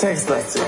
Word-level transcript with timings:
Textlastig. 0.00 0.62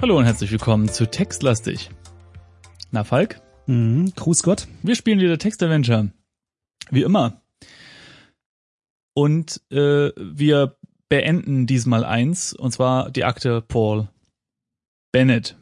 Hallo 0.00 0.16
und 0.16 0.24
herzlich 0.24 0.52
willkommen 0.52 0.88
zu 0.88 1.10
Textlastig. 1.10 1.90
Na, 2.92 3.02
Falk? 3.02 3.40
Mhm, 3.66 4.12
Gruß 4.14 4.42
Gott. 4.42 4.68
Wir 4.82 4.94
spielen 4.94 5.18
wieder 5.20 5.36
Text-Adventure. 5.36 6.10
Wie 6.90 7.02
immer. 7.02 7.40
Und 9.14 9.60
äh, 9.70 10.12
wir 10.16 10.76
beenden 11.08 11.66
diesmal 11.66 12.04
eins, 12.04 12.52
und 12.52 12.72
zwar 12.72 13.10
die 13.10 13.24
Akte 13.24 13.62
Paul 13.62 14.08
Bennett. 15.12 15.56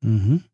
Mhm. 0.00 0.44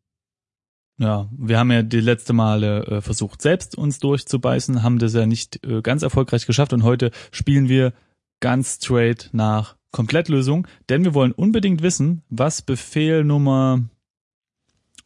Ja, 0.99 1.29
wir 1.31 1.59
haben 1.59 1.71
ja 1.71 1.83
die 1.83 1.99
letzte 1.99 2.33
Male 2.33 2.85
äh, 2.85 3.01
versucht, 3.01 3.41
selbst 3.41 3.77
uns 3.77 3.99
durchzubeißen, 3.99 4.81
haben 4.81 4.97
das 4.97 5.13
ja 5.13 5.25
nicht 5.25 5.63
äh, 5.63 5.81
ganz 5.81 6.01
erfolgreich 6.01 6.47
geschafft 6.47 6.73
und 6.73 6.83
heute 6.83 7.11
spielen 7.31 7.69
wir 7.69 7.93
ganz 8.39 8.75
straight 8.75 9.29
nach 9.31 9.77
Komplettlösung, 9.91 10.67
denn 10.89 11.03
wir 11.03 11.13
wollen 11.13 11.31
unbedingt 11.31 11.81
wissen, 11.81 12.23
was 12.29 12.61
Befehl 12.61 13.23
Nummer, 13.23 13.83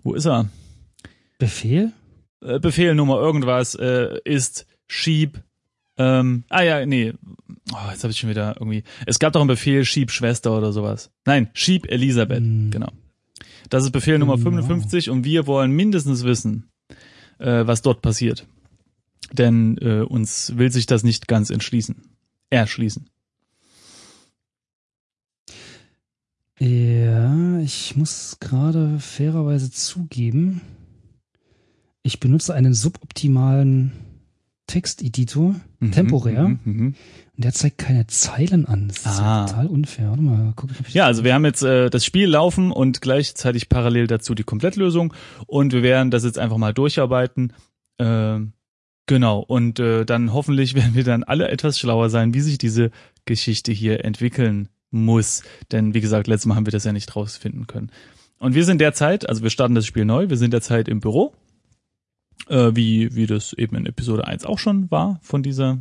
wo 0.01 0.13
ist 0.13 0.25
er? 0.25 0.49
Befehl? 1.39 1.91
Äh, 2.41 2.59
Befehl 2.59 2.95
Nummer 2.95 3.19
irgendwas 3.19 3.75
äh, 3.75 4.17
ist 4.25 4.65
schieb. 4.87 5.41
Ähm, 5.97 6.43
ah 6.49 6.61
ja, 6.61 6.85
nee. 6.85 7.13
Oh, 7.73 7.91
jetzt 7.91 8.03
habe 8.03 8.11
ich 8.11 8.19
schon 8.19 8.29
wieder 8.29 8.55
irgendwie. 8.59 8.83
Es 9.05 9.19
gab 9.19 9.33
doch 9.33 9.41
einen 9.41 9.47
Befehl 9.47 9.85
schieb 9.85 10.11
Schwester 10.11 10.57
oder 10.57 10.71
sowas. 10.71 11.11
Nein, 11.25 11.49
schieb 11.53 11.89
Elisabeth. 11.89 12.39
Hm. 12.39 12.71
Genau. 12.71 12.91
Das 13.69 13.83
ist 13.83 13.91
Befehl 13.91 14.19
Nummer 14.19 14.37
Genau. 14.37 14.49
55 14.49 15.09
und 15.09 15.23
wir 15.23 15.47
wollen 15.47 15.71
mindestens 15.71 16.23
wissen, 16.23 16.69
äh, 17.39 17.65
was 17.65 17.81
dort 17.81 18.01
passiert. 18.01 18.47
Denn 19.31 19.77
äh, 19.77 20.01
uns 20.01 20.57
will 20.57 20.71
sich 20.71 20.87
das 20.87 21.03
nicht 21.03 21.27
ganz 21.27 21.49
entschließen. 21.49 21.95
Erschließen. 22.49 23.05
Ja, 26.59 27.59
ich 27.59 27.95
muss 27.95 28.37
gerade 28.39 28.99
fairerweise 28.99 29.71
zugeben, 29.71 30.61
ich 32.03 32.19
benutze 32.19 32.53
einen 32.53 32.73
suboptimalen 32.73 33.91
Texteditor, 34.67 35.55
Mhm, 35.79 35.91
temporär, 35.91 36.47
mhm, 36.47 36.59
mhm. 36.63 36.85
und 37.35 37.43
der 37.43 37.51
zeigt 37.53 37.79
keine 37.79 38.07
Zeilen 38.07 38.65
an. 38.67 38.87
Das 38.87 38.99
ist 38.99 39.07
Ah. 39.19 39.41
ja 39.41 39.45
total 39.47 39.67
unfair. 39.67 40.09
Warte 40.09 40.21
mal, 40.21 40.53
guck, 40.55 40.69
ich 40.87 40.93
Ja, 40.93 41.05
also 41.07 41.23
wir 41.23 41.33
haben 41.33 41.43
jetzt 41.43 41.63
äh, 41.63 41.89
das 41.89 42.05
Spiel 42.05 42.27
laufen 42.29 42.71
und 42.71 43.01
gleichzeitig 43.01 43.67
parallel 43.67 44.07
dazu 44.07 44.33
die 44.35 44.43
Komplettlösung 44.43 45.13
und 45.47 45.73
wir 45.73 45.83
werden 45.83 46.11
das 46.11 46.23
jetzt 46.23 46.37
einfach 46.39 46.57
mal 46.57 46.73
durcharbeiten. 46.73 47.51
Ähm, 47.99 48.53
genau, 49.07 49.39
und 49.39 49.79
äh, 49.79 50.05
dann 50.05 50.31
hoffentlich 50.31 50.73
werden 50.75 50.93
wir 50.95 51.03
dann 51.03 51.23
alle 51.23 51.49
etwas 51.49 51.77
schlauer 51.79 52.09
sein, 52.09 52.33
wie 52.33 52.41
sich 52.41 52.57
diese 52.57 52.91
Geschichte 53.25 53.71
hier 53.71 54.05
entwickeln 54.05 54.69
muss. 54.91 55.43
Denn 55.71 55.93
wie 55.93 56.01
gesagt, 56.01 56.27
letztes 56.27 56.45
Mal 56.45 56.55
haben 56.55 56.65
wir 56.67 56.71
das 56.71 56.83
ja 56.85 56.93
nicht 56.93 57.13
rausfinden 57.15 57.67
können. 57.67 57.91
Und 58.39 58.55
wir 58.55 58.63
sind 58.65 58.79
derzeit, 58.79 59.27
also 59.27 59.43
wir 59.43 59.49
starten 59.49 59.75
das 59.75 59.85
Spiel 59.85 60.05
neu, 60.05 60.29
wir 60.29 60.37
sind 60.37 60.51
derzeit 60.53 60.87
im 60.87 60.99
Büro, 60.99 61.33
äh, 62.47 62.71
wie, 62.75 63.15
wie 63.15 63.27
das 63.27 63.53
eben 63.53 63.75
in 63.75 63.85
Episode 63.85 64.25
1 64.27 64.45
auch 64.45 64.59
schon 64.59 64.89
war 64.91 65.19
von 65.21 65.43
dieser 65.43 65.79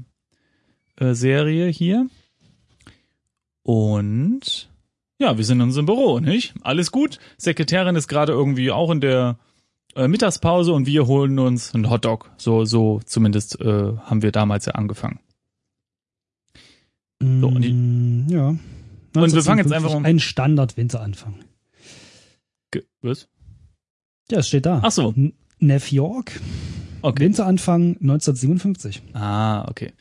äh, 0.96 1.14
Serie 1.14 1.68
hier. 1.68 2.06
Und 3.62 4.70
ja, 5.18 5.36
wir 5.36 5.44
sind 5.44 5.58
in 5.58 5.64
unserem 5.64 5.86
Büro, 5.86 6.18
nicht? 6.20 6.54
Alles 6.62 6.90
gut. 6.92 7.18
Sekretärin 7.36 7.96
ist 7.96 8.08
gerade 8.08 8.32
irgendwie 8.32 8.70
auch 8.70 8.90
in 8.90 9.00
der 9.00 9.38
äh, 9.94 10.08
Mittagspause 10.08 10.72
und 10.72 10.86
wir 10.86 11.06
holen 11.06 11.38
uns 11.38 11.74
einen 11.74 11.90
Hotdog. 11.90 12.30
So, 12.38 12.64
so 12.64 13.00
zumindest 13.04 13.60
äh, 13.60 13.96
haben 13.98 14.22
wir 14.22 14.32
damals 14.32 14.66
ja 14.66 14.72
angefangen. 14.72 15.20
So, 17.22 17.48
und 17.48 17.62
die- 17.62 17.72
Mm, 17.72 18.26
ja. 18.30 18.48
Und 18.48 19.32
wir 19.34 19.42
fangen 19.42 19.58
jetzt 19.58 19.72
1957, 19.72 19.74
einfach 19.74 19.94
um- 19.94 20.04
Ein 20.06 20.20
Standard-Winteranfang. 20.20 21.34
Was? 23.02 23.28
Ja, 24.30 24.38
es 24.38 24.48
steht 24.48 24.64
da. 24.66 24.80
Ach 24.84 24.90
so. 24.92 25.14
Neff 25.60 25.92
York, 25.92 26.40
Okay. 27.02 27.24
Winteranfang 27.24 27.96
1957. 28.00 29.00
Ah, 29.14 29.66
okay. 29.70 29.92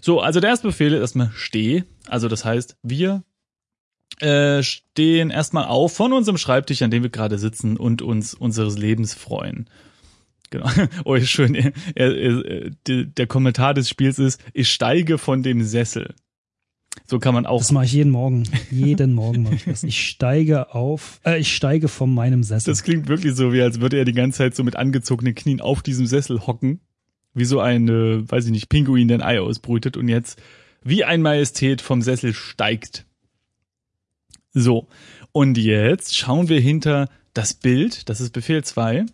So, 0.00 0.20
also 0.20 0.38
der 0.40 0.50
erste 0.50 0.68
Befehl 0.68 0.92
ist 0.92 1.00
erstmal 1.00 1.30
steh. 1.34 1.82
Also 2.06 2.28
das 2.28 2.44
heißt, 2.44 2.76
wir 2.82 3.24
äh, 4.20 4.62
stehen 4.62 5.30
erstmal 5.30 5.64
auf 5.64 5.94
von 5.96 6.12
unserem 6.12 6.38
Schreibtisch, 6.38 6.82
an 6.82 6.92
dem 6.92 7.02
wir 7.02 7.10
gerade 7.10 7.38
sitzen 7.38 7.76
und 7.76 8.02
uns 8.02 8.34
unseres 8.34 8.78
Lebens 8.78 9.14
freuen. 9.14 9.68
Genau. 10.50 10.70
Oh, 11.04 11.14
ist 11.14 11.30
schön. 11.30 11.54
Er, 11.56 11.72
er, 11.96 12.44
er, 12.44 12.70
die- 12.86 13.06
der 13.06 13.26
Kommentar 13.26 13.74
des 13.74 13.88
Spiels 13.88 14.20
ist, 14.20 14.40
ich 14.52 14.70
steige 14.72 15.18
von 15.18 15.42
dem 15.42 15.64
Sessel. 15.64 16.14
So 17.06 17.18
kann 17.18 17.34
man 17.34 17.44
auch. 17.44 17.58
Das 17.58 17.72
mache 17.72 17.84
ich 17.84 17.92
jeden 17.92 18.10
Morgen. 18.10 18.44
Jeden 18.70 19.12
Morgen 19.12 19.42
mache 19.42 19.56
ich 19.56 19.64
das. 19.64 19.82
Ich 19.82 20.08
steige 20.08 20.74
auf, 20.74 21.20
äh, 21.24 21.38
ich 21.38 21.54
steige 21.54 21.88
von 21.88 22.12
meinem 22.12 22.42
Sessel. 22.42 22.72
Das 22.72 22.82
klingt 22.82 23.08
wirklich 23.08 23.34
so, 23.34 23.52
wie 23.52 23.60
als 23.60 23.80
würde 23.80 23.98
er 23.98 24.04
die 24.04 24.12
ganze 24.12 24.38
Zeit 24.38 24.54
so 24.54 24.64
mit 24.64 24.76
angezogenen 24.76 25.34
Knien 25.34 25.60
auf 25.60 25.82
diesem 25.82 26.06
Sessel 26.06 26.46
hocken. 26.46 26.80
Wie 27.34 27.44
so 27.44 27.60
ein, 27.60 27.88
äh, 27.88 28.30
weiß 28.30 28.46
ich 28.46 28.52
nicht, 28.52 28.68
Pinguin, 28.68 29.08
der 29.08 29.18
ein 29.18 29.22
Ei 29.22 29.40
ausbrütet 29.40 29.96
und 29.96 30.08
jetzt 30.08 30.40
wie 30.84 31.04
ein 31.04 31.20
Majestät 31.20 31.80
vom 31.80 32.00
Sessel 32.00 32.32
steigt. 32.32 33.06
So. 34.52 34.86
Und 35.32 35.58
jetzt 35.58 36.16
schauen 36.16 36.48
wir 36.48 36.60
hinter 36.60 37.08
das 37.32 37.54
Bild, 37.54 38.08
das 38.08 38.20
ist 38.20 38.30
Befehl 38.30 38.62
2. 38.62 39.04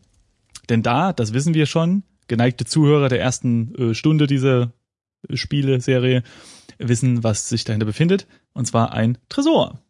Denn 0.69 0.83
da, 0.83 1.13
das 1.13 1.33
wissen 1.33 1.55
wir 1.55 1.67
schon, 1.67 2.03
geneigte 2.29 2.67
Zuhörer 2.67 3.09
der 3.09 3.21
ersten 3.21 3.75
äh, 3.75 3.95
Stunde 3.95 4.27
dieser 4.27 4.73
äh, 5.29 5.37
Spieleserie 5.37 6.23
wissen, 6.81 7.23
was 7.23 7.49
sich 7.49 7.65
dahinter 7.65 7.87
befindet. 7.87 8.27
Und 8.53 8.67
zwar 8.67 8.93
ein 8.93 9.19
Tresor. 9.29 9.81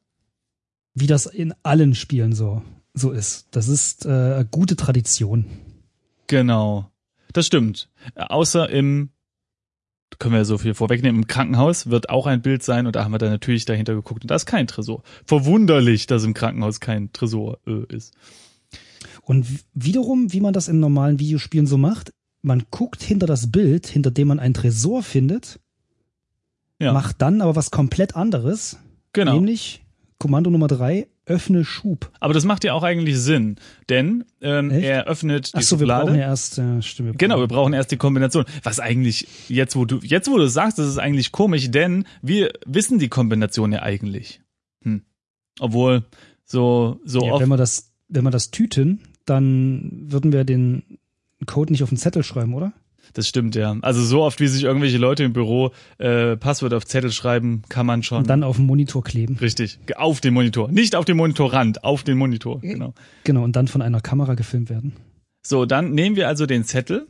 Wie 0.94 1.06
das 1.06 1.26
in 1.26 1.54
allen 1.62 1.94
Spielen 1.94 2.32
so, 2.32 2.62
so 2.94 3.10
ist. 3.10 3.48
Das 3.52 3.68
ist 3.68 4.06
äh, 4.06 4.44
gute 4.50 4.76
Tradition. 4.76 5.46
Genau. 6.26 6.90
Das 7.32 7.46
stimmt. 7.46 7.88
Außer 8.16 8.68
im, 8.70 9.10
können 10.18 10.34
wir 10.34 10.44
so 10.44 10.58
viel 10.58 10.74
vorwegnehmen, 10.74 11.22
im 11.22 11.26
Krankenhaus 11.26 11.90
wird 11.90 12.10
auch 12.10 12.26
ein 12.26 12.42
Bild 12.42 12.62
sein 12.62 12.86
und 12.86 12.96
da 12.96 13.04
haben 13.04 13.12
wir 13.12 13.18
dann 13.18 13.30
natürlich 13.30 13.64
dahinter 13.64 13.94
geguckt 13.94 14.22
und 14.22 14.30
da 14.30 14.34
ist 14.34 14.46
kein 14.46 14.66
Tresor. 14.66 15.02
Verwunderlich, 15.26 16.06
dass 16.06 16.24
im 16.24 16.34
Krankenhaus 16.34 16.80
kein 16.80 17.12
Tresor 17.12 17.58
äh, 17.66 17.84
ist. 17.94 18.14
Und 19.22 19.46
wiederum, 19.74 20.32
wie 20.32 20.40
man 20.40 20.52
das 20.52 20.68
in 20.68 20.80
normalen 20.80 21.20
Videospielen 21.20 21.66
so 21.66 21.78
macht, 21.78 22.12
man 22.42 22.64
guckt 22.70 23.02
hinter 23.02 23.26
das 23.26 23.50
Bild, 23.52 23.86
hinter 23.86 24.10
dem 24.10 24.28
man 24.28 24.40
einen 24.40 24.54
Tresor 24.54 25.02
findet, 25.02 25.60
Ja, 26.80 26.92
macht 26.92 27.20
dann 27.22 27.40
aber 27.42 27.56
was 27.56 27.70
komplett 27.70 28.16
anderes, 28.16 28.78
genau. 29.12 29.34
nämlich 29.34 29.84
Kommando 30.18 30.50
Nummer 30.50 30.66
drei: 30.66 31.06
öffne 31.26 31.64
Schub. 31.64 32.10
Aber 32.20 32.34
das 32.34 32.44
macht 32.44 32.64
ja 32.64 32.72
auch 32.74 32.82
eigentlich 32.82 33.18
Sinn, 33.18 33.56
denn 33.88 34.24
ähm, 34.40 34.70
er 34.70 35.06
öffnet 35.06 35.52
die 35.52 35.58
Ach 35.58 35.62
so, 35.62 35.78
wir 35.80 35.86
brauchen 35.86 36.14
ja 36.14 36.22
erst, 36.22 36.58
äh, 36.58 36.80
stimmt. 36.82 37.08
wir 37.10 37.14
Genau, 37.16 37.38
wir 37.38 37.46
brauchen- 37.48 37.72
erst 37.74 37.90
die 37.92 37.96
Kombination. 37.96 38.44
Was 38.62 38.80
eigentlich, 38.80 39.28
jetzt 39.48 39.76
wo 39.76 39.84
du, 39.84 39.98
jetzt 40.02 40.30
wo 40.30 40.36
du 40.38 40.48
sagst, 40.48 40.78
das 40.78 40.86
ist 40.88 40.98
eigentlich 40.98 41.32
komisch, 41.32 41.70
denn 41.70 42.04
wir 42.22 42.50
wissen 42.66 42.98
die 42.98 43.08
Kombination 43.08 43.72
ja 43.72 43.82
eigentlich. 43.82 44.40
Hm. 44.82 45.02
Obwohl, 45.58 46.04
so, 46.44 47.00
so 47.04 47.24
Ja, 47.26 47.32
oft. 47.34 47.42
wenn 47.42 47.48
wir 47.50 47.56
das, 47.58 47.92
wenn 48.08 48.24
wir 48.24 48.30
das 48.30 48.50
tüten, 48.50 49.00
dann 49.26 50.06
würden 50.10 50.32
wir 50.32 50.44
den 50.44 50.98
Code 51.46 51.72
nicht 51.72 51.82
auf 51.82 51.90
den 51.90 51.98
Zettel 51.98 52.22
schreiben, 52.24 52.54
oder? 52.54 52.72
Das 53.14 53.26
stimmt, 53.28 53.54
ja. 53.54 53.76
Also 53.82 54.02
so 54.02 54.22
oft, 54.22 54.40
wie 54.40 54.46
sich 54.46 54.62
irgendwelche 54.62 54.98
Leute 54.98 55.24
im 55.24 55.32
Büro 55.32 55.70
äh, 55.98 56.36
Passwort 56.36 56.74
auf 56.74 56.86
Zettel 56.86 57.10
schreiben, 57.10 57.62
kann 57.68 57.86
man 57.86 58.02
schon. 58.02 58.18
Und 58.18 58.30
dann 58.30 58.44
auf 58.44 58.56
dem 58.56 58.66
Monitor 58.66 59.02
kleben. 59.02 59.36
Richtig. 59.40 59.78
Auf 59.96 60.20
den 60.20 60.34
Monitor. 60.34 60.70
Nicht 60.70 60.94
auf 60.94 61.04
den 61.04 61.16
Monitorrand, 61.16 61.84
auf 61.84 62.02
den 62.04 62.18
Monitor. 62.18 62.60
Genau. 62.60 62.94
Genau, 63.24 63.42
und 63.42 63.56
dann 63.56 63.68
von 63.68 63.82
einer 63.82 64.00
Kamera 64.00 64.34
gefilmt 64.34 64.70
werden. 64.70 64.92
So, 65.42 65.66
dann 65.66 65.92
nehmen 65.92 66.16
wir 66.16 66.28
also 66.28 66.46
den 66.46 66.64
Zettel 66.64 67.06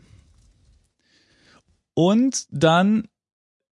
und 1.94 2.46
dann 2.50 3.08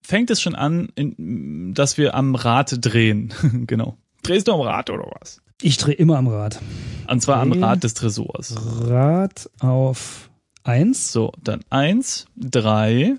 fängt 0.01 0.29
es 0.29 0.41
schon 0.41 0.55
an, 0.55 0.89
in, 0.95 1.73
dass 1.73 1.97
wir 1.97 2.15
am 2.15 2.35
Rad 2.35 2.77
drehen. 2.81 3.33
genau. 3.67 3.97
Drehst 4.23 4.47
du 4.47 4.53
am 4.53 4.61
Rad 4.61 4.89
oder 4.89 5.11
was? 5.19 5.41
Ich 5.61 5.77
drehe 5.77 5.95
immer 5.95 6.17
am 6.17 6.27
Rad. 6.27 6.59
Und 7.07 7.21
zwar 7.21 7.37
am 7.37 7.51
Dreh. 7.51 7.59
Rad 7.59 7.83
des 7.83 7.93
Tresors. 7.93 8.55
Rad 8.87 9.49
auf 9.59 10.30
eins. 10.63 11.11
So, 11.11 11.31
dann 11.43 11.61
eins, 11.69 12.25
drei, 12.35 13.15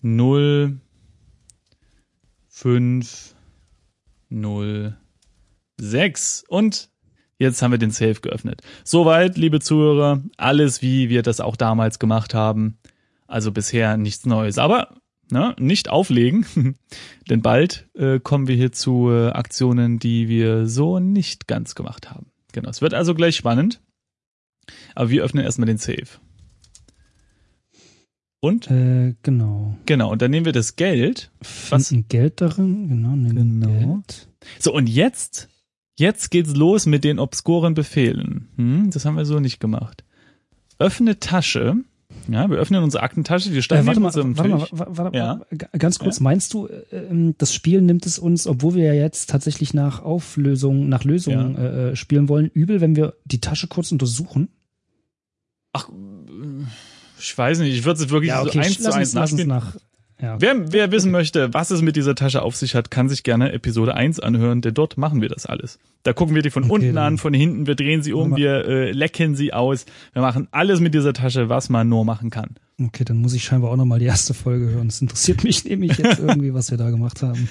null, 0.00 0.80
fünf, 2.48 3.34
null, 4.28 4.96
sechs 5.78 6.44
und 6.48 6.90
jetzt 7.38 7.62
haben 7.62 7.72
wir 7.72 7.78
den 7.78 7.90
Safe 7.90 8.20
geöffnet. 8.20 8.62
Soweit, 8.84 9.36
liebe 9.36 9.60
Zuhörer, 9.60 10.22
alles 10.36 10.82
wie 10.82 11.08
wir 11.08 11.22
das 11.22 11.40
auch 11.40 11.56
damals 11.56 11.98
gemacht 11.98 12.34
haben. 12.34 12.78
Also 13.26 13.52
bisher 13.52 13.96
nichts 13.96 14.26
Neues. 14.26 14.58
Aber 14.58 14.94
ne, 15.30 15.54
nicht 15.58 15.88
auflegen, 15.88 16.46
denn 17.28 17.42
bald 17.42 17.88
äh, 17.94 18.20
kommen 18.20 18.46
wir 18.46 18.56
hier 18.56 18.72
zu 18.72 19.10
äh, 19.10 19.30
Aktionen, 19.30 19.98
die 19.98 20.28
wir 20.28 20.66
so 20.66 20.98
nicht 20.98 21.46
ganz 21.46 21.74
gemacht 21.74 22.10
haben. 22.10 22.26
Genau, 22.52 22.70
es 22.70 22.82
wird 22.82 22.94
also 22.94 23.14
gleich 23.14 23.36
spannend. 23.36 23.80
Aber 24.94 25.10
wir 25.10 25.22
öffnen 25.22 25.44
erstmal 25.44 25.66
den 25.66 25.78
Safe. 25.78 26.06
Und? 28.40 28.70
Äh, 28.70 29.14
genau. 29.22 29.78
Genau, 29.86 30.12
und 30.12 30.20
dann 30.20 30.30
nehmen 30.30 30.44
wir 30.44 30.52
das 30.52 30.76
Geld. 30.76 31.30
Was? 31.70 31.88
Finden 31.88 32.08
Geld 32.08 32.40
darin, 32.42 32.88
genau, 32.88 33.16
nehmen 33.16 33.60
genau. 33.60 33.94
Geld. 34.02 34.28
So, 34.58 34.74
und 34.74 34.86
jetzt, 34.86 35.48
jetzt 35.96 36.30
geht's 36.30 36.54
los 36.54 36.84
mit 36.84 37.04
den 37.04 37.18
obskuren 37.18 37.72
Befehlen. 37.72 38.48
Hm, 38.56 38.90
das 38.90 39.06
haben 39.06 39.16
wir 39.16 39.24
so 39.24 39.40
nicht 39.40 39.60
gemacht. 39.60 40.04
Öffne 40.78 41.18
Tasche. 41.20 41.76
Ja, 42.28 42.48
wir 42.48 42.56
öffnen 42.56 42.82
unsere 42.82 43.02
Aktentasche, 43.02 43.50
die 43.50 43.62
stellen 43.62 43.84
äh, 43.84 43.86
warte, 43.86 44.00
mal, 44.00 44.14
warte, 44.14 44.48
mal, 44.48 44.66
warte, 44.70 45.16
ja. 45.16 45.40
ganz 45.78 45.98
kurz, 45.98 46.18
ja. 46.18 46.22
meinst 46.22 46.54
du, 46.54 46.68
äh, 46.68 47.32
das 47.36 47.52
Spiel 47.52 47.82
nimmt 47.82 48.06
es 48.06 48.18
uns, 48.18 48.46
obwohl 48.46 48.74
wir 48.74 48.84
ja 48.84 48.94
jetzt 48.94 49.28
tatsächlich 49.30 49.74
nach 49.74 50.02
Auflösung, 50.02 50.88
nach 50.88 51.04
Lösung 51.04 51.56
ja. 51.56 51.90
äh, 51.90 51.96
spielen 51.96 52.28
wollen, 52.28 52.48
übel, 52.48 52.80
wenn 52.80 52.96
wir 52.96 53.14
die 53.24 53.40
Tasche 53.40 53.66
kurz 53.66 53.92
untersuchen? 53.92 54.48
Ach, 55.72 55.88
ich 57.18 57.36
weiß 57.36 57.58
nicht, 57.58 57.74
ich 57.74 57.84
würde 57.84 58.02
es 58.02 58.10
wirklich 58.10 58.28
ja, 58.28 58.42
okay, 58.42 58.52
so 58.52 58.58
eins 58.60 58.82
zu 58.82 58.92
eins 58.92 59.14
nachspielen. 59.14 59.48
Nach, 59.48 59.76
ja. 60.20 60.40
Wer, 60.40 60.72
wer 60.72 60.92
wissen 60.92 61.10
möchte, 61.10 61.52
was 61.52 61.70
es 61.70 61.82
mit 61.82 61.96
dieser 61.96 62.14
Tasche 62.14 62.42
auf 62.42 62.54
sich 62.56 62.74
hat, 62.74 62.90
kann 62.90 63.08
sich 63.08 63.24
gerne 63.24 63.52
Episode 63.52 63.94
1 63.94 64.20
anhören, 64.20 64.60
denn 64.60 64.74
dort 64.74 64.96
machen 64.96 65.20
wir 65.20 65.28
das 65.28 65.46
alles. 65.46 65.78
Da 66.04 66.12
gucken 66.12 66.34
wir 66.34 66.42
die 66.42 66.50
von 66.50 66.64
okay, 66.64 66.72
unten 66.72 66.98
an, 66.98 67.18
von 67.18 67.34
hinten, 67.34 67.66
wir 67.66 67.74
drehen 67.74 68.02
sie 68.02 68.12
um, 68.12 68.36
wir 68.36 68.64
äh, 68.66 68.90
lecken 68.92 69.34
sie 69.34 69.52
aus. 69.52 69.86
Wir 70.12 70.22
machen 70.22 70.48
alles 70.50 70.80
mit 70.80 70.94
dieser 70.94 71.12
Tasche, 71.12 71.48
was 71.48 71.68
man 71.68 71.88
nur 71.88 72.04
machen 72.04 72.30
kann. 72.30 72.56
Okay, 72.80 73.04
dann 73.04 73.18
muss 73.18 73.34
ich 73.34 73.44
scheinbar 73.44 73.70
auch 73.70 73.76
nochmal 73.76 73.98
die 73.98 74.04
erste 74.04 74.34
Folge 74.34 74.70
hören. 74.70 74.88
Das 74.88 75.00
interessiert 75.00 75.44
mich 75.44 75.64
nämlich 75.68 75.98
jetzt 75.98 76.18
irgendwie, 76.18 76.54
was 76.54 76.70
wir 76.70 76.78
da 76.78 76.90
gemacht 76.90 77.22
haben. 77.22 77.48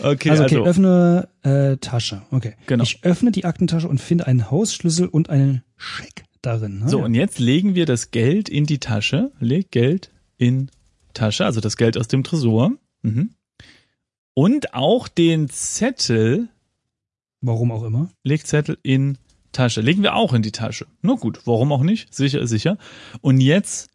Okay, 0.00 0.30
also, 0.30 0.44
okay, 0.44 0.56
also. 0.56 0.66
öffne 0.66 1.28
äh, 1.42 1.76
Tasche. 1.76 2.22
Okay. 2.30 2.54
Genau. 2.66 2.82
Ich 2.82 3.04
öffne 3.04 3.30
die 3.30 3.44
Aktentasche 3.44 3.88
und 3.88 4.00
finde 4.00 4.26
einen 4.26 4.50
Hausschlüssel 4.50 5.06
und 5.06 5.30
einen 5.30 5.62
Scheck 5.76 6.24
darin. 6.40 6.80
Ne? 6.80 6.88
So, 6.88 6.98
ja. 6.98 7.04
und 7.04 7.14
jetzt 7.14 7.38
legen 7.38 7.74
wir 7.74 7.86
das 7.86 8.10
Geld 8.10 8.48
in 8.48 8.66
die 8.66 8.78
Tasche. 8.78 9.30
Leg 9.38 9.70
Geld 9.70 10.10
in 10.38 10.70
Tasche, 11.12 11.44
also 11.44 11.60
das 11.60 11.76
Geld 11.76 11.96
aus 11.96 12.08
dem 12.08 12.24
Tresor. 12.24 12.72
Mhm. 13.02 13.34
Und 14.34 14.74
auch 14.74 15.08
den 15.08 15.48
Zettel. 15.48 16.48
Warum 17.40 17.70
auch 17.72 17.84
immer. 17.84 18.10
Leg 18.22 18.46
Zettel 18.46 18.78
in 18.82 19.18
Tasche. 19.52 19.80
Legen 19.80 20.02
wir 20.02 20.14
auch 20.14 20.32
in 20.32 20.42
die 20.42 20.52
Tasche. 20.52 20.86
Na 21.02 21.14
gut, 21.14 21.46
warum 21.46 21.72
auch 21.72 21.82
nicht? 21.82 22.14
Sicher 22.14 22.46
sicher. 22.46 22.78
Und 23.20 23.40
jetzt, 23.40 23.90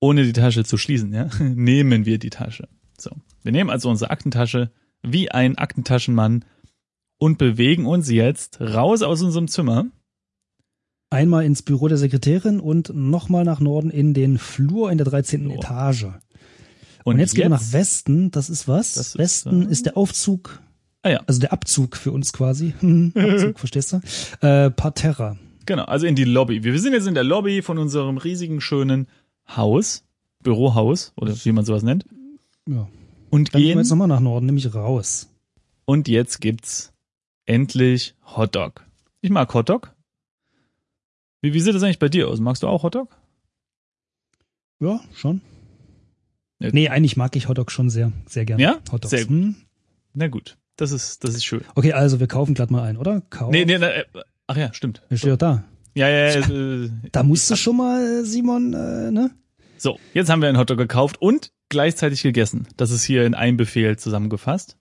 ohne 0.00 0.24
die 0.24 0.32
Tasche 0.32 0.64
zu 0.64 0.76
schließen, 0.76 1.12
ja, 1.12 1.28
nehmen 1.40 2.06
wir 2.06 2.18
die 2.18 2.30
Tasche. 2.30 2.68
So. 2.98 3.10
Wir 3.42 3.52
nehmen 3.52 3.70
also 3.70 3.90
unsere 3.90 4.10
Aktentasche 4.10 4.70
wie 5.02 5.30
ein 5.30 5.58
Aktentaschenmann 5.58 6.44
und 7.18 7.38
bewegen 7.38 7.86
uns 7.86 8.10
jetzt 8.10 8.60
raus 8.60 9.02
aus 9.02 9.22
unserem 9.22 9.48
Zimmer 9.48 9.86
Einmal 11.10 11.44
ins 11.44 11.62
Büro 11.62 11.88
der 11.88 11.98
Sekretärin 11.98 12.60
und 12.60 12.94
nochmal 12.94 13.44
nach 13.44 13.58
Norden 13.58 13.90
in 13.90 14.14
den 14.14 14.38
Flur 14.38 14.92
in 14.92 14.98
der 14.98 15.06
13. 15.06 15.48
Oh. 15.48 15.54
Etage. 15.54 16.04
Und, 16.04 16.14
und 17.04 17.18
jetzt, 17.18 17.30
jetzt, 17.30 17.34
gehen 17.34 17.44
wir 17.44 17.48
nach 17.50 17.72
Westen. 17.72 18.30
Das 18.30 18.48
ist 18.48 18.68
was? 18.68 18.94
Das 18.94 19.18
Westen 19.18 19.62
ist, 19.62 19.68
äh, 19.68 19.72
ist 19.72 19.86
der 19.86 19.96
Aufzug. 19.96 20.60
Ah 21.02 21.10
ja. 21.10 21.20
Also 21.26 21.40
der 21.40 21.52
Abzug 21.52 21.96
für 21.96 22.12
uns 22.12 22.32
quasi. 22.32 22.74
Abzug, 23.14 23.58
verstehst 23.58 23.92
du? 23.92 24.46
Äh, 24.46 24.70
Parterra. 24.70 25.36
Genau, 25.66 25.84
also 25.84 26.06
in 26.06 26.14
die 26.14 26.24
Lobby. 26.24 26.62
Wir 26.62 26.78
sind 26.78 26.92
jetzt 26.92 27.06
in 27.06 27.14
der 27.14 27.24
Lobby 27.24 27.62
von 27.62 27.78
unserem 27.78 28.16
riesigen, 28.16 28.60
schönen 28.60 29.08
Haus, 29.48 30.04
Bürohaus 30.42 31.12
oder 31.16 31.34
wie 31.44 31.52
man 31.52 31.64
sowas 31.64 31.82
nennt. 31.82 32.04
Ja. 32.68 32.88
Und 33.30 33.54
Dann 33.54 33.60
gehen, 33.60 33.68
gehen 33.68 33.76
wir 33.78 33.82
jetzt 33.82 33.90
nochmal 33.90 34.08
nach 34.08 34.20
Norden, 34.20 34.46
nämlich 34.46 34.74
raus. 34.74 35.28
Und 35.84 36.08
jetzt 36.08 36.40
gibt's 36.40 36.92
endlich 37.46 38.14
Hotdog. 38.36 38.84
Ich 39.20 39.30
mag 39.30 39.52
Hotdog. 39.52 39.92
Wie, 41.42 41.54
wie 41.54 41.60
sieht 41.60 41.74
das 41.74 41.82
eigentlich 41.82 41.98
bei 41.98 42.08
dir 42.08 42.28
aus? 42.28 42.40
Magst 42.40 42.62
du 42.62 42.68
auch 42.68 42.82
Hotdog? 42.82 43.16
Ja, 44.80 45.00
schon. 45.14 45.40
Ja. 46.58 46.70
Nee, 46.72 46.88
eigentlich 46.88 47.16
mag 47.16 47.34
ich 47.36 47.48
Hotdog 47.48 47.70
schon 47.70 47.90
sehr, 47.90 48.12
sehr 48.26 48.44
gerne. 48.44 48.62
Ja? 48.62 48.78
Hotdogs. 48.92 49.10
Sehr 49.10 49.24
gut. 49.24 49.30
Hm. 49.30 49.54
Na 50.12 50.28
gut, 50.28 50.58
das 50.76 50.92
ist, 50.92 51.24
das 51.24 51.34
ist 51.34 51.44
schön. 51.44 51.62
Okay, 51.74 51.92
also 51.92 52.20
wir 52.20 52.26
kaufen 52.26 52.54
glatt 52.54 52.70
mal 52.70 52.82
ein, 52.82 52.96
oder? 52.96 53.22
Kauf. 53.30 53.50
Nee, 53.50 53.64
nee, 53.64 53.78
nee, 53.78 53.84
äh, 53.84 54.04
ach 54.46 54.56
ja, 54.56 54.72
stimmt. 54.74 55.02
Wir 55.08 55.18
stehen 55.18 55.30
doch 55.30 55.38
da. 55.38 55.64
Ja, 55.94 56.08
ja, 56.08 56.40
ja. 56.40 56.48
Äh, 56.48 56.90
da 57.12 57.22
musst 57.22 57.50
du 57.50 57.56
schon 57.56 57.76
mal, 57.76 58.24
Simon, 58.24 58.74
äh, 58.74 59.10
ne? 59.10 59.30
So, 59.78 59.98
jetzt 60.12 60.28
haben 60.28 60.42
wir 60.42 60.48
einen 60.48 60.58
Hotdog 60.58 60.78
gekauft 60.78 61.20
und 61.20 61.52
gleichzeitig 61.68 62.22
gegessen. 62.22 62.68
Das 62.76 62.90
ist 62.90 63.04
hier 63.04 63.24
in 63.24 63.34
einem 63.34 63.56
Befehl 63.56 63.98
zusammengefasst. 63.98 64.76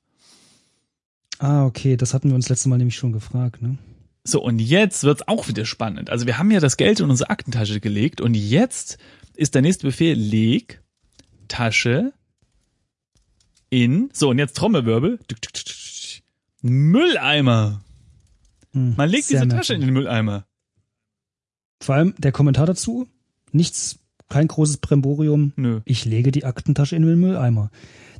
Ah, 1.37 1.65
okay, 1.65 1.95
das 1.95 2.13
hatten 2.13 2.29
wir 2.29 2.35
uns 2.35 2.49
letztes 2.49 2.67
Mal 2.67 2.77
nämlich 2.77 2.97
schon 2.97 3.13
gefragt, 3.13 3.61
ne? 3.61 3.77
So, 4.23 4.41
und 4.43 4.59
jetzt 4.59 5.03
wird's 5.03 5.27
auch 5.27 5.47
wieder 5.47 5.65
spannend. 5.65 6.09
Also 6.09 6.25
wir 6.25 6.37
haben 6.37 6.51
ja 6.51 6.59
das 6.59 6.77
Geld 6.77 6.99
in 6.99 7.09
unsere 7.09 7.29
Aktentasche 7.29 7.79
gelegt 7.79 8.21
und 8.21 8.35
jetzt 8.35 8.97
ist 9.35 9.55
der 9.55 9.61
nächste 9.61 9.87
Befehl, 9.87 10.17
leg 10.17 10.81
Tasche 11.47 12.13
in, 13.69 14.09
so 14.13 14.29
und 14.29 14.39
jetzt 14.39 14.57
Trommelwirbel, 14.57 15.19
Mülleimer. 16.61 17.81
Hm, 18.73 18.95
Man 18.97 19.09
legt 19.09 19.29
diese 19.29 19.47
Tasche 19.47 19.73
in 19.73 19.81
den 19.81 19.91
Mülleimer. 19.93 20.45
Vor 21.81 21.95
allem 21.95 22.13
der 22.17 22.31
Kommentar 22.31 22.65
dazu, 22.65 23.07
nichts, 23.51 23.99
kein 24.27 24.47
großes 24.47 24.77
Bremborium. 24.77 25.53
Nö. 25.55 25.81
Ich 25.85 26.05
lege 26.05 26.31
die 26.31 26.45
Aktentasche 26.45 26.95
in 26.95 27.03
den 27.03 27.19
Mülleimer. 27.19 27.71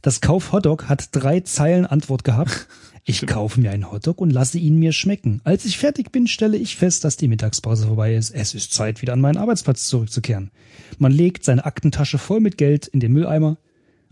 Das 0.01 0.21
Kauf 0.21 0.53
Hotdog 0.53 0.87
hat 0.87 1.09
drei 1.11 1.41
Zeilen 1.41 1.85
Antwort 1.85 2.23
gehabt. 2.23 2.67
Ich 3.09 3.25
kaufe 3.25 3.59
mir 3.59 3.71
einen 3.71 3.91
Hotdog 3.91 4.21
und 4.21 4.29
lasse 4.29 4.59
ihn 4.59 4.77
mir 4.77 4.91
schmecken. 4.91 5.41
Als 5.43 5.65
ich 5.65 5.79
fertig 5.79 6.11
bin, 6.11 6.27
stelle 6.27 6.57
ich 6.57 6.75
fest, 6.75 7.03
dass 7.03 7.17
die 7.17 7.27
Mittagspause 7.27 7.87
vorbei 7.87 8.13
ist. 8.13 8.29
Es 8.29 8.53
ist 8.53 8.71
Zeit, 8.71 9.01
wieder 9.01 9.13
an 9.13 9.19
meinen 9.19 9.37
Arbeitsplatz 9.37 9.87
zurückzukehren. 9.87 10.51
Man 10.99 11.11
legt 11.11 11.43
seine 11.43 11.65
Aktentasche 11.65 12.19
voll 12.19 12.39
mit 12.39 12.59
Geld 12.59 12.85
in 12.85 12.99
den 12.99 13.11
Mülleimer. 13.11 13.57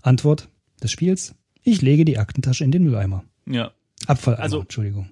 Antwort 0.01 0.49
des 0.81 0.89
Spiels. 0.89 1.35
Ich 1.61 1.83
lege 1.83 2.05
die 2.05 2.17
Aktentasche 2.17 2.63
in 2.63 2.71
den 2.71 2.85
Mülleimer. 2.85 3.23
Ja. 3.45 3.69
Abfalleimer, 4.07 4.41
also, 4.41 4.61
Entschuldigung. 4.61 5.11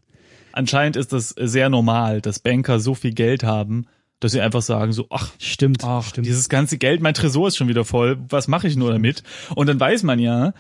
Anscheinend 0.52 0.96
ist 0.96 1.14
das 1.14 1.30
sehr 1.38 1.70
normal, 1.70 2.22
dass 2.22 2.40
Banker 2.40 2.80
so 2.80 2.96
viel 2.96 3.14
Geld 3.14 3.44
haben, 3.44 3.86
dass 4.20 4.32
sie 4.32 4.42
einfach 4.42 4.64
sagen 4.64 4.94
so, 4.94 5.06
ach, 5.12 5.32
stimmt, 5.38 5.84
ach, 5.84 6.08
stimmt. 6.08 6.26
dieses 6.26 6.50
ganze 6.50 6.80
Geld, 6.80 7.02
mein 7.02 7.14
Tresor 7.14 7.50
ist 7.50 7.58
schon 7.58 7.68
wieder 7.68 7.86
voll, 7.86 8.18
was 8.30 8.48
mache 8.48 8.68
ich 8.68 8.78
nur 8.78 8.92
damit? 8.92 9.22
Und 9.54 9.68
dann 9.68 9.80
weiß 9.80 10.02
man 10.02 10.18
ja, 10.18 10.54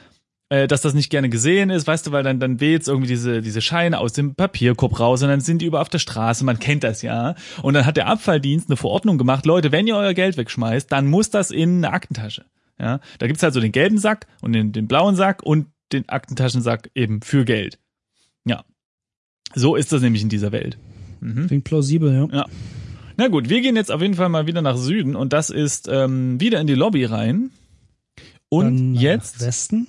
äh, 0.49 0.67
dass 0.67 0.81
das 0.81 0.93
nicht 0.93 1.09
gerne 1.09 1.29
gesehen 1.29 1.69
ist, 1.69 1.87
weißt 1.87 2.07
du, 2.07 2.11
weil 2.11 2.23
dann, 2.23 2.39
dann 2.39 2.59
weht 2.59 2.87
irgendwie 2.87 3.07
diese, 3.07 3.41
diese 3.41 3.61
Scheine 3.61 3.99
aus 3.99 4.13
dem 4.13 4.35
Papierkorb 4.35 4.99
raus 4.99 5.23
und 5.23 5.29
dann 5.29 5.41
sind 5.41 5.61
die 5.61 5.65
über 5.65 5.81
auf 5.81 5.89
der 5.89 5.99
Straße, 5.99 6.45
man 6.45 6.59
kennt 6.59 6.83
das 6.83 7.01
ja. 7.01 7.35
Und 7.61 7.73
dann 7.73 7.85
hat 7.85 7.97
der 7.97 8.07
Abfalldienst 8.07 8.69
eine 8.69 8.77
Verordnung 8.77 9.17
gemacht, 9.17 9.45
Leute, 9.45 9.71
wenn 9.71 9.87
ihr 9.87 9.95
euer 9.95 10.13
Geld 10.13 10.37
wegschmeißt, 10.37 10.91
dann 10.91 11.07
muss 11.07 11.29
das 11.29 11.51
in 11.51 11.77
eine 11.77 11.93
Aktentasche. 11.93 12.45
Ja, 12.79 12.99
da 13.19 13.27
gibt's 13.27 13.41
halt 13.41 13.53
so 13.53 13.61
den 13.61 13.71
gelben 13.71 13.97
Sack 13.97 14.27
und 14.41 14.53
den, 14.53 14.71
den 14.71 14.87
blauen 14.87 15.15
Sack 15.15 15.41
und 15.43 15.67
den 15.93 16.09
Aktentaschensack 16.09 16.91
eben 16.93 17.21
für 17.21 17.45
Geld. 17.45 17.79
Ja. 18.45 18.63
So 19.53 19.75
ist 19.75 19.93
das 19.93 20.01
nämlich 20.01 20.21
in 20.21 20.29
dieser 20.29 20.51
Welt. 20.51 20.77
Mhm. 21.21 21.47
Klingt 21.47 21.63
plausibel, 21.63 22.13
ja. 22.13 22.27
Ja. 22.37 22.45
Na 23.17 23.29
gut, 23.29 23.49
wir 23.49 23.61
gehen 23.61 23.77
jetzt 23.77 23.91
auf 23.91 24.01
jeden 24.01 24.15
Fall 24.15 24.29
mal 24.29 24.45
wieder 24.45 24.61
nach 24.61 24.77
Süden 24.77 25.15
und 25.15 25.31
das 25.31 25.49
ist 25.49 25.87
ähm, 25.89 26.39
wieder 26.41 26.59
in 26.59 26.67
die 26.67 26.75
Lobby 26.75 27.05
rein. 27.05 27.51
Und 28.49 28.65
Dann 28.65 28.95
jetzt 28.95 29.41
Westen. 29.41 29.87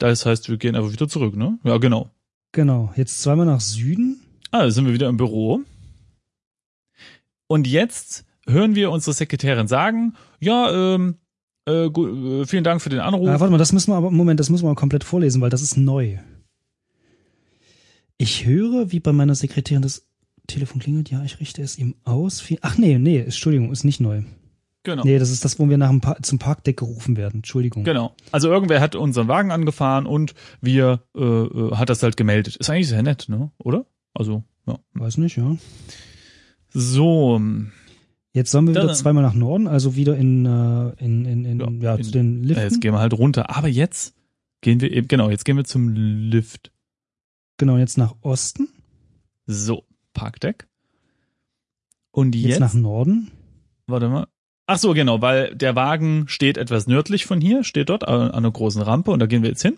Das 0.00 0.24
heißt, 0.24 0.48
wir 0.48 0.56
gehen 0.56 0.74
einfach 0.74 0.92
wieder 0.92 1.08
zurück, 1.08 1.36
ne? 1.36 1.58
Ja, 1.62 1.76
genau. 1.76 2.10
Genau. 2.52 2.92
Jetzt 2.96 3.20
zweimal 3.22 3.46
nach 3.46 3.60
Süden. 3.60 4.20
Ah, 4.50 4.62
da 4.62 4.70
sind 4.70 4.86
wir 4.86 4.94
wieder 4.94 5.08
im 5.08 5.18
Büro. 5.18 5.60
Und 7.46 7.66
jetzt 7.66 8.24
hören 8.46 8.74
wir 8.74 8.90
unsere 8.90 9.12
Sekretärin 9.12 9.68
sagen, 9.68 10.14
ja, 10.40 10.94
ähm, 10.94 11.16
äh, 11.66 11.90
gut, 11.90 12.10
äh, 12.10 12.46
vielen 12.46 12.64
Dank 12.64 12.80
für 12.80 12.88
den 12.88 13.00
Anruf. 13.00 13.28
Ah, 13.28 13.40
warte 13.40 13.50
mal, 13.52 13.58
das 13.58 13.72
müssen 13.72 13.92
wir 13.92 13.96
aber, 13.96 14.10
Moment, 14.10 14.40
das 14.40 14.48
müssen 14.48 14.64
wir 14.64 14.70
mal 14.70 14.74
komplett 14.74 15.04
vorlesen, 15.04 15.42
weil 15.42 15.50
das 15.50 15.62
ist 15.62 15.76
neu. 15.76 16.18
Ich 18.16 18.46
höre, 18.46 18.92
wie 18.92 19.00
bei 19.00 19.12
meiner 19.12 19.34
Sekretärin 19.34 19.82
das 19.82 20.08
Telefon 20.46 20.80
klingelt. 20.80 21.10
Ja, 21.10 21.22
ich 21.24 21.40
richte 21.40 21.60
es 21.60 21.76
ihm 21.76 21.94
aus. 22.04 22.42
Ach 22.62 22.78
nee, 22.78 22.98
nee, 22.98 23.18
Entschuldigung, 23.18 23.70
ist 23.70 23.84
nicht 23.84 24.00
neu. 24.00 24.22
Genau. 24.82 25.04
Nee, 25.04 25.18
das 25.18 25.30
ist 25.30 25.44
das, 25.44 25.58
wo 25.58 25.68
wir 25.68 25.76
nach 25.76 25.90
dem 25.90 26.00
pa 26.00 26.16
zum 26.22 26.38
Parkdeck 26.38 26.78
gerufen 26.78 27.16
werden. 27.16 27.36
Entschuldigung. 27.36 27.84
Genau. 27.84 28.14
Also 28.32 28.48
irgendwer 28.48 28.80
hat 28.80 28.94
unseren 28.94 29.28
Wagen 29.28 29.50
angefahren 29.50 30.06
und 30.06 30.34
wir 30.62 31.02
äh, 31.14 31.22
äh, 31.22 31.76
hat 31.76 31.90
das 31.90 32.02
halt 32.02 32.16
gemeldet. 32.16 32.56
Ist 32.56 32.70
eigentlich 32.70 32.88
sehr 32.88 33.02
nett, 33.02 33.26
ne? 33.28 33.50
Oder? 33.58 33.84
Also, 34.14 34.42
ja. 34.66 34.78
Weiß 34.94 35.18
nicht, 35.18 35.36
ja. 35.36 35.56
So. 36.70 37.40
Jetzt 38.32 38.52
sollen 38.52 38.68
wir 38.68 38.74
wieder 38.74 38.94
zweimal 38.94 39.22
nach 39.22 39.34
Norden, 39.34 39.66
also 39.66 39.96
wieder 39.96 40.16
in, 40.16 40.46
äh, 40.46 40.90
in, 41.04 41.24
in, 41.24 41.44
in, 41.44 41.60
ja, 41.60 41.90
ja 41.90 41.94
in, 41.96 42.04
zu 42.04 42.12
den 42.12 42.44
Liften. 42.44 42.62
Jetzt 42.62 42.80
gehen 42.80 42.94
wir 42.94 43.00
halt 43.00 43.12
runter. 43.12 43.54
Aber 43.54 43.68
jetzt 43.68 44.14
gehen 44.62 44.80
wir 44.80 44.90
eben, 44.92 45.08
genau, 45.08 45.28
jetzt 45.30 45.44
gehen 45.44 45.56
wir 45.56 45.64
zum 45.64 45.90
Lift. 45.90 46.72
Genau, 47.58 47.76
jetzt 47.76 47.98
nach 47.98 48.14
Osten. 48.22 48.68
So, 49.46 49.84
Parkdeck. 50.14 50.68
Und 52.12 52.34
jetzt, 52.34 52.48
jetzt 52.48 52.60
nach 52.60 52.74
Norden. 52.74 53.30
Warte 53.86 54.08
mal. 54.08 54.26
Ach 54.72 54.78
so, 54.78 54.94
genau, 54.94 55.20
weil 55.20 55.52
der 55.56 55.74
Wagen 55.74 56.28
steht 56.28 56.56
etwas 56.56 56.86
nördlich 56.86 57.26
von 57.26 57.40
hier, 57.40 57.64
steht 57.64 57.88
dort 57.88 58.06
an 58.06 58.30
einer 58.30 58.52
großen 58.52 58.80
Rampe 58.80 59.10
und 59.10 59.18
da 59.18 59.26
gehen 59.26 59.42
wir 59.42 59.48
jetzt 59.48 59.62
hin. 59.62 59.76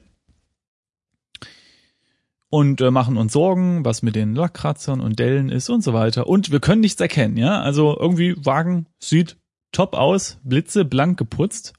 Und 2.50 2.82
äh, 2.82 2.90
machen 2.90 3.16
uns 3.16 3.32
Sorgen, 3.32 3.86
was 3.86 4.02
mit 4.02 4.14
den 4.14 4.34
Lackkratzern 4.34 5.00
und 5.00 5.18
Dellen 5.18 5.48
ist 5.48 5.70
und 5.70 5.82
so 5.82 5.94
weiter. 5.94 6.26
Und 6.26 6.52
wir 6.52 6.60
können 6.60 6.82
nichts 6.82 7.00
erkennen, 7.00 7.38
ja. 7.38 7.62
Also 7.62 7.98
irgendwie 7.98 8.36
Wagen 8.44 8.84
sieht 8.98 9.38
top 9.72 9.94
aus, 9.94 10.38
Blitze 10.44 10.84
blank 10.84 11.18
geputzt. 11.18 11.72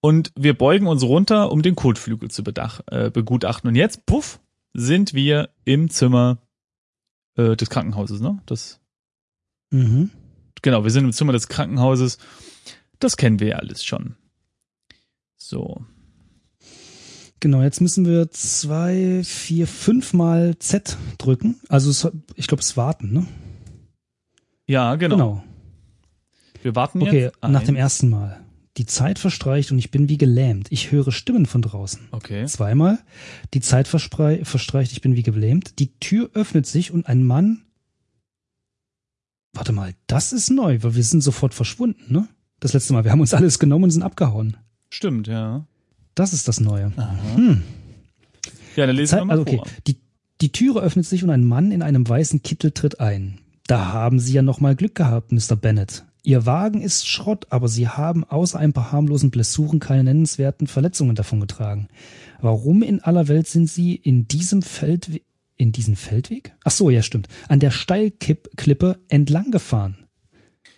Und 0.00 0.32
wir 0.34 0.56
beugen 0.56 0.86
uns 0.86 1.02
runter, 1.02 1.52
um 1.52 1.60
den 1.60 1.76
Kotflügel 1.76 2.30
zu 2.30 2.42
bedach, 2.42 2.80
äh, 2.90 3.10
begutachten. 3.10 3.68
Und 3.68 3.74
jetzt, 3.74 4.06
puff, 4.06 4.40
sind 4.72 5.12
wir 5.12 5.50
im 5.66 5.90
Zimmer 5.90 6.38
äh, 7.36 7.56
des 7.56 7.68
Krankenhauses, 7.68 8.22
ne? 8.22 8.40
Das 8.46 8.80
Mhm. 9.72 10.10
Genau, 10.62 10.84
wir 10.84 10.90
sind 10.90 11.04
im 11.04 11.12
Zimmer 11.12 11.32
des 11.32 11.48
Krankenhauses. 11.48 12.18
Das 12.98 13.16
kennen 13.16 13.40
wir 13.40 13.48
ja 13.48 13.56
alles 13.56 13.84
schon. 13.84 14.16
So. 15.36 15.84
Genau, 17.40 17.62
jetzt 17.62 17.80
müssen 17.80 18.06
wir 18.06 18.30
zwei, 18.30 19.22
vier, 19.24 19.66
fünf 19.66 20.12
Mal 20.12 20.56
Z 20.58 20.96
drücken. 21.18 21.60
Also 21.68 21.90
es, 21.90 22.08
ich 22.36 22.46
glaube, 22.46 22.62
es 22.62 22.76
warten, 22.76 23.12
ne? 23.12 23.26
Ja, 24.66 24.94
genau. 24.94 25.16
Genau. 25.16 25.44
Wir 26.62 26.76
warten 26.76 27.02
Okay, 27.02 27.22
jetzt. 27.22 27.38
nach 27.42 27.64
dem 27.64 27.74
ersten 27.74 28.08
Mal. 28.08 28.38
Die 28.76 28.86
Zeit 28.86 29.18
verstreicht 29.18 29.72
und 29.72 29.78
ich 29.78 29.90
bin 29.90 30.08
wie 30.08 30.16
gelähmt. 30.16 30.68
Ich 30.70 30.92
höre 30.92 31.12
Stimmen 31.12 31.44
von 31.44 31.60
draußen. 31.60 32.08
Okay. 32.12 32.46
Zweimal. 32.46 33.00
Die 33.52 33.60
Zeit 33.60 33.88
verstreicht, 33.88 34.92
ich 34.92 35.00
bin 35.02 35.16
wie 35.16 35.22
gelähmt. 35.22 35.78
Die 35.80 35.92
Tür 35.98 36.30
öffnet 36.32 36.66
sich 36.66 36.92
und 36.92 37.06
ein 37.06 37.24
Mann. 37.24 37.64
Warte 39.52 39.72
mal, 39.72 39.94
das 40.06 40.32
ist 40.32 40.50
neu, 40.50 40.78
weil 40.82 40.94
wir 40.94 41.02
sind 41.04 41.20
sofort 41.20 41.54
verschwunden, 41.54 42.12
ne? 42.12 42.28
Das 42.60 42.72
letzte 42.72 42.92
Mal. 42.92 43.04
Wir 43.04 43.10
haben 43.10 43.20
uns 43.20 43.34
alles 43.34 43.58
genommen 43.58 43.84
und 43.84 43.90
sind 43.90 44.02
abgehauen. 44.02 44.56
Stimmt, 44.88 45.26
ja. 45.26 45.66
Das 46.14 46.32
ist 46.32 46.48
das 46.48 46.60
Neue. 46.60 46.92
Aha. 46.96 47.36
Hm. 47.36 47.62
Ja, 48.76 48.86
dann 48.86 48.96
lesen 48.96 49.10
Zeit, 49.10 49.20
wir 49.20 49.24
mal 49.26 49.32
also 49.32 49.42
okay, 49.42 49.56
vor. 49.56 49.66
die, 49.86 49.96
die 50.40 50.52
Türe 50.52 50.80
öffnet 50.80 51.06
sich 51.06 51.24
und 51.24 51.30
ein 51.30 51.44
Mann 51.44 51.72
in 51.72 51.82
einem 51.82 52.08
weißen 52.08 52.42
Kittel 52.42 52.70
tritt 52.70 53.00
ein. 53.00 53.38
Da 53.66 53.92
haben 53.92 54.18
Sie 54.18 54.32
ja 54.32 54.42
noch 54.42 54.60
mal 54.60 54.76
Glück 54.76 54.94
gehabt, 54.94 55.32
Mr. 55.32 55.56
Bennett. 55.56 56.04
Ihr 56.22 56.46
Wagen 56.46 56.80
ist 56.82 57.06
Schrott, 57.06 57.46
aber 57.50 57.68
Sie 57.68 57.88
haben 57.88 58.24
außer 58.24 58.58
ein 58.58 58.72
paar 58.72 58.92
harmlosen 58.92 59.30
Blessuren 59.30 59.80
keine 59.80 60.04
nennenswerten 60.04 60.68
Verletzungen 60.68 61.16
davongetragen. 61.16 61.88
Warum 62.40 62.82
in 62.82 63.00
aller 63.00 63.28
Welt 63.28 63.48
sind 63.48 63.68
Sie 63.68 63.96
in 63.96 64.28
diesem 64.28 64.62
Feldweg, 64.62 65.24
in 65.62 65.72
diesem 65.72 65.94
Feldweg? 65.96 66.54
Ach 66.64 66.72
so, 66.72 66.90
ja 66.90 67.02
stimmt, 67.02 67.28
an 67.48 67.60
der 67.60 67.70
Steilklippe 67.70 68.98
entlang 69.08 69.50
gefahren. 69.52 69.96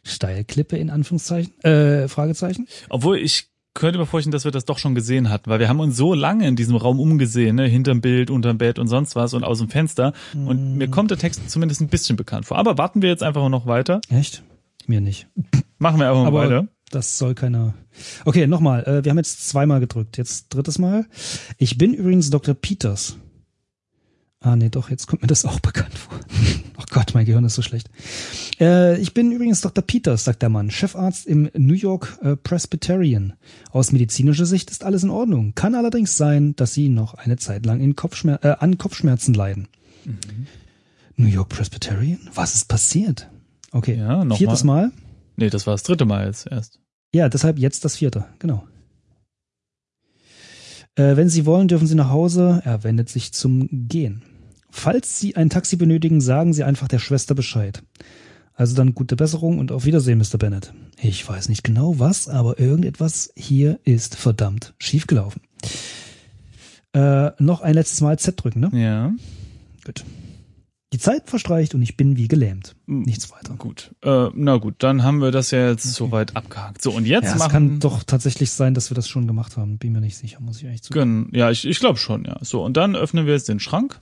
Steilklippe 0.02 0.76
in 0.76 0.90
Anführungszeichen, 0.90 1.58
äh, 1.64 2.06
Fragezeichen? 2.08 2.68
Obwohl 2.90 3.18
ich 3.18 3.48
könnte 3.72 3.98
mir 3.98 4.06
vorstellen, 4.06 4.32
dass 4.32 4.44
wir 4.44 4.52
das 4.52 4.66
doch 4.66 4.78
schon 4.78 4.94
gesehen 4.94 5.30
hatten, 5.30 5.50
weil 5.50 5.58
wir 5.58 5.68
haben 5.68 5.80
uns 5.80 5.96
so 5.96 6.12
lange 6.14 6.46
in 6.46 6.54
diesem 6.54 6.76
Raum 6.76 7.00
umgesehen, 7.00 7.56
ne, 7.56 7.66
hinterm 7.66 8.02
Bild, 8.02 8.30
unterm 8.30 8.58
Bett 8.58 8.78
und 8.78 8.86
sonst 8.86 9.16
was 9.16 9.32
und 9.34 9.42
aus 9.42 9.58
dem 9.58 9.68
Fenster. 9.68 10.12
Und 10.34 10.76
mir 10.76 10.88
kommt 10.88 11.10
der 11.10 11.18
Text 11.18 11.50
zumindest 11.50 11.80
ein 11.80 11.88
bisschen 11.88 12.16
bekannt 12.16 12.44
vor. 12.44 12.58
Aber 12.58 12.76
warten 12.78 13.00
wir 13.02 13.08
jetzt 13.08 13.22
einfach 13.22 13.48
noch 13.48 13.66
weiter. 13.66 14.00
Echt? 14.10 14.44
Mir 14.86 15.00
nicht. 15.00 15.26
Machen 15.78 15.98
wir 15.98 16.08
einfach 16.08 16.22
mal 16.22 16.28
Aber 16.28 16.38
weiter. 16.44 16.68
das 16.90 17.18
soll 17.18 17.34
keiner. 17.34 17.74
Okay, 18.26 18.46
nochmal. 18.46 18.84
Äh, 18.84 19.04
wir 19.04 19.10
haben 19.10 19.18
jetzt 19.18 19.48
zweimal 19.48 19.80
gedrückt. 19.80 20.18
Jetzt 20.18 20.50
drittes 20.50 20.78
Mal. 20.78 21.06
Ich 21.58 21.78
bin 21.78 21.94
übrigens 21.94 22.30
Dr. 22.30 22.54
Peters. 22.54 23.16
Ah, 24.44 24.56
nee, 24.56 24.68
doch, 24.68 24.90
jetzt 24.90 25.06
kommt 25.06 25.22
mir 25.22 25.28
das 25.28 25.46
auch 25.46 25.58
bekannt 25.60 25.96
vor. 25.96 26.20
Oh 26.78 26.84
Gott, 26.90 27.12
mein 27.14 27.24
Gehirn 27.24 27.44
ist 27.46 27.54
so 27.54 27.62
schlecht. 27.62 27.88
Äh, 28.60 29.00
ich 29.00 29.14
bin 29.14 29.32
übrigens 29.32 29.62
Dr. 29.62 29.82
Peters, 29.82 30.24
sagt 30.24 30.42
der 30.42 30.50
Mann, 30.50 30.70
Chefarzt 30.70 31.26
im 31.26 31.48
New 31.56 31.72
York 31.72 32.18
äh, 32.20 32.36
Presbyterian. 32.36 33.32
Aus 33.70 33.90
medizinischer 33.90 34.44
Sicht 34.44 34.70
ist 34.70 34.84
alles 34.84 35.02
in 35.02 35.08
Ordnung. 35.08 35.54
Kann 35.54 35.74
allerdings 35.74 36.18
sein, 36.18 36.54
dass 36.56 36.74
Sie 36.74 36.90
noch 36.90 37.14
eine 37.14 37.36
Zeit 37.38 37.64
lang 37.64 37.80
in 37.80 37.96
Kopfschmer 37.96 38.38
äh, 38.44 38.56
an 38.58 38.76
Kopfschmerzen 38.76 39.32
leiden. 39.32 39.66
New 41.16 41.28
York 41.28 41.48
Presbyterian? 41.48 42.20
Was 42.34 42.54
ist 42.54 42.68
passiert? 42.68 43.30
Okay, 43.72 43.96
Ja, 43.96 44.26
noch 44.26 44.36
viertes 44.36 44.62
Mal. 44.62 44.92
Nee, 45.36 45.48
das 45.48 45.66
war 45.66 45.72
das 45.72 45.84
dritte 45.84 46.04
Mal 46.04 46.26
jetzt 46.26 46.46
erst. 46.50 46.80
Ja, 47.14 47.30
deshalb 47.30 47.58
jetzt 47.58 47.86
das 47.86 47.96
vierte, 47.96 48.26
genau. 48.40 48.64
Äh, 50.96 51.16
wenn 51.16 51.30
Sie 51.30 51.46
wollen, 51.46 51.66
dürfen 51.66 51.86
Sie 51.86 51.94
nach 51.94 52.10
Hause. 52.10 52.60
Er 52.64 52.84
wendet 52.84 53.08
sich 53.08 53.32
zum 53.32 53.68
Gehen. 53.88 54.22
Falls 54.76 55.20
Sie 55.20 55.36
ein 55.36 55.50
Taxi 55.50 55.76
benötigen, 55.76 56.20
sagen 56.20 56.52
Sie 56.52 56.64
einfach 56.64 56.88
der 56.88 56.98
Schwester 56.98 57.36
Bescheid. 57.36 57.84
Also 58.54 58.74
dann 58.74 58.92
gute 58.92 59.14
Besserung 59.14 59.58
und 59.60 59.70
auf 59.70 59.84
Wiedersehen, 59.84 60.18
Mr. 60.18 60.36
Bennett. 60.36 60.74
Ich 61.00 61.26
weiß 61.26 61.48
nicht 61.48 61.62
genau 61.62 62.00
was, 62.00 62.28
aber 62.28 62.58
irgendetwas 62.58 63.32
hier 63.36 63.78
ist 63.84 64.16
verdammt 64.16 64.74
schiefgelaufen. 64.78 65.42
Äh, 66.92 67.30
noch 67.38 67.60
ein 67.62 67.74
letztes 67.74 68.00
Mal 68.00 68.18
Z 68.18 68.42
drücken, 68.42 68.60
ne? 68.60 68.70
Ja. 68.74 69.12
Gut. 69.86 70.04
Die 70.92 70.98
Zeit 70.98 71.30
verstreicht 71.30 71.74
und 71.76 71.80
ich 71.80 71.96
bin 71.96 72.16
wie 72.16 72.28
gelähmt. 72.28 72.74
Nichts 72.86 73.30
weiter. 73.30 73.54
Gut. 73.54 73.94
Äh, 74.02 74.28
na 74.34 74.56
gut, 74.56 74.74
dann 74.80 75.04
haben 75.04 75.22
wir 75.22 75.30
das 75.30 75.52
ja 75.52 75.70
jetzt 75.70 75.94
soweit 75.94 76.36
abgehakt. 76.36 76.82
So, 76.82 76.90
und 76.90 77.06
jetzt 77.06 77.26
Ja, 77.26 77.32
es 77.34 77.38
machen 77.38 77.52
kann 77.52 77.80
doch 77.80 78.02
tatsächlich 78.02 78.50
sein, 78.50 78.74
dass 78.74 78.90
wir 78.90 78.96
das 78.96 79.08
schon 79.08 79.28
gemacht 79.28 79.56
haben. 79.56 79.78
Bin 79.78 79.92
mir 79.92 80.00
nicht 80.00 80.16
sicher, 80.16 80.40
muss 80.40 80.60
ich 80.60 80.66
echt 80.66 80.84
zugeben. 80.84 81.30
Ja, 81.32 81.50
ich, 81.50 81.64
ich 81.64 81.78
glaube 81.78 81.98
schon, 81.98 82.24
ja. 82.24 82.38
So, 82.42 82.62
und 82.64 82.76
dann 82.76 82.96
öffnen 82.96 83.24
wir 83.24 83.34
jetzt 83.34 83.48
den 83.48 83.60
Schrank. 83.60 84.00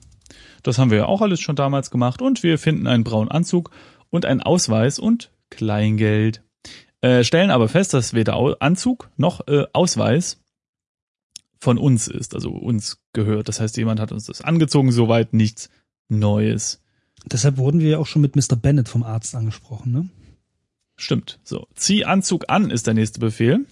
Das 0.62 0.78
haben 0.78 0.90
wir 0.90 0.98
ja 0.98 1.06
auch 1.06 1.22
alles 1.22 1.40
schon 1.40 1.56
damals 1.56 1.90
gemacht. 1.90 2.22
Und 2.22 2.42
wir 2.42 2.58
finden 2.58 2.86
einen 2.86 3.04
braunen 3.04 3.30
Anzug 3.30 3.70
und 4.10 4.26
einen 4.26 4.42
Ausweis 4.42 4.98
und 4.98 5.32
Kleingeld. 5.50 6.42
Äh, 7.00 7.24
stellen 7.24 7.50
aber 7.50 7.68
fest, 7.68 7.94
dass 7.94 8.14
weder 8.14 8.56
Anzug 8.60 9.10
noch 9.16 9.46
äh, 9.48 9.66
Ausweis 9.72 10.40
von 11.58 11.78
uns 11.78 12.08
ist, 12.08 12.34
also 12.34 12.50
uns 12.50 12.98
gehört. 13.12 13.48
Das 13.48 13.60
heißt, 13.60 13.76
jemand 13.76 14.00
hat 14.00 14.12
uns 14.12 14.26
das 14.26 14.40
angezogen, 14.40 14.92
soweit 14.92 15.32
nichts 15.32 15.68
Neues. 16.08 16.80
Deshalb 17.24 17.56
wurden 17.56 17.80
wir 17.80 17.90
ja 17.90 17.98
auch 17.98 18.06
schon 18.06 18.22
mit 18.22 18.36
Mr. 18.36 18.56
Bennett 18.56 18.88
vom 18.88 19.02
Arzt 19.02 19.34
angesprochen, 19.34 19.92
ne? 19.92 20.08
Stimmt. 20.96 21.40
So, 21.42 21.66
zieh 21.74 22.04
Anzug 22.04 22.44
an 22.48 22.70
ist 22.70 22.86
der 22.86 22.94
nächste 22.94 23.20
Befehl. 23.20 23.66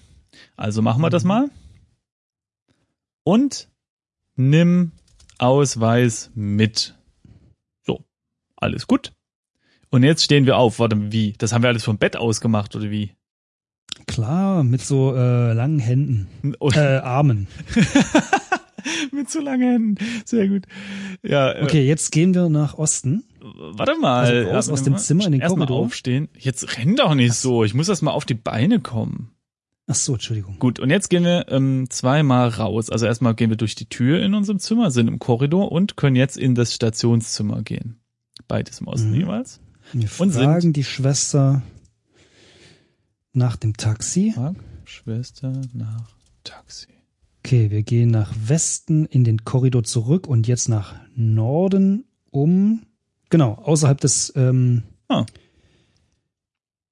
Also 0.56 0.82
machen 0.82 1.02
wir 1.02 1.10
das 1.10 1.24
mal. 1.24 1.50
Und 3.24 3.68
nimm 4.36 4.92
Ausweis 5.40 6.30
mit. 6.34 6.96
So, 7.86 8.04
alles 8.56 8.86
gut. 8.86 9.12
Und 9.90 10.02
jetzt 10.04 10.22
stehen 10.22 10.46
wir 10.46 10.56
auf. 10.56 10.78
Warte, 10.78 11.12
wie? 11.12 11.32
Das 11.38 11.52
haben 11.52 11.62
wir 11.62 11.68
alles 11.68 11.84
vom 11.84 11.98
Bett 11.98 12.16
aus 12.16 12.40
gemacht, 12.40 12.76
oder 12.76 12.90
wie? 12.90 13.12
Klar, 14.06 14.62
mit 14.64 14.80
so 14.82 15.14
äh, 15.16 15.52
langen 15.52 15.78
Händen, 15.80 16.54
Oder 16.60 16.96
äh, 16.96 17.02
Armen. 17.02 17.48
mit 19.12 19.28
so 19.30 19.40
langen 19.40 19.62
Händen. 19.96 19.96
Sehr 20.24 20.48
gut. 20.48 20.64
Ja, 21.22 21.52
äh, 21.52 21.64
Okay, 21.64 21.86
jetzt 21.86 22.10
gehen 22.12 22.34
wir 22.34 22.48
nach 22.48 22.74
Osten. 22.74 23.24
warte 23.40 23.96
mal. 23.98 24.24
Also 24.26 24.48
Erst 24.50 24.70
aus 24.70 24.82
dem 24.84 24.92
mal- 24.94 24.98
Zimmer 25.00 25.26
in 25.26 25.32
den 25.32 25.40
erst 25.40 25.56
mal 25.56 25.66
Korridor. 25.66 25.86
aufstehen. 25.86 26.28
Jetzt 26.38 26.76
renn 26.78 26.96
doch 26.96 27.14
nicht 27.14 27.34
so. 27.34 27.64
Ich 27.64 27.74
muss 27.74 27.88
erst 27.88 28.02
mal 28.02 28.12
auf 28.12 28.24
die 28.24 28.34
Beine 28.34 28.80
kommen. 28.80 29.32
Ach 29.90 29.94
so, 29.96 30.12
Entschuldigung. 30.14 30.58
Gut, 30.60 30.78
und 30.78 30.88
jetzt 30.90 31.10
gehen 31.10 31.24
wir 31.24 31.46
ähm, 31.48 31.86
zweimal 31.90 32.48
raus. 32.48 32.90
Also 32.90 33.06
erstmal 33.06 33.34
gehen 33.34 33.50
wir 33.50 33.56
durch 33.56 33.74
die 33.74 33.86
Tür 33.88 34.22
in 34.22 34.34
unserem 34.34 34.58
Zimmer, 34.60 34.90
sind 34.90 35.08
im 35.08 35.18
Korridor 35.18 35.72
und 35.72 35.96
können 35.96 36.16
jetzt 36.16 36.36
in 36.36 36.54
das 36.54 36.74
Stationszimmer 36.74 37.62
gehen. 37.62 38.00
Beides 38.46 38.80
im 38.80 38.86
Osten 38.88 39.10
Mhm. 39.10 39.16
jeweils. 39.16 39.60
Wir 39.92 40.08
Und 40.18 40.30
fragen 40.32 40.72
die 40.72 40.84
Schwester 40.84 41.62
nach 43.32 43.56
dem 43.56 43.76
Taxi. 43.76 44.32
Frag 44.34 44.54
Schwester 44.84 45.60
nach 45.72 46.08
Taxi. 46.44 46.86
Okay, 47.44 47.70
wir 47.70 47.82
gehen 47.82 48.10
nach 48.10 48.32
Westen 48.46 49.06
in 49.06 49.24
den 49.24 49.44
Korridor 49.44 49.82
zurück 49.82 50.26
und 50.26 50.46
jetzt 50.46 50.68
nach 50.68 50.94
Norden 51.16 52.04
um. 52.30 52.82
Genau, 53.30 53.54
außerhalb 53.54 54.00
des. 54.00 54.32
Ähm, 54.36 54.82
Ah. 55.08 55.26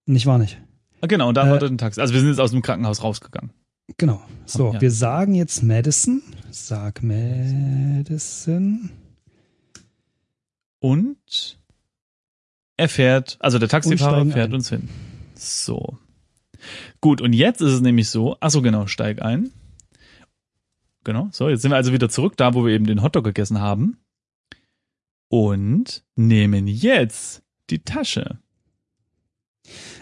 Nicht 0.06 0.26
wahr 0.26 0.38
nicht. 0.38 0.60
Ah, 1.00 1.06
genau, 1.06 1.28
und 1.28 1.34
da 1.36 1.46
Äh, 1.46 1.50
war 1.50 1.62
ein 1.62 1.78
Taxi. 1.78 2.00
Also 2.00 2.12
wir 2.14 2.20
sind 2.20 2.30
jetzt 2.30 2.40
aus 2.40 2.50
dem 2.50 2.62
Krankenhaus 2.62 3.02
rausgegangen. 3.02 3.50
Genau. 3.96 4.22
So, 4.46 4.72
Ja. 4.74 4.80
wir 4.80 4.90
sagen 4.90 5.34
jetzt 5.34 5.62
Madison. 5.62 6.22
Sag 6.50 7.02
Madison. 7.02 8.90
Und 10.80 11.58
er 12.76 12.88
fährt, 12.88 13.36
also 13.40 13.58
der 13.58 13.68
Taxifahrer 13.68 14.24
fährt 14.26 14.50
ein. 14.50 14.54
uns 14.54 14.68
hin. 14.68 14.88
So. 15.34 15.98
Gut, 17.00 17.20
und 17.20 17.32
jetzt 17.32 17.60
ist 17.60 17.72
es 17.72 17.80
nämlich 17.80 18.10
so, 18.10 18.36
ach 18.40 18.50
so 18.50 18.62
genau, 18.62 18.86
steig 18.86 19.22
ein. 19.22 19.50
Genau, 21.04 21.28
so, 21.32 21.48
jetzt 21.48 21.62
sind 21.62 21.70
wir 21.70 21.76
also 21.76 21.92
wieder 21.92 22.08
zurück, 22.08 22.36
da 22.36 22.54
wo 22.54 22.64
wir 22.66 22.72
eben 22.74 22.86
den 22.86 23.02
Hotdog 23.02 23.24
gegessen 23.24 23.60
haben. 23.60 23.98
Und 25.28 26.04
nehmen 26.16 26.66
jetzt 26.66 27.42
die 27.70 27.78
Tasche. 27.80 28.38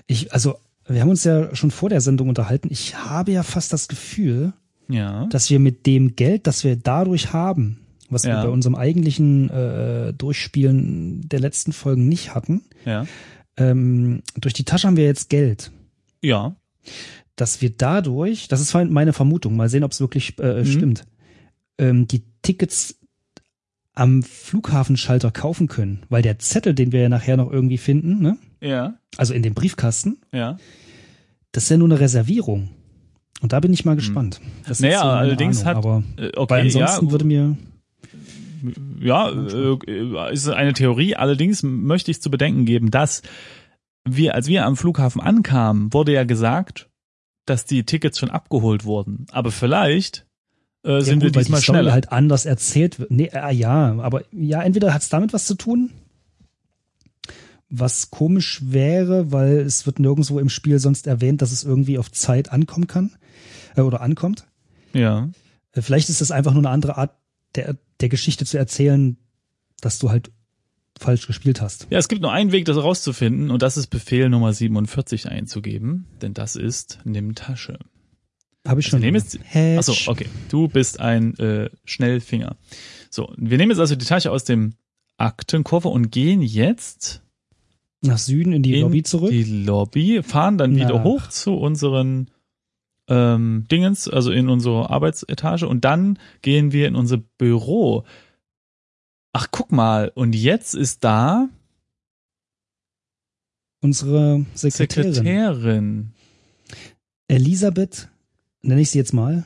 Ich, 0.07 0.33
also, 0.33 0.59
wir 0.89 1.01
haben 1.01 1.11
uns 1.11 1.25
ja 1.25 1.55
schon 1.55 1.71
vor 1.71 1.89
der 1.89 2.01
Sendung 2.01 2.29
unterhalten. 2.29 2.69
Ich 2.71 2.97
habe 2.97 3.33
ja 3.33 3.43
fast 3.43 3.73
das 3.73 3.89
Gefühl, 3.89 4.53
Ja. 4.89 5.27
dass 5.27 5.51
wir 5.51 5.59
mit 5.59 5.87
dem 5.87 6.15
Geld, 6.17 6.47
das 6.47 6.63
wir 6.65 6.77
dadurch 6.77 7.33
haben, 7.33 7.81
was 8.11 8.23
Ja. 8.25 8.37
wir 8.39 8.45
bei 8.45 8.53
unserem 8.53 8.75
eigentlichen 8.77 9.51
äh, 9.51 10.13
Durchspielen 10.15 11.29
der 11.29 11.41
letzten 11.41 11.73
Folgen 11.73 12.09
nicht 12.09 12.35
hatten, 12.35 12.63
Ja. 12.85 13.07
ähm, 13.57 14.23
durch 14.41 14.55
die 14.55 14.65
Tasche 14.65 14.87
haben 14.87 14.97
wir 14.97 15.05
jetzt 15.07 15.29
Geld. 15.31 15.73
Ja. 16.23 16.57
dass 17.39 17.61
wir 17.61 17.69
dadurch, 17.69 18.49
das 18.49 18.63
ist 18.63 18.73
meine 18.73 19.13
Vermutung, 19.13 19.57
mal 19.57 19.69
sehen, 19.69 19.85
ob 19.85 19.93
es 19.93 20.01
wirklich 20.01 20.39
äh, 20.39 20.61
Mhm. 20.61 20.65
stimmt, 20.65 21.05
ähm, 21.79 22.09
die 22.09 22.23
Tickets 22.41 22.99
am 23.97 24.23
Flughafenschalter 24.23 25.31
kaufen 25.33 25.67
können, 25.67 26.05
weil 26.11 26.23
der 26.23 26.39
Zettel, 26.39 26.75
den 26.75 26.93
wir 26.93 27.01
ja 27.01 27.09
nachher 27.09 27.37
noch 27.37 27.51
irgendwie 27.51 27.79
finden, 27.79 28.21
ne? 28.23 28.37
Ja. 28.61 28.95
also 29.17 29.35
in 29.35 29.43
dem 29.43 29.55
Briefkasten, 29.55 30.19
Ja. 30.33 30.57
das 31.53 31.65
ist 31.65 31.71
ja 31.71 31.77
nur 31.77 31.89
eine 31.89 31.99
Reservierung. 32.01 32.71
Und 33.43 33.53
da 33.53 33.61
bin 33.61 33.73
ich 33.73 33.85
mal 33.85 33.97
gespannt. 33.97 34.41
Das 34.67 34.79
Hm. 34.79 34.87
Naja, 34.87 35.05
meine 35.05 35.17
allerdings 35.19 35.63
Ahnung, 35.63 35.69
hat- 35.69 35.77
aber 35.77 36.03
Äh, 36.17 36.23
weil 36.23 36.33
Okay, 36.37 36.61
ansonsten 36.63 37.07
ja. 37.07 37.13
würde 37.13 37.25
mir 37.25 37.57
Ja, 39.01 39.31
äh, 39.31 40.33
ist 40.33 40.49
eine 40.49 40.73
Theorie. 40.73 41.15
Allerdings 41.17 41.63
möchte 41.63 42.11
ich 42.11 42.21
zu 42.23 42.31
bedenken 42.31 42.65
geben, 42.65 42.91
dass 42.91 43.23
wir, 44.05 44.35
als 44.35 44.49
wir 44.49 44.65
am 44.65 44.77
Flughafen 44.77 45.21
ankamen, 45.21 45.93
wurde 45.93 46.13
ja 46.13 46.25
gesagt, 46.25 46.89
dass 47.45 47.65
die 47.65 47.85
Tickets 47.85 48.19
schon 48.19 48.31
abgeholt 48.31 48.85
wurden. 48.85 49.27
Aber 49.31 49.51
vielleicht 49.53 50.26
äh, 50.87 51.01
sind 51.01 51.07
ja, 51.07 51.15
gut, 51.15 51.23
wir 51.23 51.35
weil 51.35 51.43
diesmal 51.43 51.61
die 51.61 51.65
Story 51.65 51.79
schneller. 51.79 51.93
halt 51.93 52.13
anders 52.13 52.47
erzählt 52.47 52.99
wird. 52.99 53.11
Nee, 53.11 53.31
äh, 53.33 53.53
ja, 53.53 53.99
aber 53.99 54.23
ja, 54.33 54.63
entweder 54.63 54.95
hat 54.95 55.03
es 55.03 55.09
damit 55.09 55.33
was 55.33 55.47
zu 55.47 55.55
tun, 55.55 55.91
was 57.69 58.11
komisch 58.11 58.61
wäre, 58.65 59.33
weil 59.33 59.59
es 59.59 59.87
wird 59.87 59.99
nirgendwo 59.99 60.39
im 60.39 60.49
Spiel 60.49 60.79
sonst 60.79 61.07
erwähnt, 61.07 61.43
dass 61.43 61.53
es 61.53 61.65
irgendwie 61.65 61.99
auf 61.99 62.13
Zeit 62.13 62.53
ankommen 62.53 62.87
kann 62.87 63.17
äh, 63.77 63.81
oder 63.81 64.01
ankommt. 64.01 64.47
ja. 64.93 65.29
Äh, 65.73 65.83
Vielleicht 65.83 66.09
ist 66.09 66.21
das 66.23 66.31
einfach 66.31 66.53
nur 66.53 66.63
eine 66.63 66.71
andere 66.71 66.97
Art 66.97 67.15
der, 67.55 67.77
der 68.01 68.09
Geschichte 68.09 68.47
zu 68.47 68.57
erzählen, 68.57 69.19
dass 69.81 69.99
du 69.99 70.11
halt 70.11 70.31
falsch 70.99 71.27
gespielt 71.27 71.61
hast. 71.61 71.87
ja, 71.91 71.99
es 71.99 72.09
gibt 72.09 72.23
nur 72.23 72.33
einen 72.33 72.53
Weg, 72.53 72.65
das 72.65 72.79
rauszufinden, 72.79 73.51
und 73.51 73.61
das 73.61 73.77
ist 73.77 73.89
Befehl 73.89 74.31
Nummer 74.31 74.55
47 74.55 75.29
einzugeben, 75.29 76.07
denn 76.23 76.33
das 76.33 76.57
ist 76.57 77.01
nimm 77.05 77.35
Tasche. 77.35 77.79
Habe 78.67 78.81
ich 78.81 78.87
Also 78.87 78.97
schon. 78.97 79.01
nehmen 79.01 79.17
jetzt-. 79.17 79.39
Achso, 79.55 80.11
okay. 80.11 80.27
Du 80.49 80.69
bist 80.69 81.01
ein 81.01 81.37
äh, 81.39 81.71
Schnellfinger. 81.85 82.57
So, 83.11 83.33
wir 83.37 83.59
nehmen 83.59 83.71
jetzt 83.71 83.81
also 83.81 83.95
die 83.97 84.05
Tasche 84.05 84.31
aus 84.31 84.45
dem 84.45 84.75
Aktenkoffer 85.19 85.91
und 85.91 86.11
gehen 86.11 86.43
jetzt 86.43 87.23
Nach 88.03 88.19
Süden 88.19 88.53
in 88.53 88.63
die 88.63 88.75
in 88.75 88.81
Lobby 88.83 89.03
zurück. 89.03 89.31
die 89.31 89.45
Lobby, 89.45 90.23
fahren 90.23 90.59
dann 90.59 90.77
wieder 90.77 91.03
hoch 91.03 91.29
zu 91.29 91.55
unseren 91.55 92.31
ähm, 93.09 93.65
Dingens, 93.71 94.09
also 94.09 94.31
in 94.33 94.49
unsere 94.49 94.91
Arbeitsetage 94.91 95.67
und 95.69 95.85
dann 95.85 96.19
gehen 96.43 96.73
wir 96.73 96.89
in 96.89 96.97
unser 96.97 97.19
Büro. 97.19 98.05
Ach, 99.33 99.47
guck 99.51 99.71
mal, 99.73 100.11
und 100.15 100.35
jetzt 100.35 100.75
ist 100.75 101.05
da 101.05 101.49
Unsere 103.83 104.45
Sekretärin. 104.55 105.15
Sekretärin. 105.15 106.13
Elisabeth, 107.29 108.09
nenne 108.67 108.81
ich 108.81 108.91
sie 108.91 108.99
jetzt 108.99 109.13
mal, 109.13 109.45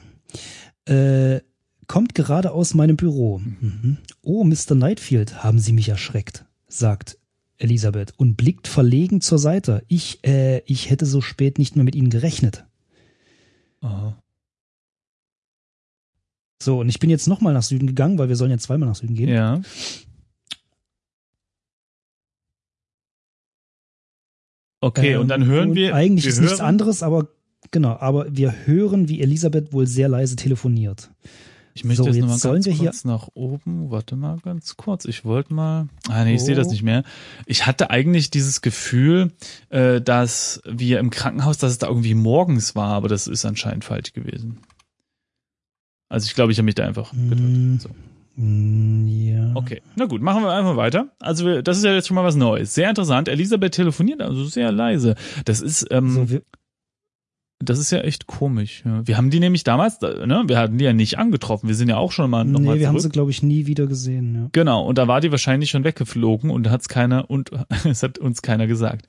äh, 0.86 1.40
kommt 1.86 2.14
gerade 2.14 2.52
aus 2.52 2.74
meinem 2.74 2.96
Büro. 2.96 3.38
Mhm. 3.38 3.98
Oh, 4.22 4.44
Mr. 4.44 4.74
Nightfield, 4.74 5.42
haben 5.42 5.58
Sie 5.58 5.72
mich 5.72 5.88
erschreckt, 5.88 6.44
sagt 6.68 7.18
Elisabeth 7.58 8.14
und 8.16 8.36
blickt 8.36 8.68
verlegen 8.68 9.20
zur 9.20 9.38
Seite. 9.38 9.82
Ich, 9.88 10.24
äh, 10.24 10.60
ich 10.66 10.90
hätte 10.90 11.04
so 11.06 11.20
spät 11.20 11.58
nicht 11.58 11.76
mehr 11.76 11.84
mit 11.84 11.94
Ihnen 11.94 12.10
gerechnet. 12.10 12.64
Oh. 13.82 14.12
So, 16.62 16.80
und 16.80 16.88
ich 16.88 16.98
bin 17.00 17.08
jetzt 17.10 17.26
nochmal 17.26 17.54
nach 17.54 17.62
Süden 17.62 17.86
gegangen, 17.86 18.18
weil 18.18 18.28
wir 18.28 18.36
sollen 18.36 18.50
ja 18.50 18.58
zweimal 18.58 18.88
nach 18.88 18.96
Süden 18.96 19.14
gehen. 19.14 19.28
Ja. 19.30 19.60
Okay, 24.82 25.14
Ähm, 25.14 25.20
und 25.22 25.28
dann 25.28 25.44
hören 25.44 25.70
und 25.70 25.74
wir. 25.76 25.94
Eigentlich 25.94 26.24
wir 26.24 26.32
ist 26.32 26.40
nichts 26.40 26.58
hören- 26.58 26.66
anderes, 26.68 27.02
aber 27.02 27.28
genau, 27.70 27.96
aber 27.98 28.26
wir 28.34 28.54
hören, 28.66 29.08
wie 29.08 29.20
Elisabeth 29.20 29.72
wohl 29.72 29.86
sehr 29.86 30.08
leise 30.08 30.36
telefoniert. 30.36 31.10
Ich 31.72 31.84
möchte 31.84 32.02
So, 32.02 32.06
jetzt 32.09 32.16
jetzt 32.16 32.22
noch 32.24 32.30
mal 32.30 32.38
sollen 32.38 32.54
ganz 32.56 32.66
wir 32.66 32.72
hier- 32.72 32.85
kurz 32.90 33.04
nach 33.04 33.28
oben. 33.35 33.90
Warte 33.90 34.16
mal 34.16 34.38
ganz 34.42 34.76
kurz. 34.76 35.04
Ich 35.04 35.24
wollte 35.24 35.54
mal. 35.54 35.87
Ah 36.09 36.24
nee, 36.24 36.35
ich 36.35 36.42
Oh. 36.42 36.44
sehe 36.46 36.56
das 36.56 36.68
nicht 36.68 36.83
mehr. 36.83 37.04
Ich 37.46 37.64
hatte 37.66 37.90
eigentlich 37.90 38.30
dieses 38.30 38.61
Gefühl, 38.61 39.30
äh, 39.70 40.00
dass 40.00 40.61
wir 40.68 40.98
im 40.98 41.11
Krankenhaus, 41.11 41.59
dass 41.59 41.70
es 41.72 41.78
da 41.78 41.87
irgendwie 41.87 42.14
morgens 42.14 42.74
war, 42.74 42.88
aber 42.94 43.09
das 43.09 43.28
ist 43.28 43.44
anscheinend 43.44 43.85
falsch 43.85 44.12
gewesen. 44.12 44.59
Also 46.09 46.26
ich 46.26 46.35
glaube, 46.35 46.50
ich 46.50 46.59
habe 46.59 46.64
mich 46.66 46.74
da 46.74 46.85
einfach 46.87 47.12
Mm. 47.12 47.76
So. 47.78 47.88
Mm, 48.37 49.06
ja. 49.09 49.52
Okay, 49.54 49.80
na 49.96 50.06
gut, 50.06 50.22
machen 50.22 50.42
wir 50.42 50.50
einfach 50.52 50.76
weiter. 50.76 51.09
Also 51.20 51.46
wir, 51.46 51.62
das 51.62 51.78
ist 51.78 51.85
ja 51.85 51.92
jetzt 51.92 52.09
schon 52.09 52.14
mal 52.16 52.24
was 52.24 52.37
Neues. 52.37 52.74
Sehr 52.74 52.88
interessant. 52.88 53.28
Elisabeth 53.28 53.72
telefoniert 53.74 54.20
also 54.22 54.44
sehr 54.44 54.72
leise. 54.72 55.14
Das 55.44 55.61
ist 55.61 55.87
ähm, 55.90 56.11
So, 56.11 56.30
wir, 56.30 56.42
das 57.62 57.79
ist 57.79 57.90
ja 57.92 58.01
echt 58.01 58.27
komisch. 58.27 58.83
Ja. 58.87 59.07
Wir 59.07 59.16
haben 59.16 59.31
die 59.31 59.38
nämlich 59.38 59.64
damals, 59.64 60.01
ne, 60.01 60.44
wir 60.46 60.59
hatten 60.59 60.79
die 60.79 60.85
ja 60.85 60.94
nicht 60.94 61.18
angetroffen. 61.18 61.68
Wir 61.68 61.77
sind 61.77 61.88
ja 61.88 61.99
auch 61.99 62.11
schon 62.11 62.31
mal 62.31 62.44
nee, 62.44 62.53
nochmal 62.53 62.79
wir 62.79 62.88
haben 62.88 62.99
sie, 62.99 63.11
glaube 63.11 63.31
ich, 63.31 63.42
nie 63.42 63.66
wieder 63.66 63.87
gesehen. 63.87 64.35
Ja. 64.35 64.49
Genau, 64.53 64.87
und 64.87 64.96
da 64.96 65.09
war 65.09 65.20
die 65.20 65.31
wahrscheinlich 65.31 65.70
schon 65.70 65.85
weggeflogen 65.85 66.51
und 66.51 66.70
hat's 66.70 66.88
keiner 66.88 67.31
und 67.31 67.51
es 67.85 68.03
hat 68.03 68.18
uns 68.18 68.40
keiner 68.42 68.66
gesagt. 68.66 69.07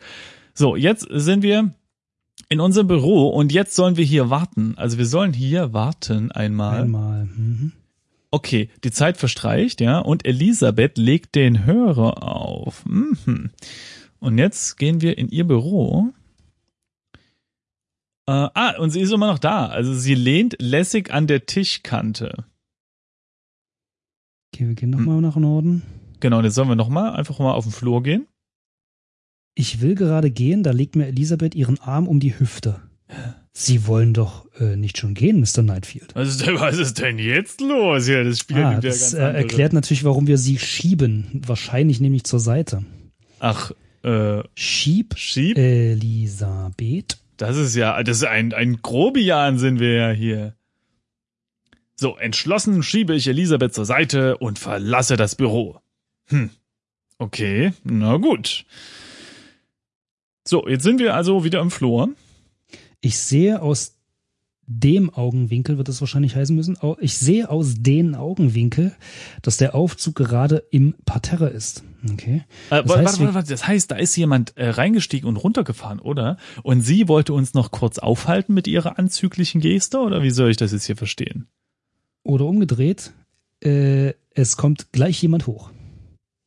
So, 0.53 0.75
jetzt 0.75 1.07
sind 1.09 1.43
wir 1.43 1.71
in 2.49 2.59
unserem 2.59 2.87
Büro 2.87 3.29
und 3.29 3.53
jetzt 3.53 3.73
sollen 3.73 3.95
wir 3.95 4.03
hier 4.03 4.29
warten. 4.29 4.73
Also 4.75 4.97
wir 4.97 5.05
sollen 5.05 5.31
hier 5.31 5.71
warten 5.71 6.31
einmal. 6.31 6.81
Einmal. 6.81 7.25
Mhm. 7.25 7.71
Okay, 8.31 8.69
die 8.83 8.91
Zeit 8.91 9.17
verstreicht, 9.17 9.81
ja, 9.81 9.99
und 9.99 10.25
Elisabeth 10.25 10.97
legt 10.97 11.35
den 11.35 11.65
Hörer 11.65 12.23
auf. 12.23 12.85
Mhm. 12.85 13.49
Und 14.19 14.37
jetzt 14.37 14.77
gehen 14.77 15.01
wir 15.01 15.17
in 15.17 15.29
ihr 15.29 15.45
Büro. 15.45 16.13
Äh, 18.31 18.49
ah, 18.53 18.75
und 18.79 18.91
sie 18.91 19.01
ist 19.01 19.11
immer 19.11 19.27
noch 19.27 19.39
da. 19.39 19.67
Also 19.67 19.93
sie 19.93 20.15
lehnt 20.15 20.55
lässig 20.59 21.11
an 21.11 21.27
der 21.27 21.45
Tischkante. 21.45 22.45
Okay, 24.53 24.67
wir 24.67 24.75
gehen 24.75 24.93
Hm. 24.93 24.99
nochmal 25.05 25.21
nach 25.21 25.35
Norden. 25.37 25.81
Genau, 26.19 26.37
und 26.39 26.45
jetzt 26.45 26.55
sollen 26.55 26.69
wir 26.69 26.75
nochmal 26.75 27.13
einfach 27.15 27.39
mal 27.39 27.53
auf 27.53 27.65
den 27.65 27.71
Flur 27.73 28.03
gehen. 28.03 28.27
Ich 29.55 29.81
will 29.81 29.95
gerade 29.95 30.31
gehen, 30.31 30.63
da 30.63 30.71
legt 30.71 30.95
mir 30.95 31.07
Elisabeth 31.07 31.55
ihren 31.55 31.79
Arm 31.79 32.07
um 32.07 32.19
die 32.19 32.37
Hüfte. 32.39 32.81
Sie 33.53 33.85
wollen 33.85 34.13
doch 34.13 34.45
äh, 34.61 34.77
nicht 34.77 34.97
schon 34.97 35.13
gehen, 35.13 35.41
Mr. 35.41 35.61
Nightfield. 35.61 36.15
Was 36.15 36.29
ist, 36.29 36.45
denn, 36.47 36.57
was 36.59 36.77
ist 36.77 36.99
denn 36.99 37.19
jetzt 37.19 37.59
los? 37.59 38.07
Ja, 38.07 38.23
das 38.23 38.39
Spiel 38.39 38.57
Ah, 38.57 38.73
ja 38.73 38.79
das 38.79 39.11
ganz 39.11 39.13
äh, 39.15 39.33
erklärt 39.39 39.73
natürlich, 39.73 40.05
warum 40.05 40.27
wir 40.27 40.37
sie 40.37 40.57
schieben. 40.57 41.27
Wahrscheinlich 41.45 41.99
nämlich 41.99 42.23
zur 42.23 42.39
Seite. 42.39 42.85
Ach, 43.39 43.71
äh, 44.03 44.43
Schieb 44.55 45.17
Schieb? 45.17 45.57
Elisabeth. 45.57 47.17
Das 47.41 47.57
ist 47.57 47.75
ja, 47.75 48.03
das 48.03 48.17
ist 48.17 48.25
ein, 48.25 48.53
ein 48.53 48.83
Grobian 48.83 49.57
sind 49.57 49.79
wir 49.79 49.93
ja 49.93 50.11
hier. 50.11 50.55
So, 51.95 52.15
entschlossen 52.15 52.83
schiebe 52.83 53.15
ich 53.15 53.25
Elisabeth 53.25 53.73
zur 53.73 53.85
Seite 53.85 54.37
und 54.37 54.59
verlasse 54.59 55.17
das 55.17 55.33
Büro. 55.33 55.79
Hm. 56.27 56.51
Okay, 57.17 57.73
na 57.83 58.17
gut. 58.17 58.63
So, 60.47 60.67
jetzt 60.67 60.83
sind 60.83 60.99
wir 60.99 61.15
also 61.15 61.43
wieder 61.43 61.61
im 61.61 61.71
Flur. 61.71 62.09
Ich 62.99 63.17
sehe 63.17 63.59
aus 63.59 63.97
dem 64.79 65.09
Augenwinkel, 65.09 65.77
wird 65.77 65.89
es 65.89 65.99
wahrscheinlich 66.01 66.35
heißen 66.35 66.55
müssen, 66.55 66.77
ich 66.99 67.17
sehe 67.17 67.49
aus 67.49 67.75
den 67.77 68.15
Augenwinkel, 68.15 68.93
dass 69.41 69.57
der 69.57 69.75
Aufzug 69.75 70.15
gerade 70.15 70.63
im 70.71 70.93
Parterre 71.05 71.49
ist. 71.49 71.83
Okay. 72.13 72.43
Äh, 72.69 72.81
Das 72.81 72.87
warte, 72.89 72.93
heißt, 72.93 73.05
warte, 73.05 73.19
wir- 73.19 73.25
warte, 73.25 73.35
warte, 73.35 73.49
das 73.49 73.67
heißt, 73.67 73.91
da 73.91 73.95
ist 73.97 74.15
jemand 74.15 74.55
äh, 74.57 74.69
reingestiegen 74.69 75.27
und 75.27 75.37
runtergefahren, 75.37 75.99
oder? 75.99 76.37
Und 76.63 76.81
sie 76.81 77.07
wollte 77.07 77.33
uns 77.33 77.53
noch 77.53 77.71
kurz 77.71 77.99
aufhalten 77.99 78.53
mit 78.53 78.67
ihrer 78.67 78.97
anzüglichen 78.97 79.61
Geste, 79.61 79.99
oder 79.99 80.23
wie 80.23 80.31
soll 80.31 80.49
ich 80.51 80.57
das 80.57 80.71
jetzt 80.71 80.85
hier 80.85 80.95
verstehen? 80.97 81.47
Oder 82.23 82.45
umgedreht, 82.45 83.13
äh, 83.63 84.13
es 84.33 84.57
kommt 84.57 84.91
gleich 84.93 85.21
jemand 85.21 85.47
hoch. 85.47 85.71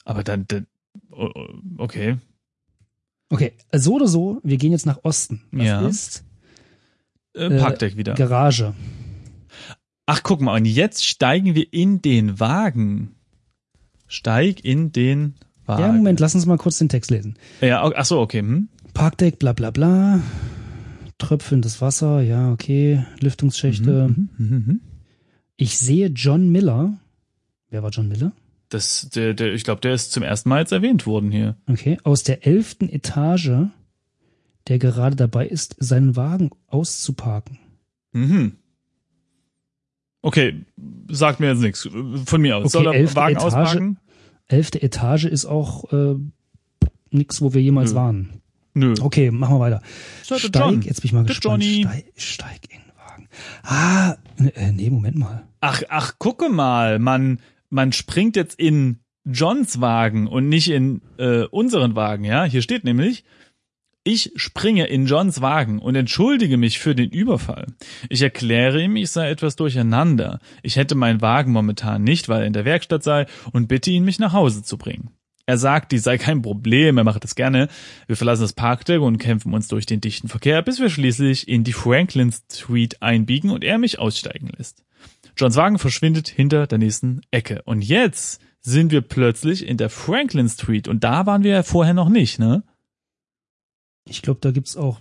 Aber 0.05 0.25
dann, 0.25 0.47
dann 0.49 0.67
oh, 1.11 1.29
oh, 1.35 1.47
okay. 1.79 2.17
Okay, 3.31 3.53
so 3.73 3.95
oder 3.95 4.07
so, 4.07 4.41
wir 4.45 4.57
gehen 4.59 4.73
jetzt 4.73 4.87
nach 4.87 5.01
Osten. 5.03 5.43
Das 5.53 5.65
Ja. 5.67 5.87
ist 5.89 6.25
Äh, 7.35 7.47
Äh, 7.47 7.59
Parkdeck 7.61 7.97
wieder. 7.97 8.15
Garage. 8.15 8.75
Ach, 10.07 10.23
guck 10.23 10.41
mal, 10.41 10.57
und 10.57 10.67
jetzt 10.67 11.05
steigen 11.07 11.55
wir 11.55 11.73
in 11.73 12.03
den 12.03 12.39
Wagen. 12.39 13.15
Steig 14.07 14.65
in 14.65 14.93
den 14.93 15.35
Wagen. 15.65 15.83
Ja, 15.83 15.93
Moment, 15.93 16.21
lass 16.21 16.35
uns 16.35 16.47
mal 16.47 16.59
kurz 16.59 16.79
den 16.79 16.89
Text 16.91 17.11
lesen. 17.11 17.37
Ja, 17.61 17.83
ach 17.83 18.05
so, 18.05 18.21
okay. 18.21 18.41
Hm? 18.41 18.69
Parkdeck, 18.93 19.39
bla 19.39 19.53
bla 19.53 19.71
bla. 19.71 20.21
Tröpfelndes 21.19 21.81
Wasser, 21.81 22.21
ja, 22.21 22.53
okay. 22.53 23.05
Lüftungsschächte. 23.21 24.09
Mhm, 24.09 24.29
mhm, 24.37 24.65
mhm. 24.67 24.81
Ich 25.57 25.79
sehe 25.79 26.09
John 26.09 26.51
Miller. 26.51 26.99
Wer 27.71 27.83
war 27.83 27.91
John 27.91 28.09
Miller? 28.09 28.33
Das, 28.69 29.09
der, 29.15 29.35
der, 29.35 29.55
ich 29.55 29.65
glaube, 29.65 29.81
der 29.81 29.95
ist 29.95 30.13
zum 30.13 30.23
ersten 30.23 30.49
Mal 30.49 30.61
jetzt 30.61 30.73
erwähnt 30.73 31.07
worden 31.07 31.31
hier. 31.31 31.57
Okay, 31.71 31.99
aus 32.03 32.25
der 32.25 32.47
elften 32.47 32.89
Etage, 32.89 33.69
der 34.69 34.79
gerade 34.79 35.17
dabei 35.17 35.47
ist, 35.47 35.77
seinen 35.79 36.17
Wagen 36.17 36.51
auszuparken. 36.69 37.59
Mhm. 38.13 38.57
Okay, 40.23 40.65
sagt 41.09 41.41
mir 41.41 41.49
jetzt 41.49 41.61
nichts. 41.61 41.89
Von 42.25 42.41
mir 42.41 42.57
aus. 42.57 42.65
Okay, 42.65 42.71
Soll 42.85 42.87
er 42.87 42.95
elfte 42.95 43.17
Wagen 43.17 43.37
Etage. 43.37 43.45
auspacken? 43.45 43.99
Elfte 44.49 44.83
Etage 44.83 45.25
ist 45.27 45.45
auch 45.45 45.93
äh, 45.93 46.15
nix, 47.11 47.41
wo 47.43 47.53
wir 47.53 47.61
jemals 47.63 47.91
Nö. 47.91 47.97
waren. 47.97 48.41
Nö. 48.75 48.95
Okay, 49.01 49.31
machen 49.31 49.57
wir 49.57 49.61
weiter. 49.61 49.83
Der 50.29 50.39
Steig, 50.39 50.55
John. 50.63 50.83
jetzt 50.83 51.03
bin 51.03 51.09
ich 51.09 51.13
mal 51.13 51.25
gespannt. 51.25 51.63
Steig, 51.63 52.05
steig 52.17 52.61
in 52.71 52.81
den 52.81 52.93
Wagen. 52.97 53.29
Ah, 53.63 54.17
äh, 54.55 54.73
nee, 54.73 54.91
Moment 54.91 55.17
mal. 55.17 55.47
Ach, 55.61 55.83
ach, 55.89 56.19
gucke 56.19 56.49
mal, 56.49 56.99
man, 56.99 57.41
man 57.71 57.93
springt 57.93 58.35
jetzt 58.37 58.59
in 58.59 59.01
Johns 59.25 59.81
Wagen 59.81 60.27
und 60.27 60.49
nicht 60.49 60.71
in 60.71 61.03
äh, 61.19 61.45
unseren 61.45 61.97
Wagen, 61.97 62.25
ja? 62.25 62.45
Hier 62.45 62.63
steht 62.63 62.85
nämlich, 62.85 63.25
ich 64.05 64.33
springe 64.37 64.87
in 64.87 65.07
Johns 65.07 65.41
Wagen 65.41 65.79
und 65.79 65.97
entschuldige 65.97 66.59
mich 66.59 66.79
für 66.79 66.95
den 66.95 67.11
Überfall. 67.11 67.67
Ich 68.11 68.21
erkläre 68.21 68.83
ihm, 68.83 68.97
ich 68.97 69.11
sei 69.11 69.31
etwas 69.31 69.57
durcheinander. 69.57 70.41
Ich 70.63 70.77
hätte 70.77 70.95
meinen 70.95 71.23
Wagen 71.23 71.53
momentan 71.53 72.05
nicht, 72.05 72.29
weil 72.29 72.43
er 72.43 72.47
in 72.47 72.53
der 72.53 72.67
Werkstatt 72.67 73.03
sei 73.03 73.27
und 73.53 73.67
bitte 73.67 73.91
ihn, 73.91 74.05
mich 74.05 74.19
nach 74.19 74.35
Hause 74.35 74.63
zu 74.63 74.77
bringen. 74.77 75.11
Er 75.47 75.59
sagt, 75.59 75.93
dies 75.93 76.03
sei 76.03 76.19
kein 76.19 76.43
Problem, 76.43 76.99
er 76.99 77.05
mache 77.05 77.21
das 77.21 77.35
gerne. 77.35 77.69
Wir 78.07 78.17
verlassen 78.17 78.43
das 78.43 78.53
Parkdeck 78.53 79.01
und 79.01 79.19
kämpfen 79.19 79.53
uns 79.53 79.69
durch 79.69 79.87
den 79.87 80.01
dichten 80.01 80.29
Verkehr, 80.29 80.63
bis 80.63 80.81
wir 80.81 80.91
schließlich 80.91 81.49
in 81.49 81.65
die 81.65 81.73
Franklin 81.73 82.33
Street 82.33 83.03
einbiegen 83.03 83.51
und 83.51 83.65
er 83.65 83.79
mich 83.79 83.99
aussteigen 83.99 84.51
lässt. 84.57 84.85
Johns 85.37 85.57
Wagen 85.57 85.79
verschwindet 85.79 86.29
hinter 86.29 86.67
der 86.67 86.79
nächsten 86.79 87.23
Ecke. 87.31 87.63
Und 87.65 87.83
jetzt 87.83 88.41
sind 88.61 88.93
wir 88.93 89.03
plötzlich 89.03 89.67
in 89.67 89.77
der 89.77 89.91
Franklin 89.91 90.49
Street 90.49 90.89
und 90.89 91.05
da 91.05 91.27
waren 91.27 91.43
wir 91.43 91.53
ja 91.53 91.63
vorher 91.63 91.95
noch 91.95 92.09
nicht, 92.09 92.39
ne? 92.39 92.63
Ich 94.09 94.23
glaube, 94.23 94.41
da 94.41 94.51
gibt's 94.51 94.77
auch 94.77 95.01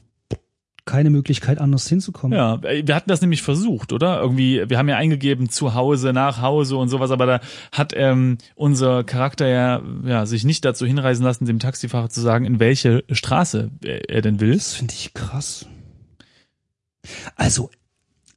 keine 0.85 1.09
Möglichkeit, 1.09 1.59
anders 1.59 1.87
hinzukommen. 1.87 2.37
Ja, 2.37 2.61
wir 2.61 2.93
hatten 2.93 3.09
das 3.09 3.21
nämlich 3.21 3.41
versucht, 3.41 3.93
oder? 3.93 4.19
Irgendwie, 4.19 4.69
wir 4.69 4.77
haben 4.77 4.89
ja 4.89 4.97
eingegeben 4.97 5.49
zu 5.49 5.73
Hause, 5.73 6.11
nach 6.11 6.41
Hause 6.41 6.75
und 6.75 6.89
sowas, 6.89 7.11
aber 7.11 7.25
da 7.25 7.39
hat 7.71 7.93
ähm, 7.95 8.37
unser 8.55 9.03
Charakter 9.03 9.47
ja, 9.47 9.81
ja 10.05 10.25
sich 10.25 10.43
nicht 10.43 10.65
dazu 10.65 10.85
hinreisen 10.85 11.23
lassen, 11.23 11.45
dem 11.45 11.59
Taxifahrer 11.59 12.09
zu 12.09 12.19
sagen, 12.19 12.45
in 12.45 12.59
welche 12.59 13.03
Straße 13.09 13.71
er, 13.83 14.09
er 14.09 14.21
denn 14.21 14.41
will. 14.41 14.55
Das 14.55 14.73
finde 14.73 14.93
ich 14.93 15.13
krass. 15.13 15.65
Also, 17.35 17.69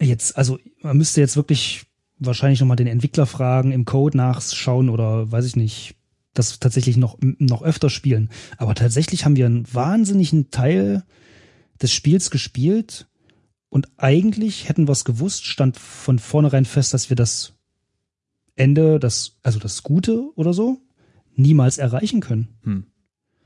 jetzt, 0.00 0.36
also, 0.38 0.58
man 0.82 0.96
müsste 0.96 1.20
jetzt 1.20 1.36
wirklich 1.36 1.86
wahrscheinlich 2.18 2.60
nochmal 2.60 2.76
den 2.76 2.86
Entwickler 2.86 3.26
fragen, 3.26 3.72
im 3.72 3.84
Code 3.84 4.16
nachschauen 4.16 4.88
oder 4.88 5.30
weiß 5.30 5.46
ich 5.46 5.56
nicht, 5.56 5.95
das 6.38 6.58
tatsächlich 6.58 6.96
noch, 6.96 7.18
noch 7.20 7.62
öfter 7.62 7.90
spielen. 7.90 8.30
Aber 8.56 8.74
tatsächlich 8.74 9.24
haben 9.24 9.36
wir 9.36 9.46
einen 9.46 9.72
wahnsinnigen 9.72 10.50
Teil 10.50 11.04
des 11.80 11.92
Spiels 11.92 12.30
gespielt 12.30 13.06
und 13.68 13.88
eigentlich 13.96 14.68
hätten 14.68 14.88
wir 14.88 14.92
es 14.92 15.04
gewusst, 15.04 15.44
stand 15.46 15.76
von 15.76 16.18
vornherein 16.18 16.64
fest, 16.64 16.94
dass 16.94 17.10
wir 17.10 17.16
das 17.16 17.54
Ende, 18.54 18.98
das, 18.98 19.36
also 19.42 19.58
das 19.58 19.82
Gute 19.82 20.30
oder 20.34 20.52
so, 20.52 20.78
niemals 21.34 21.78
erreichen 21.78 22.20
können. 22.20 22.48
Hm. 22.62 22.86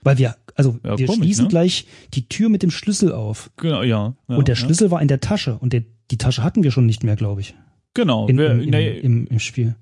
Weil 0.02 0.18
wir, 0.18 0.36
also 0.54 0.78
Ja, 0.84 0.96
wir 0.98 1.06
komisch, 1.06 1.24
schließen 1.24 1.44
ne? 1.44 1.50
gleich 1.50 1.86
die 2.14 2.28
Tür 2.28 2.48
mit 2.48 2.62
dem 2.62 2.70
Schlüssel 2.70 3.12
auf. 3.12 3.50
Genau, 3.56 3.82
ja. 3.82 4.14
ja 4.28 4.36
und 4.36 4.48
der 4.48 4.54
ja. 4.54 4.60
Schlüssel 4.60 4.90
war 4.90 5.02
in 5.02 5.08
der 5.08 5.20
Tasche 5.20 5.58
und 5.58 5.72
der, 5.72 5.82
die 6.10 6.18
Tasche 6.18 6.42
hatten 6.42 6.62
wir 6.62 6.70
schon 6.70 6.86
nicht 6.86 7.02
mehr, 7.02 7.16
glaube 7.16 7.40
ich, 7.40 7.54
Genau. 7.94 8.28
in, 8.28 8.38
wir, 8.38 8.52
im, 8.52 8.60
im, 8.60 8.70
nee, 8.70 8.98
im, 8.98 9.26
im 9.26 9.38
Spiel. 9.40 9.74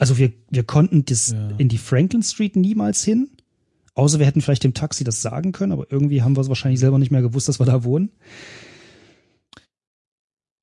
Also 0.00 0.18
wir, 0.18 0.32
wir 0.50 0.64
konnten 0.64 1.04
das 1.04 1.30
Ja. 1.32 1.50
in 1.58 1.68
die 1.68 1.78
Franklin 1.78 2.22
Street 2.22 2.56
niemals 2.56 3.04
hin. 3.04 3.28
Außer 3.94 4.18
wir 4.18 4.26
hätten 4.26 4.40
vielleicht 4.40 4.64
dem 4.64 4.72
Taxi 4.74 5.04
das 5.04 5.20
sagen 5.20 5.52
können, 5.52 5.72
aber 5.72 5.86
irgendwie 5.90 6.22
haben 6.22 6.36
wir 6.36 6.40
es 6.40 6.48
wahrscheinlich 6.48 6.80
selber 6.80 6.98
nicht 6.98 7.10
mehr 7.12 7.22
gewusst, 7.22 7.48
dass 7.48 7.60
wir 7.60 7.66
da 7.66 7.84
wohnen. 7.84 8.10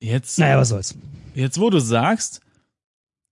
jetzt, 0.00 0.38
Naja, 0.38 0.58
was 0.58 0.68
soll's. 0.70 0.96
jetzt 1.34 1.60
wo 1.60 1.70
du 1.70 1.78
sagst, 1.80 2.40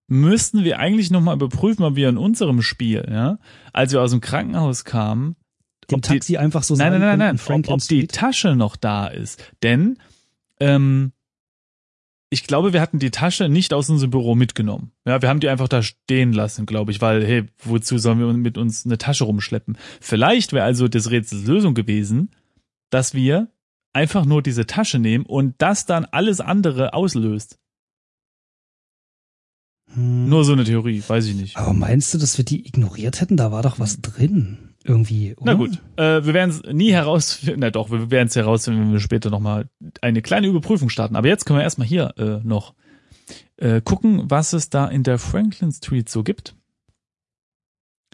müssten 0.09 0.64
wir 0.64 0.79
eigentlich 0.79 1.11
nochmal 1.11 1.35
überprüfen, 1.37 1.85
ob 1.85 1.97
wir 1.97 2.09
in 2.09 2.16
unserem 2.19 2.62
Spiel, 2.62 3.07
ja, 3.11 3.38
als 3.73 3.92
wir 3.92 4.01
aus 4.03 4.11
dem 4.12 4.21
Krankenhaus 4.21 4.85
kamen, 4.85 5.37
Dem 5.90 5.97
ob 5.97 6.03
die- 6.03 6.09
Taxi 6.09 6.37
einfach 6.37 6.62
so 6.62 6.75
nein, 6.75 6.92
sagen 6.92 7.01
nein, 7.05 7.19
nein, 7.19 7.38
nein, 7.49 7.61
ob, 7.64 7.69
ob 7.69 7.81
die. 7.88 8.07
Tasche 8.07 8.55
noch 8.57 8.77
da 8.77 9.07
ist. 9.09 9.42
Denn 9.62 9.99
ähm, 10.61 11.12
ich 12.29 12.47
glaube, 12.47 12.73
wir 12.73 12.81
hatten 12.81 12.99
die 12.99 13.11
Tasche 13.11 13.49
nicht 13.49 13.73
aus 13.73 13.89
unserem 13.89 14.11
Büro 14.11 14.35
mitgenommen. 14.35 14.93
Ja, 15.07 15.23
wir 15.23 15.29
haben 15.29 15.41
die 15.41 15.49
einfach 15.49 15.69
da 15.69 15.83
stehen 15.83 16.33
lassen, 16.33 16.67
glaube 16.67 16.91
ich, 16.91 17.01
weil, 17.01 17.25
hey, 17.25 17.45
wozu 17.62 17.99
sollen 17.99 18.19
wir 18.19 18.33
mit 18.33 18.59
uns 18.59 18.85
eine 18.85 18.99
Tasche 18.99 19.25
rumschleppen? 19.25 19.79
Vielleicht 20.01 20.53
wäre 20.53 20.65
also 20.65 20.89
des 20.89 21.11
Rätsels 21.11 21.47
Lösung 21.47 21.75
gewesen, 21.75 22.31
dass 22.91 23.15
wir 23.15 23.49
einfach 23.93 24.25
nur 24.25 24.43
diese 24.43 24.67
Tasche 24.67 24.99
nehmen 24.99 25.25
und 25.25 25.55
das 25.59 25.87
dann 25.87 26.05
alles 26.05 26.41
andere 26.41 26.95
auslöst. 26.95 27.59
Hm. 29.95 30.29
Nur 30.29 30.45
so 30.45 30.53
eine 30.53 30.65
Theorie, 30.65 31.03
weiß 31.07 31.27
ich 31.27 31.37
nicht. 31.37 31.57
Aber 31.57 31.73
meinst 31.73 32.12
du, 32.12 32.19
dass 32.19 32.37
wir 32.39 32.45
die 32.45 32.67
ignoriert 32.67 33.21
hätten? 33.21 33.37
Da 33.37 33.53
war 33.53 33.62
doch 33.62 33.79
was 33.79 34.01
drin. 34.01 34.66
Irgendwie, 34.87 35.35
oder? 35.35 35.53
Na 35.53 35.55
gut, 35.55 35.83
äh, 35.96 36.25
wir 36.25 36.33
werden 36.33 36.51
es 36.51 36.62
nie 36.72 36.92
herausfinden, 36.92 37.61
na 37.61 37.70
doch, 37.70 37.90
wir 37.90 38.11
werden 38.11 38.29
es 38.29 38.37
herausfinden, 38.37 38.83
wenn 38.83 38.92
wir 38.92 39.01
später 39.01 39.31
nochmal 39.31 39.68
eine 40.01 40.22
kleine 40.22 40.46
Überprüfung 40.46 40.90
starten. 40.90 41.16
Aber 41.16 41.27
jetzt 41.27 41.44
können 41.44 41.59
wir 41.59 41.64
erstmal 41.64 41.88
hier 41.88 42.14
äh, 42.18 42.38
noch 42.46 42.75
äh, 43.57 43.81
gucken, 43.81 44.22
was 44.31 44.53
es 44.53 44.70
da 44.70 44.87
in 44.87 45.03
der 45.03 45.18
Franklin 45.18 45.72
Street 45.72 46.09
so 46.09 46.22
gibt. 46.22 46.55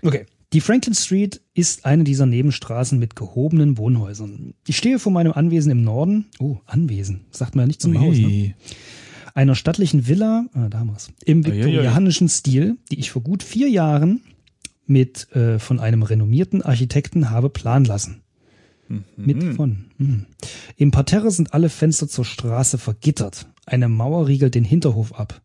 Okay. 0.02 0.26
Die 0.52 0.60
Franklin 0.60 0.94
Street 0.94 1.40
ist 1.54 1.86
eine 1.86 2.04
dieser 2.04 2.26
Nebenstraßen 2.26 2.98
mit 2.98 3.16
gehobenen 3.16 3.78
Wohnhäusern. 3.78 4.52
Ich 4.66 4.76
stehe 4.76 4.98
vor 4.98 5.10
meinem 5.10 5.32
Anwesen 5.32 5.72
im 5.72 5.82
Norden. 5.82 6.26
Oh, 6.38 6.58
Anwesen. 6.66 7.24
Sagt 7.30 7.54
man 7.54 7.64
ja 7.64 7.66
nicht 7.68 7.80
zum 7.80 7.98
Haus. 7.98 8.16
Ne? 8.16 8.26
Ui. 8.26 8.54
Einer 9.34 9.54
stattlichen 9.54 10.06
Villa, 10.06 10.44
ah, 10.52 10.68
da 10.68 10.80
haben 10.80 10.88
wir's, 10.88 11.10
im 11.24 11.46
viktorianischen 11.46 12.28
Stil, 12.28 12.76
die 12.90 12.98
ich 12.98 13.10
vor 13.10 13.22
gut 13.22 13.42
vier 13.42 13.70
Jahren 13.70 14.20
mit 14.86 15.30
äh, 15.34 15.58
von 15.58 15.80
einem 15.80 16.02
renommierten 16.02 16.62
Architekten 16.62 17.30
habe 17.30 17.50
planen 17.50 17.84
lassen. 17.84 18.22
Mit 19.16 19.54
von. 19.54 19.86
Hm. 19.96 20.26
Im 20.76 20.90
Parterre 20.90 21.30
sind 21.30 21.54
alle 21.54 21.68
Fenster 21.68 22.08
zur 22.08 22.24
Straße 22.24 22.78
vergittert. 22.78 23.46
Eine 23.64 23.88
Mauer 23.88 24.26
riegelt 24.26 24.54
den 24.54 24.64
Hinterhof 24.64 25.14
ab. 25.14 25.40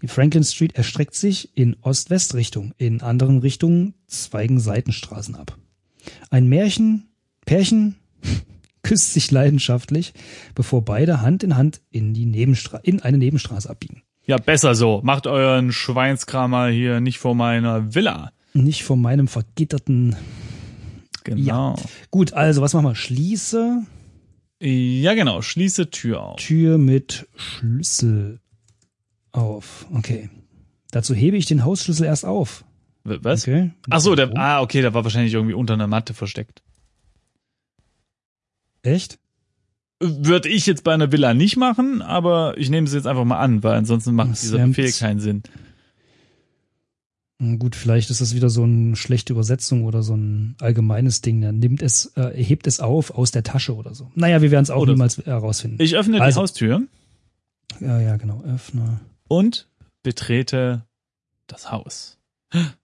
Die 0.00 0.08
Franklin 0.08 0.44
Street 0.44 0.76
erstreckt 0.76 1.14
sich 1.14 1.56
in 1.56 1.76
Ost-West-Richtung. 1.82 2.72
In 2.78 3.02
anderen 3.02 3.38
Richtungen 3.38 3.94
zweigen 4.06 4.60
Seitenstraßen 4.60 5.34
ab. 5.34 5.58
Ein 6.30 6.48
Märchen, 6.48 7.08
Pärchen 7.44 7.96
küsst 8.82 9.12
sich 9.12 9.30
leidenschaftlich, 9.30 10.14
bevor 10.54 10.84
beide 10.84 11.20
Hand 11.20 11.42
in 11.42 11.56
Hand 11.56 11.80
in 11.90 12.14
die 12.14 12.26
Nebenstra 12.26 12.78
in 12.78 13.02
eine 13.02 13.18
Nebenstraße 13.18 13.68
abbiegen. 13.68 14.02
Ja, 14.24 14.36
besser 14.36 14.74
so. 14.74 15.00
Macht 15.02 15.26
euren 15.26 15.72
Schweinskrammer 15.72 16.68
hier 16.68 17.00
nicht 17.00 17.18
vor 17.18 17.34
meiner 17.34 17.94
Villa. 17.94 18.30
Nicht 18.52 18.84
von 18.84 19.00
meinem 19.00 19.28
vergitterten. 19.28 20.16
Genau. 21.24 21.76
Gut, 22.10 22.32
also 22.32 22.62
was 22.62 22.74
machen 22.74 22.86
wir? 22.86 22.94
Schließe 22.94 23.82
Ja, 24.60 25.14
genau. 25.14 25.42
Schließe 25.42 25.90
Tür 25.90 26.22
auf. 26.22 26.36
Tür 26.40 26.78
mit 26.78 27.28
Schlüssel 27.36 28.40
auf. 29.32 29.86
Okay. 29.92 30.30
Dazu 30.90 31.14
hebe 31.14 31.36
ich 31.36 31.46
den 31.46 31.64
Hausschlüssel 31.64 32.06
erst 32.06 32.24
auf. 32.24 32.64
Was? 33.04 33.42
Okay. 33.42 33.70
Ach 33.90 34.00
so, 34.00 34.14
der, 34.14 34.36
ah, 34.36 34.60
okay, 34.60 34.82
der 34.82 34.94
war 34.94 35.04
wahrscheinlich 35.04 35.34
irgendwie 35.34 35.54
unter 35.54 35.74
einer 35.74 35.86
Matte 35.86 36.14
versteckt. 36.14 36.62
Echt? 38.82 39.18
Würde 40.00 40.48
ich 40.48 40.66
jetzt 40.66 40.84
bei 40.84 40.94
einer 40.94 41.10
Villa 41.10 41.34
nicht 41.34 41.56
machen, 41.56 42.02
aber 42.02 42.56
ich 42.56 42.70
nehme 42.70 42.86
es 42.86 42.94
jetzt 42.94 43.06
einfach 43.06 43.24
mal 43.24 43.40
an, 43.40 43.62
weil 43.62 43.74
ansonsten 43.74 44.14
macht 44.14 44.30
Das 44.30 44.42
dieser 44.42 44.64
Befehl 44.66 44.92
keinen 44.92 45.20
Sinn. 45.20 45.42
Hm, 47.40 47.58
Gut, 47.58 47.76
vielleicht 47.76 48.10
ist 48.10 48.20
das 48.20 48.34
wieder 48.34 48.50
so 48.50 48.64
eine 48.64 48.96
schlechte 48.96 49.32
Übersetzung 49.32 49.84
oder 49.84 50.02
so 50.02 50.14
ein 50.14 50.56
allgemeines 50.60 51.20
Ding. 51.20 51.42
Er 51.42 51.52
nimmt 51.52 51.82
es, 51.82 52.12
äh, 52.16 52.30
hebt 52.42 52.66
es 52.66 52.80
auf 52.80 53.12
aus 53.12 53.30
der 53.30 53.42
Tasche 53.42 53.74
oder 53.76 53.94
so. 53.94 54.10
Naja, 54.14 54.42
wir 54.42 54.50
werden 54.50 54.64
es 54.64 54.70
auch 54.70 54.82
Oder 54.82 54.92
niemals 54.92 55.18
herausfinden. 55.18 55.80
Ich 55.80 55.96
öffne 55.96 56.16
die 56.16 56.22
Also. 56.22 56.40
Haustür 56.40 56.82
ja, 57.80 58.00
ja, 58.00 58.16
genau. 58.16 58.42
Öffne. 58.42 59.00
und 59.28 59.68
betrete 60.02 60.84
das 61.46 61.70
Haus. 61.70 62.18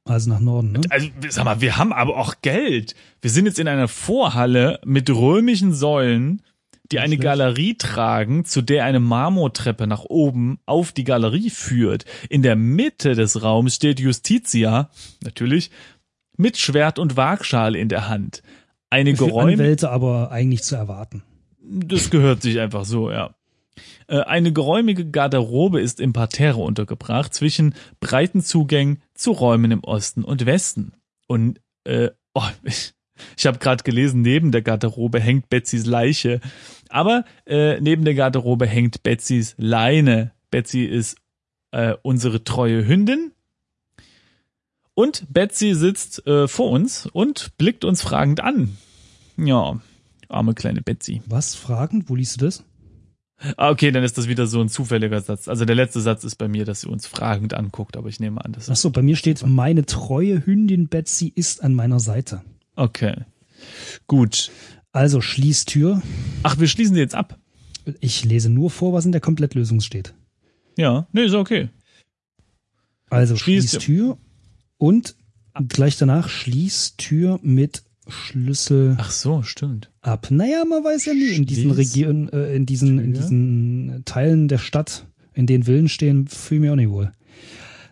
Also 0.04 0.28
nach 0.28 0.40
Norden, 0.40 0.72
ne? 0.72 0.80
Also, 0.90 1.08
sag 1.30 1.46
mal, 1.46 1.60
wir 1.62 1.78
haben 1.78 1.92
aber 1.94 2.18
auch 2.18 2.34
Geld. 2.42 2.94
Wir 3.22 3.30
sind 3.30 3.46
jetzt 3.46 3.58
in 3.58 3.66
einer 3.66 3.88
Vorhalle 3.88 4.78
mit 4.84 5.08
römischen 5.08 5.72
Säulen, 5.72 6.42
die 6.92 6.98
eine. 6.98 7.16
Galerie 7.16 7.74
tragen, 7.76 8.44
zu 8.44 8.62
der 8.62 8.84
eine 8.84 9.00
Marmortreppe 9.00 9.86
nach 9.86 10.04
oben 10.04 10.58
auf 10.66 10.92
die 10.92 11.04
Galerie 11.04 11.50
führt. 11.50 12.04
In 12.28 12.42
der 12.42 12.56
Mitte 12.56 13.14
des 13.14 13.42
Raums 13.42 13.74
steht 13.74 14.00
Justitia, 14.00 14.90
natürlich, 15.22 15.70
mit 16.36 16.58
Schwert 16.58 16.98
und 16.98 17.16
Waagschale 17.16 17.78
in 17.78 17.88
der 17.88 18.08
Hand. 18.08 18.42
Eine 18.90 19.14
geräumige 19.14 19.88
aber 19.88 20.30
eigentlich 20.30 20.62
zu 20.62 20.76
erwarten. 20.76 21.22
Das 21.60 22.10
gehört 22.10 22.42
sich 22.42 22.60
einfach 22.60 22.84
so, 22.84 23.10
ja. 23.10 23.34
Äh, 24.06 24.20
Eine 24.20 24.52
geräumige 24.52 25.06
Garderobe 25.06 25.80
ist 25.80 26.00
im 26.00 26.12
Parterre 26.12 26.60
untergebracht 26.60 27.34
zwischen 27.34 27.74
breiten 28.00 28.42
Zugängen 28.42 29.02
zu 29.14 29.32
Räumen 29.32 29.70
im 29.70 29.82
Osten 29.82 30.22
und 30.22 30.44
Westen. 30.44 30.92
Und 31.26 31.60
äh, 31.84 32.10
oh, 32.34 32.42
ich, 32.62 32.94
ich 33.36 33.46
habe 33.46 33.58
gerade 33.58 33.84
gelesen, 33.84 34.22
neben 34.22 34.52
der 34.52 34.62
Garderobe 34.62 35.20
hängt 35.20 35.48
Betsys 35.48 35.86
Leiche. 35.86 36.40
Aber 36.88 37.24
äh, 37.46 37.80
neben 37.80 38.04
der 38.04 38.14
Garderobe 38.14 38.66
hängt 38.66 39.02
Betsys 39.02 39.54
Leine. 39.58 40.32
Betsy 40.50 40.84
ist 40.84 41.16
äh, 41.70 41.94
unsere 42.02 42.44
treue 42.44 42.86
Hündin. 42.86 43.32
Und 44.94 45.26
Betsy 45.28 45.74
sitzt 45.74 46.26
äh, 46.26 46.46
vor 46.46 46.70
uns 46.70 47.06
und 47.06 47.56
blickt 47.58 47.84
uns 47.84 48.02
fragend 48.02 48.40
an. 48.40 48.76
Ja, 49.36 49.80
Arme 50.28 50.54
kleine 50.54 50.82
Betsy. 50.82 51.22
Was? 51.26 51.54
Fragend? 51.54 52.08
Wo 52.08 52.14
liest 52.14 52.40
du 52.40 52.46
das? 52.46 52.64
Ah, 53.56 53.70
okay, 53.70 53.90
dann 53.90 54.04
ist 54.04 54.16
das 54.16 54.28
wieder 54.28 54.46
so 54.46 54.60
ein 54.60 54.68
zufälliger 54.68 55.20
Satz. 55.20 55.48
Also 55.48 55.64
der 55.64 55.74
letzte 55.74 56.00
Satz 56.00 56.24
ist 56.24 56.36
bei 56.36 56.48
mir, 56.48 56.64
dass 56.64 56.82
sie 56.82 56.88
uns 56.88 57.06
fragend 57.06 57.54
anguckt, 57.54 57.96
aber 57.96 58.08
ich 58.08 58.20
nehme 58.20 58.42
an, 58.44 58.52
das 58.52 58.70
Ach 58.70 58.76
so, 58.76 58.90
bei 58.90 59.02
mir 59.02 59.16
steht, 59.16 59.44
meine 59.44 59.84
treue 59.84 60.46
Hündin 60.46 60.86
Betsy 60.88 61.32
ist 61.34 61.62
an 61.62 61.74
meiner 61.74 62.00
Seite. 62.00 62.42
Okay. 62.76 63.14
Gut. 64.06 64.50
Also 64.92 65.20
schließ 65.20 65.64
Tür. 65.64 66.02
Ach, 66.42 66.58
wir 66.58 66.68
schließen 66.68 66.94
die 66.94 67.00
jetzt 67.00 67.14
ab. 67.14 67.38
Ich 68.00 68.24
lese 68.24 68.48
nur 68.50 68.70
vor, 68.70 68.92
was 68.92 69.04
in 69.04 69.12
der 69.12 69.20
Komplettlösung 69.20 69.80
steht. 69.80 70.14
Ja, 70.76 71.06
nee, 71.12 71.24
ist 71.24 71.34
okay. 71.34 71.68
Also 73.10 73.34
Schließ- 73.34 73.68
schließ 73.68 73.70
Tür 73.78 74.18
und 74.78 75.14
gleich 75.68 75.96
danach 75.98 76.28
schließ 76.28 76.96
Tür 76.96 77.38
mit 77.42 77.84
Schlüssel 78.08 78.96
Ach 78.98 79.10
so, 79.10 79.42
stimmt. 79.42 79.90
ab. 80.02 80.26
Naja, 80.30 80.64
man 80.64 80.84
weiß 80.84 81.06
ja 81.06 81.14
nie 81.14 81.28
in 81.36 81.46
diesen 81.46 81.70
Regionen, 81.70 82.28
äh, 82.30 82.54
in 82.54 82.66
diesen, 82.66 82.98
in 82.98 83.14
diesen 83.14 84.02
Teilen 84.04 84.48
der 84.48 84.58
Stadt, 84.58 85.06
in 85.32 85.46
denen 85.46 85.64
Villen 85.64 85.88
stehen, 85.88 86.26
fühle 86.26 86.56
ich 86.58 86.60
mich 86.62 86.70
auch 86.70 86.76
nicht 86.76 86.90
wohl. 86.90 87.12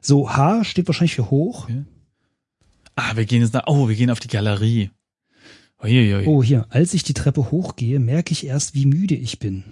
So, 0.01 0.29
H 0.31 0.65
steht 0.65 0.87
wahrscheinlich 0.89 1.15
für 1.15 1.31
hoch. 1.31 1.65
Okay. 1.65 1.85
Ah, 2.97 3.17
wir 3.17 3.25
gehen 3.25 3.43
jetzt 3.43 3.55
nach, 3.55 3.65
oh, 3.67 3.89
wir 3.89 3.97
gehen 3.97 4.11
auf 4.11 4.21
die 4.21 4.29
Galerie. 4.29 4.91
Uiuiui. 5.83 6.27
Oh, 6.27 6.43
hier, 6.43 6.67
als 6.69 6.95
ich 6.95 7.03
die 7.03 7.15
Treppe 7.15 7.51
hochgehe, 7.51 7.99
merke 7.99 8.33
ich 8.33 8.47
erst, 8.47 8.75
wie 8.75 8.87
müde 8.87 9.15
ich 9.15 9.39
bin. 9.39 9.65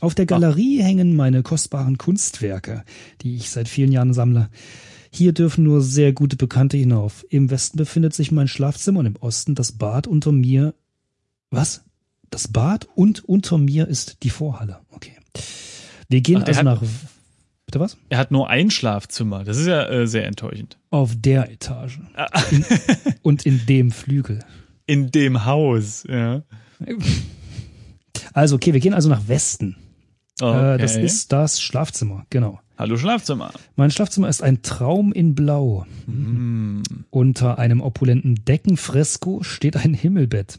Auf 0.00 0.14
der 0.14 0.26
Galerie 0.26 0.82
hängen 0.82 1.16
meine 1.16 1.42
kostbaren 1.42 1.96
Kunstwerke, 1.98 2.84
die 3.22 3.36
ich 3.36 3.50
seit 3.50 3.68
vielen 3.68 3.92
Jahren 3.92 4.12
sammle. 4.12 4.50
Hier 5.10 5.32
dürfen 5.32 5.64
nur 5.64 5.80
sehr 5.80 6.12
gute 6.12 6.36
Bekannte 6.36 6.76
hinauf. 6.76 7.24
Im 7.30 7.48
Westen 7.48 7.78
befindet 7.78 8.14
sich 8.14 8.32
mein 8.32 8.48
Schlafzimmer 8.48 9.00
und 9.00 9.06
im 9.06 9.16
Osten 9.16 9.54
das 9.54 9.72
Bad 9.72 10.06
unter 10.06 10.32
mir. 10.32 10.74
Was? 11.50 11.84
Das 12.30 12.48
Bad 12.48 12.88
und 12.96 13.24
unter 13.24 13.56
mir 13.56 13.86
ist 13.86 14.24
die 14.24 14.30
Vorhalle. 14.30 14.80
Okay. 14.90 15.12
Wir 16.08 16.20
gehen 16.20 16.42
Ach, 16.42 16.48
also 16.48 16.62
nach. 16.62 16.82
Bitte 17.74 17.84
was? 17.84 17.96
Er 18.08 18.18
hat 18.18 18.30
nur 18.30 18.48
ein 18.48 18.70
Schlafzimmer. 18.70 19.42
Das 19.42 19.56
ist 19.56 19.66
ja 19.66 19.84
äh, 19.88 20.06
sehr 20.06 20.26
enttäuschend. 20.26 20.78
Auf 20.90 21.10
der 21.16 21.50
Etage. 21.50 21.98
Ah. 22.14 22.28
In, 22.52 22.64
und 23.22 23.46
in 23.46 23.66
dem 23.66 23.90
Flügel. 23.90 24.38
In 24.86 25.10
dem 25.10 25.44
Haus, 25.44 26.04
ja. 26.08 26.42
Also, 28.32 28.56
okay, 28.56 28.72
wir 28.72 28.80
gehen 28.80 28.94
also 28.94 29.08
nach 29.08 29.28
Westen. 29.28 29.76
Okay. 30.40 30.74
Äh, 30.74 30.78
das 30.78 30.96
ist 30.96 31.32
das 31.32 31.60
Schlafzimmer, 31.60 32.26
genau. 32.30 32.60
Hallo 32.78 32.96
Schlafzimmer. 32.96 33.52
Mein 33.76 33.90
Schlafzimmer 33.90 34.28
ist 34.28 34.42
ein 34.42 34.62
Traum 34.62 35.12
in 35.12 35.34
Blau. 35.34 35.86
Hm. 36.06 36.82
Unter 37.10 37.58
einem 37.58 37.80
opulenten 37.80 38.44
Deckenfresko 38.44 39.42
steht 39.42 39.76
ein 39.76 39.94
Himmelbett. 39.94 40.58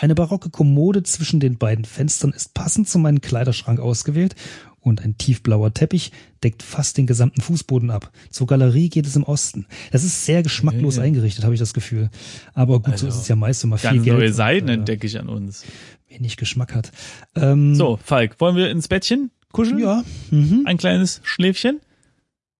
Eine 0.00 0.14
barocke 0.14 0.50
Kommode 0.50 1.02
zwischen 1.02 1.40
den 1.40 1.58
beiden 1.58 1.84
Fenstern 1.84 2.32
ist 2.32 2.54
passend 2.54 2.88
zu 2.88 2.98
meinem 2.98 3.20
Kleiderschrank 3.20 3.80
ausgewählt 3.80 4.34
und 4.80 5.02
ein 5.02 5.18
tiefblauer 5.18 5.74
Teppich 5.74 6.12
deckt 6.44 6.62
fast 6.62 6.96
den 6.96 7.06
gesamten 7.06 7.40
Fußboden 7.40 7.90
ab. 7.90 8.10
Zur 8.30 8.46
Galerie 8.46 8.88
geht 8.88 9.06
es 9.06 9.16
im 9.16 9.24
Osten. 9.24 9.66
Das 9.90 10.04
ist 10.04 10.24
sehr 10.24 10.42
geschmacklos 10.42 10.96
Ja. 10.96 11.02
eingerichtet, 11.02 11.44
habe 11.44 11.54
ich 11.54 11.60
das 11.60 11.74
Gefühl. 11.74 12.10
Aber 12.54 12.76
gut, 12.80 12.86
so 12.98 13.06
Also, 13.06 13.08
ist 13.08 13.16
es 13.22 13.28
ja 13.28 13.36
meist, 13.36 13.64
man 13.66 13.78
viel 13.78 13.90
Ganz 13.90 14.04
Geld 14.04 14.16
neue 14.18 14.32
Seiten 14.32 14.68
äh, 14.68 14.74
entdecke 14.74 15.06
ich 15.06 15.18
an 15.18 15.28
uns. 15.28 15.64
wenig 16.08 16.36
Geschmack 16.36 16.74
hat. 16.74 16.92
Ähm, 17.34 17.74
So, 17.74 17.98
Falk, 18.02 18.40
wollen 18.40 18.56
wir 18.56 18.70
ins 18.70 18.88
Bettchen 18.88 19.30
kuscheln? 19.52 19.78
Ja. 19.80 20.04
Mhm. 20.30 20.62
Ein 20.64 20.78
kleines 20.78 21.20
Schläfchen? 21.24 21.80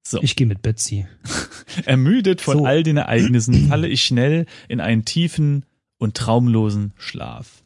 So. 0.03 0.21
Ich 0.23 0.37
gehe 0.37 0.47
mit 0.47 0.61
Betsy. 0.63 1.07
Ermüdet 1.87 2.41
von 2.41 2.59
So. 2.59 2.67
all 2.67 2.83
den 2.83 2.97
Ereignissen 2.97 3.69
falle 3.69 3.89
ich 3.89 4.03
schnell 4.05 4.47
in 4.69 4.81
einen 4.81 5.05
tiefen 5.05 5.65
und 5.99 6.17
traumlosen 6.17 6.93
Schlaf. 6.97 7.63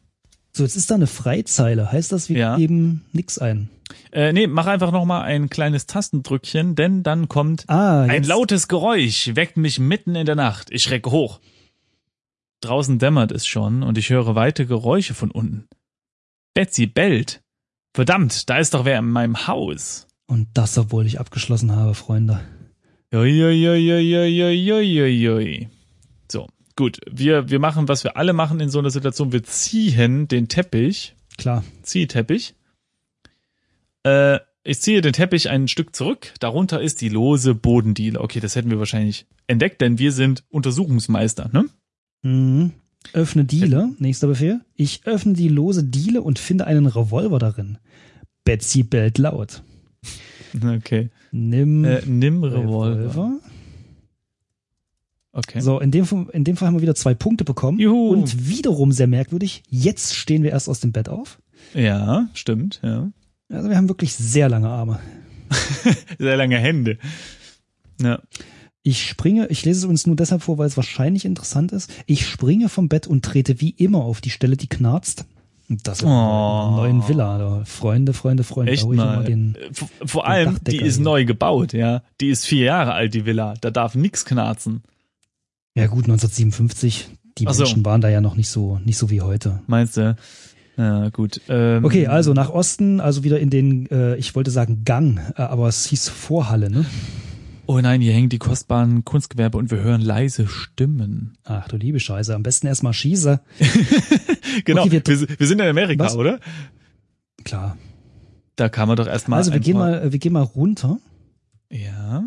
So, 0.55 0.63
jetzt 0.63 0.75
ist 0.75 0.91
da 0.91 0.95
eine 0.95 1.07
Freizeile. 1.07 1.91
Heißt 1.91 2.11
das, 2.11 2.29
wir 2.29 2.37
Ja. 2.37 2.57
geben 2.57 3.03
nix 3.11 3.39
ein? 3.39 3.69
Äh, 4.11 4.33
nee, 4.33 4.47
mach 4.47 4.67
einfach 4.67 4.91
noch 4.91 5.05
mal 5.05 5.21
ein 5.21 5.49
kleines 5.49 5.87
Tastendrückchen, 5.87 6.75
denn 6.75 7.03
dann 7.03 7.27
kommt 7.27 7.65
Ah, 7.69 8.03
ein 8.03 8.23
lautes 8.23 8.67
Geräusch, 8.67 9.35
weckt 9.35 9.57
mich 9.57 9.79
mitten 9.79 10.15
in 10.15 10.25
der 10.25 10.35
Nacht. 10.35 10.69
Ich 10.71 10.83
schrecke 10.83 11.11
hoch. 11.11 11.39
Draußen 12.61 12.99
dämmert 12.99 13.31
es 13.31 13.45
schon 13.47 13.83
und 13.83 13.97
ich 13.97 14.09
höre 14.09 14.35
weite 14.35 14.65
Geräusche 14.65 15.13
von 15.13 15.31
unten. 15.31 15.67
Betsy 16.53 16.85
bellt. 16.85 17.41
Verdammt, 17.93 18.49
da 18.49 18.57
ist 18.57 18.73
doch 18.73 18.85
wer 18.85 18.99
in 18.99 19.09
meinem 19.09 19.47
Haus. 19.47 20.07
Und 20.27 20.47
das, 20.53 20.77
obwohl 20.77 21.05
ich 21.05 21.19
abgeschlossen 21.19 21.75
habe, 21.75 21.93
Freunde. 21.93 22.39
Uiuiuiuiuiui. 23.13 25.69
Gut. 26.75 26.99
Wir, 27.09 27.49
wir 27.49 27.59
machen, 27.59 27.87
was 27.87 28.03
wir 28.03 28.17
alle 28.17 28.33
machen 28.33 28.59
in 28.59 28.69
so 28.69 28.79
einer 28.79 28.89
Situation. 28.89 29.31
Wir 29.31 29.43
ziehen 29.43 30.27
den 30.27 30.47
Teppich. 30.47 31.15
Klar. 31.37 31.63
Ziehteppich. 31.83 32.55
Äh, 34.03 34.39
ich 34.63 34.79
ziehe 34.81 35.01
den 35.01 35.13
Teppich 35.13 35.49
ein 35.49 35.67
Stück 35.67 35.95
zurück. 35.95 36.33
Darunter 36.39 36.81
ist 36.81 37.01
die 37.01 37.09
lose 37.09 37.53
Bodendiele. 37.53 38.19
Okay, 38.21 38.39
das 38.39 38.55
hätten 38.55 38.69
wir 38.71 38.79
wahrscheinlich 38.79 39.25
entdeckt, 39.47 39.81
denn 39.81 39.99
wir 39.99 40.11
sind 40.11 40.43
Untersuchungsmeister, 40.49 41.49
ne? 41.51 41.65
Mhm. 42.21 42.71
Öffne 43.11 43.43
Diele. 43.43 43.89
Nächster 43.99 44.27
Befehl. 44.27 44.61
Ich 44.75 45.05
öffne 45.05 45.33
die 45.33 45.49
lose 45.49 45.83
Diele 45.83 46.21
und 46.21 46.39
finde 46.39 46.65
einen 46.65 46.85
Revolver 46.85 47.37
darin. 47.37 47.77
Betsy 48.45 48.83
bellt 48.83 49.17
laut. 49.17 49.61
Okay. 50.55 51.09
Nimm 51.31 51.83
Äh, 51.83 52.03
nimm 52.05 52.43
Revolver. 52.43 53.09
Revolver. 53.09 53.39
Okay. 55.33 55.59
So, 55.61 55.79
in 55.79 55.89
dem, 55.91 56.05
Fall- 56.05 56.27
in 56.31 56.43
dem 56.43 56.55
Fall 56.57 56.67
haben 56.67 56.75
wir 56.75 56.81
wieder 56.83 56.95
zwei 56.95 57.15
Punkte 57.15 57.43
bekommen. 57.43 57.79
Juhu. 57.79 58.09
Und 58.13 58.47
wiederum 58.47 58.91
sehr 58.91 59.07
merkwürdig. 59.07 59.63
Jetzt 59.67 60.13
stehen 60.15 60.43
wir 60.43 60.51
erst 60.51 60.69
aus 60.69 60.79
dem 60.79 60.91
Bett 60.91 61.09
auf. 61.09 61.39
Ja, 61.73 62.27
stimmt, 62.35 62.79
ja. 62.83 63.09
Also 63.51 63.69
wir 63.69 63.77
haben 63.77 63.89
wirklich 63.89 64.13
sehr 64.13 64.47
lange 64.49 64.69
Arme. 64.69 64.99
Sehr 66.17 66.35
lange 66.37 66.57
Hände. 66.57 66.97
Ja. 68.01 68.19
Ich 68.81 69.07
springe, 69.07 69.47
ich 69.47 69.63
lese 69.65 69.79
es 69.79 69.85
uns 69.85 70.07
nur 70.07 70.15
deshalb 70.15 70.41
vor, 70.41 70.57
weil 70.57 70.67
es 70.67 70.77
wahrscheinlich 70.77 71.25
interessant 71.25 71.71
ist. 71.71 71.91
Ich 72.07 72.25
springe 72.27 72.69
vom 72.69 72.89
Bett 72.89 73.05
und 73.07 73.23
trete 73.23 73.61
wie 73.61 73.69
immer 73.69 73.99
auf 74.03 74.19
die 74.19 74.31
Stelle, 74.31 74.57
die 74.57 74.67
knarzt. 74.67 75.25
Das 75.69 76.01
in 76.01 76.07
Oh. 76.09 76.71
neuen 76.75 77.07
Villa. 77.07 77.37
Da. 77.37 77.61
Freunde, 77.65 78.13
Freunde, 78.13 78.43
Freunde. 78.43 78.71
Echt 78.71 78.87
mal. 78.87 79.23
den, 79.23 79.55
Äh, 79.55 79.73
vor, 79.73 79.87
vor 80.05 80.23
den 80.23 80.31
allem, 80.31 80.57
die 80.67 80.77
ist 80.77 80.95
hier. 80.95 81.03
neu 81.03 81.23
gebaut, 81.25 81.73
ja. 81.73 82.01
Die 82.19 82.29
ist 82.29 82.45
vier 82.45 82.65
Jahre 82.65 82.93
alt, 82.93 83.13
die 83.13 83.25
Villa. 83.25 83.53
Da 83.61 83.69
darf 83.71 83.95
nix 83.95 84.25
knarzen. 84.25 84.83
Ja 85.75 85.87
gut, 85.87 86.05
1957. 86.05 87.09
Die 87.39 87.45
so. 87.49 87.63
Menschen 87.63 87.83
waren 87.85 88.01
da 88.01 88.09
ja 88.09 88.21
noch 88.21 88.35
nicht 88.35 88.49
so, 88.49 88.77
nicht 88.85 88.97
so 88.97 89.09
wie 89.09 89.21
heute. 89.21 89.61
Meinst 89.67 89.97
du? 89.97 90.15
Ja, 90.77 91.09
gut. 91.09 91.41
Ähm, 91.49 91.83
Okay, 91.85 92.07
also 92.07 92.33
nach 92.33 92.49
Osten, 92.51 92.99
also 92.99 93.23
wieder 93.23 93.39
in 93.39 93.49
den, 93.49 93.89
äh, 93.89 94.15
ich 94.17 94.35
wollte 94.35 94.51
sagen 94.51 94.83
Gang, 94.85 95.17
äh, 95.35 95.41
aber 95.41 95.67
es 95.67 95.85
hieß 95.87 96.09
Vorhalle, 96.09 96.69
ne? 96.69 96.85
Oh 97.65 97.79
nein, 97.79 98.01
hier 98.01 98.11
hängen 98.13 98.29
die 98.29 98.39
kostbaren 98.39 99.05
Kunstgewerbe 99.05 99.57
und 99.57 99.71
wir 99.71 99.79
hören 99.79 100.01
leise 100.01 100.47
Stimmen. 100.47 101.37
Ach 101.45 101.67
du 101.67 101.77
liebe 101.77 101.99
Scheiße, 101.99 102.35
am 102.35 102.43
besten 102.43 102.67
erstmal 102.67 102.93
schieße. 102.93 103.39
Genau, 104.65 104.83
Okay, 104.83 105.01
wir- 105.07 105.19
wir, 105.21 105.39
wir 105.39 105.47
sind 105.47 105.59
in 105.61 105.67
Amerika, 105.67 106.03
Was? 106.03 106.15
oder? 106.15 106.39
Klar. 107.43 107.75
Da 108.55 108.69
kann 108.69 108.87
man 108.87 108.97
doch 108.97 109.07
erstmal. 109.07 109.39
Also 109.39 109.51
wir 109.51 109.59
gehen 109.59 109.77
mal, 109.77 110.11
wir 110.11 110.19
gehen 110.19 110.33
mal 110.33 110.41
runter. 110.43 110.99
Ja. 111.71 112.23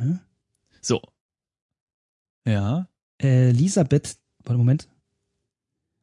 Ja. 0.00 0.20
So. 0.80 1.00
Ja. 2.50 2.88
Äh, 3.22 3.50
Elisabeth, 3.50 4.16
warte 4.44 4.58
Moment. 4.58 4.88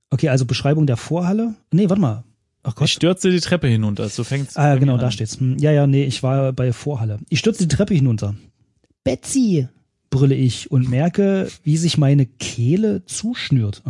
Okay, 0.10 0.29
also 0.29 0.45
Beschreibung 0.45 0.86
der 0.86 0.97
Vorhalle. 0.97 1.55
Nee, 1.71 1.89
warte 1.89 2.01
mal. 2.01 2.23
Ach 2.63 2.71
Ich 2.71 2.75
Gott. 2.75 2.89
stürze 2.89 3.31
die 3.31 3.39
Treppe 3.39 3.67
hinunter. 3.67 4.08
So 4.10 4.23
fängt's. 4.23 4.55
Ah, 4.58 4.75
genau, 4.75 4.93
mir 4.93 4.99
da 4.99 5.05
an. 5.08 5.12
steht's. 5.12 5.39
Hm, 5.39 5.58
Ja, 5.58 5.71
ja, 5.71 5.88
nee, 5.88 6.03
ich 6.03 6.23
war 6.23 6.53
bei 6.53 6.71
Vorhalle. 6.73 7.19
Ich 7.29 7.39
stürze 7.39 7.67
die 7.67 7.75
Treppe 7.75 7.93
hinunter. 7.93 8.36
Betsy, 9.03 9.67
brülle 10.10 10.36
ich 10.36 10.71
und 10.71 10.89
merke, 10.89 11.49
wie 11.63 11.77
sich 11.77 11.97
meine 11.97 12.25
Kehle 12.25 13.05
zuschnürt. 13.05 13.84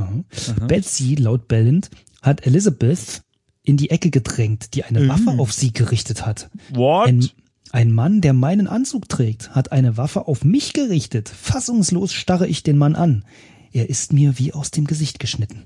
Betsy, 0.68 1.16
laut 1.16 1.48
bellend, 1.48 1.90
hat 2.22 2.46
Elizabeth 2.46 3.22
in 3.64 3.78
die 3.78 3.90
Ecke 3.92 4.10
gedrängt, 4.12 4.74
die 4.76 4.84
eine 4.84 5.02
Mhm. 5.02 5.10
Waffe 5.10 5.30
auf 5.40 5.54
sie 5.54 5.72
gerichtet 5.74 6.26
hat. 6.26 6.50
What? 6.70 7.08
Ein, 7.08 7.30
ein 7.76 7.92
Mann, 7.92 8.22
der 8.22 8.32
meinen 8.32 8.68
Anzug 8.68 9.10
trägt, 9.10 9.54
hat 9.54 9.74
eine 9.74 9.98
Waffe 9.98 10.30
auf 10.30 10.46
mich 10.46 10.72
gerichtet. 10.72 11.28
Fassungslos 11.28 12.14
starre 12.14 12.48
ich 12.48 12.64
den 12.64 12.78
Mann 12.78 12.96
an. 12.96 13.26
Er 13.74 13.90
ist 13.90 14.14
mir 14.14 14.40
wie 14.40 14.54
aus 14.54 14.72
dem 14.72 14.88
Gesicht 14.88 15.20
geschnitten. 15.20 15.64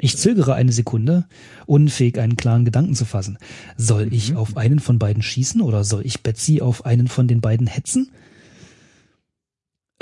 Ich 0.00 0.18
zögere 0.18 0.54
eine 0.54 0.72
Sekunde, 0.72 1.24
unfähig 1.64 2.18
einen 2.18 2.36
klaren 2.36 2.64
Gedanken 2.64 2.96
zu 2.96 3.04
fassen. 3.04 3.38
Soll 3.76 4.12
ich 4.12 4.32
Mhm. 4.32 4.38
auf 4.38 4.56
einen 4.56 4.80
von 4.80 4.98
beiden 4.98 5.22
schießen 5.22 5.60
oder 5.60 5.84
soll 5.84 6.04
ich 6.04 6.24
Betsy 6.24 6.60
auf 6.60 6.84
einen 6.84 7.06
von 7.06 7.28
den 7.28 7.40
beiden 7.40 7.68
hetzen? 7.68 8.10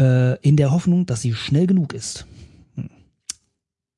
Äh, 0.00 0.40
in 0.40 0.56
der 0.56 0.70
Hoffnung, 0.70 1.04
dass 1.04 1.20
sie 1.20 1.34
schnell 1.34 1.66
genug 1.66 1.92
ist. 1.92 2.26
Hm. 2.76 2.88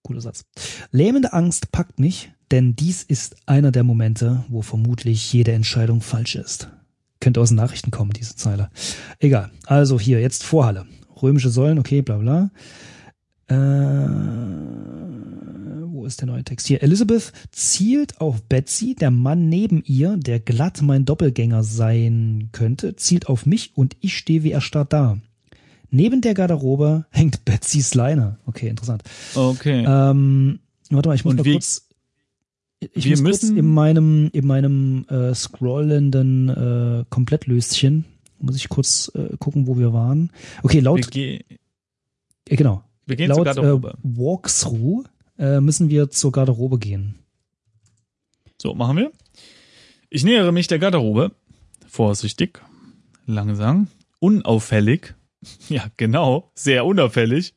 Guter 0.02 0.20
Satz. 0.20 0.42
Lähmende 0.90 1.32
Angst 1.32 1.70
packt 1.70 2.00
mich, 2.00 2.32
denn 2.50 2.74
dies 2.74 3.04
ist 3.04 3.36
einer 3.46 3.70
der 3.70 3.84
Momente, 3.84 4.44
wo 4.48 4.62
vermutlich 4.62 5.32
jede 5.32 5.52
Entscheidung 5.52 6.00
falsch 6.00 6.34
ist. 6.34 6.70
Könnte 7.20 7.40
aus 7.40 7.48
den 7.48 7.56
Nachrichten 7.56 7.90
kommen, 7.90 8.12
diese 8.12 8.36
Zeile. 8.36 8.70
Egal. 9.18 9.50
Also 9.66 9.98
hier, 9.98 10.20
jetzt 10.20 10.44
Vorhalle. 10.44 10.86
Römische 11.22 11.50
Säulen, 11.50 11.78
okay, 11.78 12.02
bla 12.02 12.18
bla. 12.18 12.50
Äh, 13.48 13.54
wo 15.92 16.04
ist 16.04 16.20
der 16.20 16.26
neue 16.26 16.44
Text 16.44 16.66
hier? 16.66 16.82
Elizabeth 16.82 17.32
zielt 17.52 18.20
auf 18.20 18.42
Betsy, 18.42 18.94
der 18.94 19.10
Mann 19.10 19.48
neben 19.48 19.82
ihr, 19.84 20.16
der 20.16 20.40
glatt 20.40 20.82
mein 20.82 21.04
Doppelgänger 21.04 21.62
sein 21.62 22.50
könnte, 22.52 22.96
zielt 22.96 23.28
auf 23.28 23.46
mich 23.46 23.76
und 23.76 23.96
ich 24.00 24.16
stehe 24.16 24.42
wie 24.42 24.52
erstarrt 24.52 24.92
da. 24.92 25.18
Neben 25.90 26.20
der 26.20 26.34
Garderobe 26.34 27.06
hängt 27.10 27.44
Betsys 27.44 27.94
Leine. 27.94 28.38
Okay, 28.46 28.68
interessant. 28.68 29.04
Okay. 29.34 29.84
Ähm, 29.86 30.58
warte 30.90 31.08
mal, 31.08 31.14
ich 31.14 31.24
muss 31.24 31.32
Und 31.32 31.46
mal 31.46 31.52
kurz. 31.52 31.85
Ich 32.80 33.04
wir 33.06 33.12
muss 33.12 33.22
kurz 33.22 33.42
müssen- 33.42 33.56
in 33.56 33.72
meinem 33.72 34.30
in 34.32 34.46
meinem 34.46 35.06
äh, 35.08 35.34
scrollenden 35.34 36.48
äh, 36.50 37.04
Komplettlöschen 37.08 38.04
muss 38.38 38.56
ich 38.56 38.68
kurz 38.68 39.10
äh, 39.14 39.36
gucken, 39.38 39.66
wo 39.66 39.78
wir 39.78 39.92
waren. 39.94 40.30
Okay, 40.62 40.74
wir, 40.76 40.82
laut 40.82 41.10
ge 41.10 41.40
äh, 42.48 42.56
genau 42.56 42.82
wir 43.06 43.16
gehen 43.16 43.32
zur 43.32 43.44
laut 43.46 43.56
äh. 43.56 43.96
Walkthrough 44.02 45.06
äh, 45.38 45.60
müssen 45.60 45.88
wir 45.88 46.10
zur 46.10 46.32
Garderobe 46.32 46.78
gehen. 46.78 47.14
So, 48.60 48.74
machen 48.74 48.96
wir. 48.98 49.12
Ich 50.10 50.24
nähere 50.24 50.52
mich 50.52 50.66
der 50.66 50.78
Garderobe. 50.78 51.32
Vorsichtig, 51.88 52.60
langsam, 53.26 53.88
unauffällig. 54.20 55.14
Ja, 55.68 55.86
genau, 55.96 56.52
sehr 56.54 56.86
unauffällig. 56.86 57.54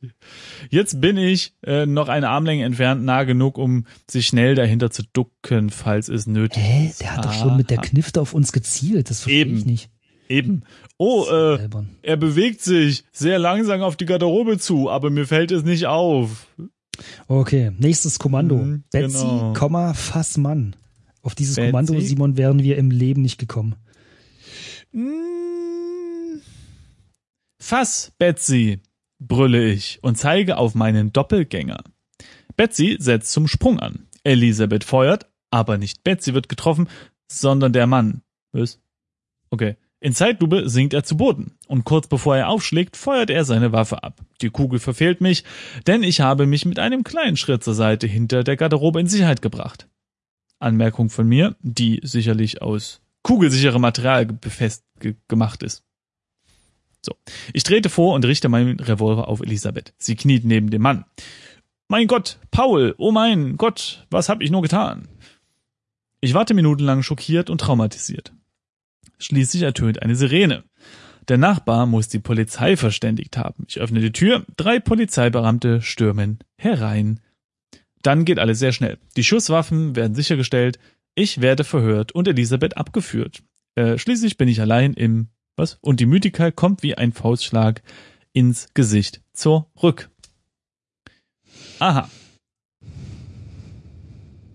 Jetzt 0.68 1.00
bin 1.00 1.16
ich 1.16 1.54
äh, 1.64 1.86
noch 1.86 2.08
eine 2.08 2.28
Armlänge 2.28 2.64
entfernt, 2.64 3.04
nah 3.04 3.24
genug, 3.24 3.56
um 3.56 3.86
sich 4.10 4.26
schnell 4.26 4.54
dahinter 4.54 4.90
zu 4.90 5.02
ducken, 5.12 5.70
falls 5.70 6.08
es 6.08 6.26
nötig 6.26 6.62
Hä? 6.62 6.86
ist. 6.88 7.00
Der 7.00 7.16
hat 7.16 7.24
doch 7.24 7.32
schon 7.32 7.56
mit 7.56 7.70
der 7.70 7.78
Aha. 7.78 7.86
Knifte 7.86 8.20
auf 8.20 8.34
uns 8.34 8.52
gezielt. 8.52 9.10
Das 9.10 9.20
verstehe 9.20 9.42
Eben. 9.42 9.56
ich 9.56 9.64
nicht. 9.64 9.90
Eben. 10.28 10.62
Oh, 10.96 11.24
äh, 11.28 11.58
albern. 11.58 11.90
er 12.02 12.16
bewegt 12.16 12.62
sich 12.62 13.04
sehr 13.12 13.38
langsam 13.38 13.82
auf 13.82 13.96
die 13.96 14.06
Garderobe 14.06 14.58
zu, 14.58 14.90
aber 14.90 15.10
mir 15.10 15.26
fällt 15.26 15.50
es 15.50 15.64
nicht 15.64 15.86
auf. 15.86 16.46
Okay, 17.26 17.72
nächstes 17.78 18.18
Kommando. 18.18 18.56
Mhm, 18.56 18.84
Betsy, 18.92 19.18
genau. 19.18 19.52
Komma, 19.54 19.94
Fassmann. 19.94 20.76
Auf 21.22 21.34
dieses 21.34 21.56
Betsy. 21.56 21.70
Kommando, 21.70 21.98
Simon, 22.00 22.36
wären 22.36 22.62
wir 22.62 22.76
im 22.76 22.90
Leben 22.90 23.22
nicht 23.22 23.38
gekommen. 23.38 23.76
Mm. 24.92 25.49
Fass, 27.60 28.12
Betsy, 28.18 28.80
brülle 29.20 29.66
ich 29.66 29.98
und 30.02 30.16
zeige 30.16 30.56
auf 30.56 30.74
meinen 30.74 31.12
Doppelgänger. 31.12 31.84
Betsy 32.56 32.96
setzt 32.98 33.32
zum 33.32 33.46
Sprung 33.46 33.78
an. 33.78 34.08
Elisabeth 34.24 34.82
feuert, 34.82 35.26
aber 35.50 35.78
nicht 35.78 36.02
Betsy 36.02 36.34
wird 36.34 36.48
getroffen, 36.48 36.88
sondern 37.30 37.72
der 37.72 37.86
Mann. 37.86 38.22
Was? 38.52 38.80
Okay. 39.50 39.76
In 40.02 40.14
Zeitlupe 40.14 40.70
sinkt 40.70 40.94
er 40.94 41.04
zu 41.04 41.18
Boden 41.18 41.58
und 41.68 41.84
kurz 41.84 42.06
bevor 42.06 42.34
er 42.34 42.48
aufschlägt, 42.48 42.96
feuert 42.96 43.28
er 43.28 43.44
seine 43.44 43.72
Waffe 43.72 44.02
ab. 44.02 44.22
Die 44.40 44.48
Kugel 44.48 44.78
verfehlt 44.78 45.20
mich, 45.20 45.44
denn 45.86 46.02
ich 46.02 46.22
habe 46.22 46.46
mich 46.46 46.64
mit 46.64 46.78
einem 46.78 47.04
kleinen 47.04 47.36
Schritt 47.36 47.62
zur 47.62 47.74
Seite 47.74 48.06
hinter 48.06 48.42
der 48.42 48.56
Garderobe 48.56 48.98
in 48.98 49.06
Sicherheit 49.06 49.42
gebracht. 49.42 49.88
Anmerkung 50.58 51.10
von 51.10 51.28
mir, 51.28 51.56
die 51.60 52.00
sicherlich 52.02 52.62
aus 52.62 53.02
kugelsicherem 53.22 53.82
Material 53.82 54.24
befest 54.24 54.84
ge 54.98 55.16
gemacht 55.28 55.62
ist. 55.62 55.84
So. 57.02 57.14
Ich 57.52 57.62
trete 57.62 57.88
vor 57.88 58.14
und 58.14 58.24
richte 58.24 58.48
meinen 58.48 58.78
Revolver 58.78 59.28
auf 59.28 59.40
Elisabeth. 59.40 59.94
Sie 59.98 60.16
kniet 60.16 60.44
neben 60.44 60.70
dem 60.70 60.82
Mann. 60.82 61.04
Mein 61.88 62.06
Gott, 62.06 62.38
Paul, 62.50 62.94
oh 62.98 63.10
mein 63.10 63.56
Gott, 63.56 64.06
was 64.10 64.28
hab 64.28 64.42
ich 64.42 64.50
nur 64.50 64.62
getan? 64.62 65.08
Ich 66.20 66.34
warte 66.34 66.54
minutenlang 66.54 67.02
schockiert 67.02 67.50
und 67.50 67.60
traumatisiert. 67.60 68.32
Schließlich 69.18 69.62
ertönt 69.62 70.02
eine 70.02 70.14
Sirene. 70.14 70.64
Der 71.28 71.38
Nachbar 71.38 71.86
muss 71.86 72.08
die 72.08 72.18
Polizei 72.18 72.76
verständigt 72.76 73.36
haben. 73.36 73.64
Ich 73.68 73.80
öffne 73.80 74.00
die 74.00 74.12
Tür, 74.12 74.44
drei 74.56 74.80
Polizeibeamte 74.80 75.80
stürmen 75.82 76.38
herein. 76.56 77.20
Dann 78.02 78.24
geht 78.24 78.38
alles 78.38 78.58
sehr 78.58 78.72
schnell. 78.72 78.98
Die 79.16 79.24
Schusswaffen 79.24 79.96
werden 79.96 80.14
sichergestellt, 80.14 80.78
ich 81.14 81.40
werde 81.40 81.64
verhört 81.64 82.12
und 82.12 82.28
Elisabeth 82.28 82.76
abgeführt. 82.76 83.42
Äh, 83.74 83.98
schließlich 83.98 84.36
bin 84.36 84.48
ich 84.48 84.60
allein 84.60 84.94
im 84.94 85.28
was? 85.56 85.78
Und 85.80 86.00
die 86.00 86.06
Müdigkeit 86.06 86.56
kommt 86.56 86.82
wie 86.82 86.94
ein 86.94 87.12
Faustschlag 87.12 87.82
ins 88.32 88.68
Gesicht 88.74 89.22
zurück. 89.32 90.10
Aha. 91.78 92.08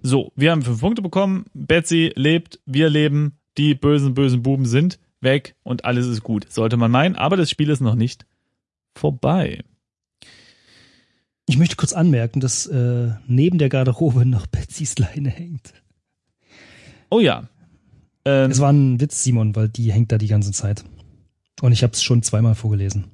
So, 0.02 0.32
wir 0.36 0.52
haben 0.52 0.62
fünf 0.62 0.80
Punkte 0.80 1.02
bekommen. 1.02 1.46
Betsy 1.54 2.12
lebt, 2.16 2.60
wir 2.66 2.90
leben, 2.90 3.40
die 3.58 3.74
bösen, 3.74 4.14
bösen 4.14 4.44
Buben 4.44 4.66
sind 4.66 5.00
weg 5.22 5.56
und 5.64 5.86
alles 5.86 6.06
ist 6.06 6.22
gut. 6.22 6.52
Sollte 6.52 6.78
man 6.78 6.92
meinen, 6.92 7.16
aber 7.16 7.38
das 7.38 7.50
Spiel 7.50 7.70
ist 7.70 7.82
noch 7.82 7.96
nicht 7.96 8.26
vorbei. 8.94 9.64
Ich 11.48 11.58
möchte 11.58 11.76
kurz 11.76 11.94
anmerken, 11.94 12.40
dass 12.40 12.66
äh, 12.68 13.12
neben 13.28 13.58
der 13.58 13.70
Garderobe 13.70 14.26
noch 14.26 14.48
Betsys 14.48 14.98
Leine 14.98 15.30
hängt. 15.30 15.74
Oh 17.10 17.20
ja. 17.20 17.50
Ähm, 18.26 18.52
Es 18.52 18.60
war 18.60 18.72
ein 18.72 19.00
Witz, 19.00 19.24
Simon, 19.24 19.56
weil 19.56 19.70
die 19.70 19.92
hängt 19.92 20.12
da 20.12 20.18
die 20.18 20.28
ganze 20.28 20.52
Zeit. 20.52 20.84
Und 21.62 21.72
ich 21.72 21.84
habe 21.84 21.94
es 21.94 22.04
schon 22.04 22.22
zweimal 22.24 22.56
vorgelesen. 22.56 23.06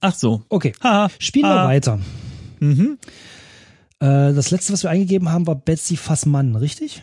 ach 0.00 0.14
so. 0.14 0.42
Okay, 0.50 0.72
Haha. 0.82 1.10
spielen 1.18 1.46
wir 1.46 1.60
Ah. 1.62 1.66
weiter. 1.66 1.98
Mhm. 2.60 2.98
Äh, 3.98 4.32
das 4.34 4.50
letzte, 4.50 4.72
was 4.72 4.82
wir 4.82 4.90
eingegeben 4.90 5.30
haben, 5.30 5.46
war 5.46 5.54
Betsy 5.56 5.96
Fassmann, 5.96 6.54
richtig? 6.54 7.02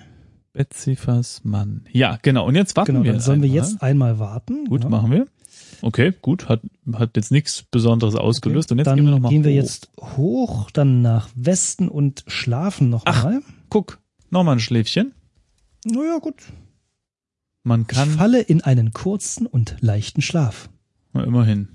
Betsy 0.53 0.95
Fassmann. 0.95 1.85
Ja, 1.91 2.17
genau. 2.21 2.45
Und 2.47 2.55
jetzt 2.55 2.75
warten 2.77 2.93
Genau, 2.93 3.03
wir. 3.03 3.13
dann 3.13 3.21
sollen 3.21 3.41
wir 3.41 3.49
einmal. 3.49 3.63
jetzt 3.69 3.81
einmal 3.83 4.19
warten. 4.19 4.65
Gut, 4.65 4.83
ja. 4.83 4.89
machen 4.89 5.11
wir. 5.11 5.25
Okay, 5.81 6.13
gut. 6.21 6.47
Hat, 6.47 6.61
hat 6.93 7.17
jetzt 7.17 7.31
nichts 7.31 7.63
Besonderes 7.63 8.15
ausgelöst. 8.15 8.71
Und 8.71 8.77
jetzt 8.77 8.85
dann 8.87 8.95
gehen 8.97 9.05
wir 9.05 9.11
nochmal 9.11 9.31
gehen 9.31 9.43
wir 9.43 9.51
hoch. 9.51 9.55
jetzt 9.55 9.89
hoch, 9.99 10.71
dann 10.71 11.01
nach 11.01 11.29
Westen 11.35 11.89
und 11.89 12.23
schlafen 12.27 12.89
noch 12.89 13.01
Ach. 13.05 13.23
mal. 13.23 13.41
Guck, 13.69 13.99
nochmal 14.29 14.55
ein 14.55 14.59
Schläfchen. 14.59 15.13
Naja, 15.85 16.19
gut. 16.19 16.35
Man 17.63 17.81
Ich 17.81 17.87
kann. 17.87 18.09
falle 18.11 18.41
in 18.41 18.61
einen 18.61 18.91
kurzen 18.93 19.45
und 19.47 19.77
leichten 19.79 20.21
Schlaf. 20.21 20.69
Na, 21.13 21.23
immerhin. 21.23 21.69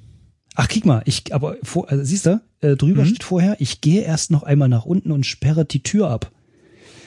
Ach, 0.55 0.69
kick 0.69 0.85
mal, 0.85 1.03
ich, 1.07 1.33
aber 1.35 1.57
vor, 1.63 1.89
also, 1.89 2.03
siehst 2.05 2.27
du, 2.27 2.41
äh, 2.61 2.77
drüber 2.77 3.03
Mhm. 3.05 3.09
steht 3.09 3.25
vorher, 3.25 3.57
ich 3.61 3.81
gehe 3.81 4.03
erst 4.03 4.31
noch 4.31 4.43
einmal 4.43 4.69
nach 4.69 4.85
unten 4.85 5.13
und 5.13 5.25
sperre 5.25 5.65
die 5.65 5.83
Tür 5.83 6.11
ab. 6.11 6.33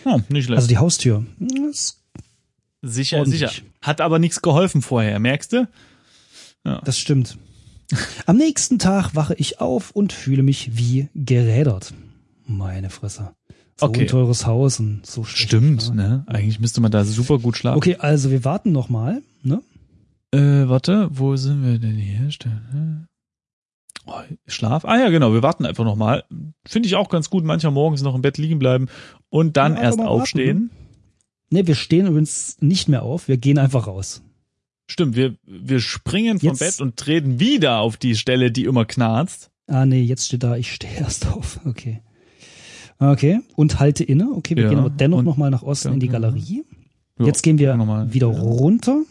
Oh, 0.05 0.19
nicht 0.29 0.45
schlecht. 0.45 0.57
Also 0.57 0.67
die 0.67 0.77
Haustür. 0.77 1.25
Das, 1.39 2.01
sicher, 2.81 3.17
ordentlich. 3.19 3.41
sicher. 3.41 3.61
Hat 3.81 4.01
aber 4.01 4.17
nichts 4.19 4.41
geholfen 4.41 4.81
vorher, 4.81 5.19
merkst 5.19 5.53
du? 5.53 5.67
das 6.63 6.97
stimmt. 6.99 7.37
Am 8.25 8.37
nächsten 8.37 8.79
Tag 8.79 9.15
wache 9.15 9.33
ich 9.35 9.59
auf 9.59 9.91
und 9.91 10.13
fühle 10.13 10.43
mich 10.43 10.77
wie 10.77 11.09
gerädert. 11.15 11.93
Meine 12.45 12.89
Fresse. 12.89 13.33
So 13.79 13.88
Okay. 13.88 14.01
ein 14.01 14.07
teures 14.07 14.45
Haus 14.45 14.79
und 14.79 15.05
so 15.05 15.23
schlecht. 15.23 15.47
Stimmt, 15.49 15.88
Ja. 15.88 15.93
ne? 15.93 16.23
Eigentlich 16.27 16.60
müsste 16.60 16.81
man 16.81 16.91
da 16.91 17.03
super 17.03 17.39
gut 17.39 17.57
schlafen. 17.57 17.77
Okay, 17.77 17.95
also 17.97 18.29
wir 18.31 18.45
warten 18.45 18.71
noch 18.71 18.89
mal. 18.89 19.21
Ne? 19.43 19.62
Äh, 20.34 20.69
warte, 20.69 21.10
wo 21.12 21.36
sind 21.36 21.63
wir 21.65 21.79
denn 21.79 21.95
hier? 21.95 22.29
Oh, 24.05 24.13
Schlaf? 24.47 24.86
Ah 24.86 24.97
ja, 24.99 25.10
genau, 25.10 25.34
wir 25.34 25.43
warten 25.43 25.65
einfach 25.65 25.84
nochmal. 25.84 26.23
Finde 26.65 26.88
ich 26.88 26.95
auch 26.95 27.10
ganz 27.10 27.29
gut, 27.29 27.43
mancher 27.43 27.71
morgens 27.71 28.01
noch 28.01 28.15
im 28.15 28.21
Bett 28.21 28.38
liegen 28.38 28.60
bleiben 28.60 28.88
und 29.29 29.57
dann 29.57 29.75
Ja, 29.75 29.81
erst 29.84 29.97
mal 29.97 30.05
warten, 30.05 30.21
aufstehen. 30.21 30.71
Ne, 31.49 31.67
wir 31.67 31.75
stehen 31.75 32.07
übrigens 32.07 32.57
nicht 32.62 32.88
mehr 32.88 33.03
auf, 33.03 33.27
wir 33.27 33.38
gehen 33.38 33.57
einfach 33.60 33.88
raus. 33.88 34.21
Stimmt, 34.88 35.15
wir, 35.15 35.36
wir 35.45 35.79
springen 35.79 36.39
vom 36.39 36.49
Jetzt- 36.49 36.60
Bett 36.60 36.81
und 36.81 36.97
treten 36.97 37.39
wieder 37.39 37.79
auf 37.79 37.97
die 37.97 38.15
Stelle, 38.15 38.51
die 38.51 38.63
immer 38.65 38.86
knarzt. 38.86 39.51
Ah 39.67 39.86
nee, 39.86 40.01
jetzt 40.01 40.25
steht 40.25 40.43
da, 40.43 40.55
ich 40.55 40.71
stehe 40.73 40.93
erst 40.95 41.27
auf. 41.27 41.60
Okay. 41.65 42.01
Okay, 43.01 43.41
und 43.55 43.79
halte 43.79 44.03
inne. 44.03 44.29
Okay, 44.35 44.55
wir 44.55 44.63
Ja, 44.63 44.69
gehen 44.69 44.79
aber 44.79 44.89
dennoch 44.91 45.19
und- 45.19 45.25
noch 45.25 45.37
mal 45.37 45.49
nach 45.49 45.63
Osten 45.63 45.93
in 45.93 45.99
die. 45.99 46.07
Galerie. 46.07 46.63
Ja, 47.19 47.25
Jetzt 47.25 47.41
gehen 47.41 47.57
wir 47.57 47.75
mal. 47.75 48.13
wieder 48.13 48.31
Ja. 48.31 48.39
runter. 48.39 49.01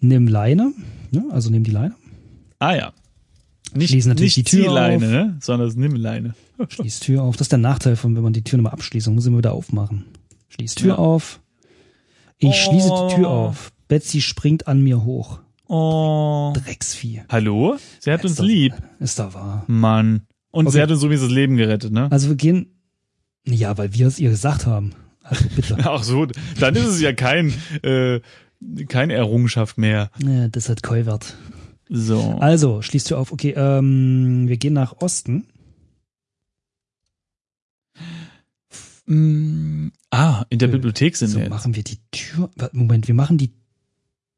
Nimm 0.00 0.28
Leine, 0.28 0.72
ne? 1.10 1.24
also 1.30 1.50
nimm 1.50 1.64
die 1.64 1.72
Leine. 1.72 1.94
Ah 2.60 2.74
ja. 2.74 2.92
Nicht, 3.74 3.90
Schließen 3.90 4.10
natürlich 4.10 4.36
nicht 4.36 4.52
die 4.52 4.56
Tür 4.56 4.64
Ziehleine, 4.68 4.96
auf. 5.06 5.12
ne? 5.12 5.36
sondern 5.40 5.68
das 5.68 5.76
Nimmleine. 5.76 6.34
Schließ 6.68 7.00
Tür 7.00 7.22
auf. 7.24 7.36
Das 7.36 7.46
ist 7.46 7.52
der 7.52 7.58
Nachteil 7.58 7.96
von, 7.96 8.14
wenn 8.16 8.22
man 8.22 8.32
die 8.32 8.42
Tür 8.42 8.56
nochmal 8.58 8.72
abschließt, 8.72 9.06
dann 9.08 9.14
muss 9.14 9.24
ich 9.24 9.28
immer 9.28 9.38
wieder 9.38 9.52
aufmachen. 9.52 10.06
Schließ 10.48 10.74
Tür 10.76 10.88
Ja. 10.90 10.94
auf. 10.98 11.40
Ich 12.38 12.48
Oh. 12.48 12.52
schließe 12.52 12.90
die 13.10 13.14
Tür 13.16 13.28
auf. 13.28 13.72
Betsy 13.88 14.20
springt 14.20 14.68
an 14.68 14.80
mir 14.82 15.04
hoch. 15.04 15.40
Oh. 15.66 16.52
Drecksvieh. 16.56 17.22
Hallo? 17.28 17.76
Sie 18.00 18.10
hat 18.12 18.20
Ist 18.24 18.30
uns 18.30 18.36
doch- 18.38 18.44
lieb. 18.44 18.72
Ist 19.00 19.18
da 19.18 19.34
wahr. 19.34 19.64
Mann. 19.66 20.22
Und 20.50 20.66
sie 20.70 20.78
Okay. 20.78 20.82
hat 20.82 20.90
uns 20.90 21.00
sowieso 21.00 21.26
das 21.26 21.34
Leben 21.34 21.56
gerettet, 21.56 21.92
ne? 21.92 22.10
Also 22.10 22.28
wir 22.28 22.36
gehen. 22.36 22.74
Ja, 23.46 23.76
weil 23.78 23.92
wir 23.94 24.06
es 24.06 24.18
ihr 24.18 24.30
gesagt 24.30 24.66
haben. 24.66 24.92
Also 25.22 25.44
bitte. 25.54 25.76
Ach 25.84 26.02
so, 26.02 26.26
dann 26.58 26.74
ist 26.76 26.86
es 26.86 27.00
ja 27.00 27.12
kein, 27.12 27.52
äh, 27.82 28.20
keine 28.88 29.14
Errungenschaft 29.14 29.78
mehr. 29.78 30.10
ja, 30.22 30.48
das 30.48 30.68
hat 30.68 30.82
Keuwert. 30.82 31.36
So. 31.90 32.36
Also, 32.40 32.82
schließt 32.82 33.08
Tür 33.08 33.18
auf. 33.18 33.32
Okay, 33.32 33.54
ähm, 33.56 34.48
wir 34.48 34.56
gehen 34.58 34.74
nach 34.74 35.00
Osten. 35.00 35.46
Mm, 39.06 39.88
ah, 40.10 40.44
in 40.50 40.58
der 40.58 40.68
Äh, 40.68 40.72
Bibliothek 40.72 41.16
sind 41.16 41.28
So 41.28 41.36
wir 41.36 41.44
jetzt. 41.44 41.50
machen 41.50 41.74
wir 41.74 41.82
die 41.82 41.98
Tür. 42.10 42.50
Moment, 42.72 43.08
wir 43.08 43.14
machen 43.14 43.38
die 43.38 43.52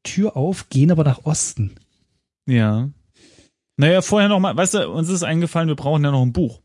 Tür 0.03 0.37
auf, 0.37 0.69
gehen 0.69 0.91
aber 0.91 1.03
nach 1.03 1.25
Osten. 1.25 1.71
Ja. 2.47 2.89
Naja, 3.81 4.03
vorher 4.03 4.29
noch 4.29 4.39
mal, 4.39 4.55
weißt 4.55 4.75
du, 4.75 4.89
uns 4.91 5.09
ist 5.09 5.23
eingefallen, 5.23 5.67
wir 5.67 5.75
brauchen 5.75 6.03
ja 6.03 6.11
noch 6.11 6.21
ein 6.21 6.33
Buch. 6.33 6.61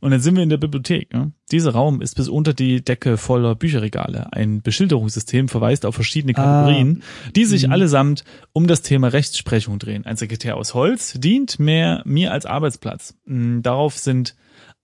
Und 0.00 0.12
dann 0.12 0.20
sind 0.20 0.36
wir 0.36 0.44
in 0.44 0.48
der 0.48 0.58
Bibliothek. 0.58 1.12
Ne? 1.12 1.32
Dieser 1.50 1.72
Raum 1.72 2.00
ist 2.00 2.14
bis 2.14 2.28
unter 2.28 2.54
die 2.54 2.84
Decke 2.84 3.16
voller 3.16 3.56
Bücherregale. 3.56 4.32
Ein 4.32 4.62
Beschilderungssystem 4.62 5.48
verweist 5.48 5.84
auf 5.84 5.96
verschiedene 5.96 6.32
Kategorien, 6.32 7.02
ah. 7.02 7.30
die 7.34 7.44
sich 7.46 7.66
mhm. 7.66 7.72
allesamt 7.72 8.22
um 8.52 8.68
das 8.68 8.82
Thema 8.82 9.08
Rechtsprechung 9.08 9.80
drehen. 9.80 10.06
Ein 10.06 10.16
Sekretär 10.16 10.56
aus 10.56 10.72
Holz 10.72 11.14
dient 11.18 11.58
mehr 11.58 12.00
mir 12.04 12.30
als 12.30 12.46
Arbeitsplatz. 12.46 13.16
Hm, 13.26 13.64
darauf 13.64 13.98
sind 13.98 14.36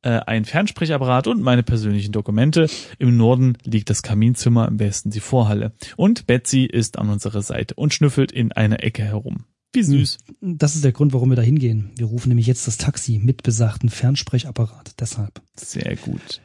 äh, 0.02 0.18
ein 0.26 0.46
Fernsprechapparat 0.46 1.28
und 1.28 1.42
meine 1.42 1.62
persönlichen 1.62 2.10
Dokumente. 2.10 2.66
Im 2.98 3.16
Norden 3.16 3.56
liegt 3.62 3.88
das 3.88 4.02
Kaminzimmer, 4.02 4.66
im 4.66 4.80
Westen 4.80 5.10
die 5.10 5.20
Vorhalle. 5.20 5.74
Und 5.96 6.26
Betsy 6.26 6.64
ist 6.64 6.98
an 6.98 7.08
unserer 7.08 7.42
Seite 7.42 7.74
und 7.76 7.94
schnüffelt 7.94 8.32
in 8.32 8.50
einer 8.50 8.82
Ecke 8.82 9.04
herum. 9.04 9.44
Wie 9.72 9.82
süß. 9.82 10.18
Das 10.40 10.74
ist 10.74 10.84
der 10.84 10.92
Grund, 10.92 11.12
warum 11.12 11.30
wir 11.30 11.36
da 11.36 11.42
hingehen. 11.42 11.90
Wir 11.96 12.06
rufen 12.06 12.28
nämlich 12.28 12.46
jetzt 12.46 12.66
das 12.66 12.78
Taxi 12.78 13.20
mit 13.22 13.42
besagten 13.42 13.90
Fernsprechapparat. 13.90 14.94
Deshalb. 14.98 15.42
Sehr 15.54 15.96
gut. 15.96 16.40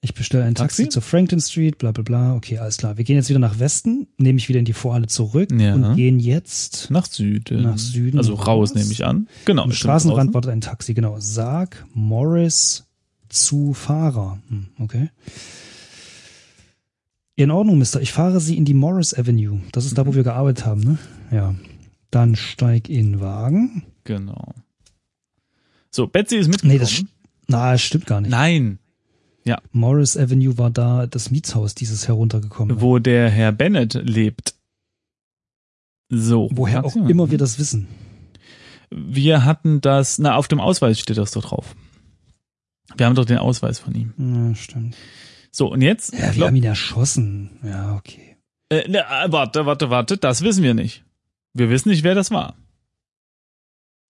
Ich 0.00 0.14
bestelle 0.14 0.44
ein 0.44 0.54
Taxi, 0.54 0.84
Taxi 0.84 0.90
zur 0.90 1.02
Franklin 1.02 1.40
Street, 1.40 1.78
bla 1.78 1.90
bla 1.90 2.04
bla. 2.04 2.36
Okay, 2.36 2.58
alles 2.58 2.76
klar. 2.76 2.98
Wir 2.98 3.04
gehen 3.04 3.16
jetzt 3.16 3.30
wieder 3.30 3.40
nach 3.40 3.58
Westen, 3.58 4.06
nehme 4.16 4.38
ich 4.38 4.48
wieder 4.48 4.60
in 4.60 4.64
die 4.64 4.72
Vorhalle 4.72 5.08
zurück 5.08 5.50
ja. 5.50 5.74
und 5.74 5.96
gehen 5.96 6.20
jetzt 6.20 6.88
nach 6.90 7.06
Süden. 7.06 7.62
Nach 7.62 7.78
Süden. 7.78 8.18
Also 8.18 8.34
raus, 8.34 8.74
nehme 8.74 8.92
ich 8.92 9.04
an. 9.04 9.28
Genau. 9.44 9.64
Am 9.64 9.72
Straßenrand 9.72 10.34
wartet 10.34 10.52
ein 10.52 10.60
Taxi, 10.60 10.94
genau. 10.94 11.16
Sag 11.18 11.84
Morris 11.94 12.84
zu 13.28 13.74
Fahrer. 13.74 14.38
Hm, 14.48 14.68
okay. 14.78 15.10
In 17.34 17.50
Ordnung, 17.50 17.78
Mister. 17.78 18.00
Ich 18.00 18.12
fahre 18.12 18.40
Sie 18.40 18.56
in 18.56 18.64
die 18.64 18.74
Morris 18.74 19.14
Avenue. 19.14 19.60
Das 19.72 19.84
ist 19.84 19.98
da, 19.98 20.06
wo 20.06 20.12
mhm. 20.12 20.16
wir 20.16 20.22
gearbeitet 20.22 20.64
haben, 20.64 20.80
ne? 20.82 20.98
Ja. 21.32 21.54
Dann 22.10 22.36
steig 22.36 22.88
in 22.88 23.20
Wagen. 23.20 23.84
Genau. 24.04 24.54
So, 25.90 26.06
Betsy 26.06 26.36
ist 26.36 26.48
mitgekommen. 26.48 26.74
Nee, 26.74 26.78
das, 26.78 27.04
na, 27.46 27.72
das 27.72 27.82
stimmt 27.82 28.06
gar 28.06 28.20
nicht. 28.20 28.30
Nein. 28.30 28.78
Ja. 29.44 29.60
Morris 29.72 30.16
Avenue 30.16 30.58
war 30.58 30.70
da 30.70 31.06
das 31.06 31.30
Mietshaus, 31.30 31.74
dieses 31.74 32.08
heruntergekommen. 32.08 32.80
Wo 32.80 32.98
der 32.98 33.30
Herr 33.30 33.52
Bennett 33.52 33.94
lebt. 33.94 34.54
So. 36.10 36.48
Woher 36.52 36.84
auch 36.84 36.96
immer 36.96 37.30
wir 37.30 37.38
das 37.38 37.58
wissen. 37.58 37.88
Wir 38.90 39.44
hatten 39.44 39.80
das, 39.80 40.18
na, 40.18 40.36
auf 40.36 40.48
dem 40.48 40.60
Ausweis 40.60 40.98
steht 40.98 41.18
das 41.18 41.32
doch 41.32 41.44
drauf. 41.44 41.74
Wir 42.96 43.06
haben 43.06 43.14
doch 43.14 43.26
den 43.26 43.38
Ausweis 43.38 43.78
von 43.78 43.94
ihm. 43.94 44.14
Ja, 44.16 44.54
stimmt. 44.54 44.96
So, 45.50 45.72
und 45.72 45.82
jetzt? 45.82 46.14
Ja, 46.14 46.26
wir 46.26 46.30
glaub, 46.32 46.48
haben 46.48 46.56
ihn 46.56 46.64
erschossen. 46.64 47.50
Ja, 47.62 47.96
okay. 47.96 48.36
Äh, 48.70 48.88
ne, 48.88 49.04
warte, 49.26 49.66
warte, 49.66 49.90
warte, 49.90 50.16
das 50.16 50.42
wissen 50.42 50.62
wir 50.62 50.74
nicht. 50.74 51.04
Wir 51.58 51.70
wissen 51.70 51.88
nicht, 51.88 52.04
wer 52.04 52.14
das 52.14 52.30
war. 52.30 52.54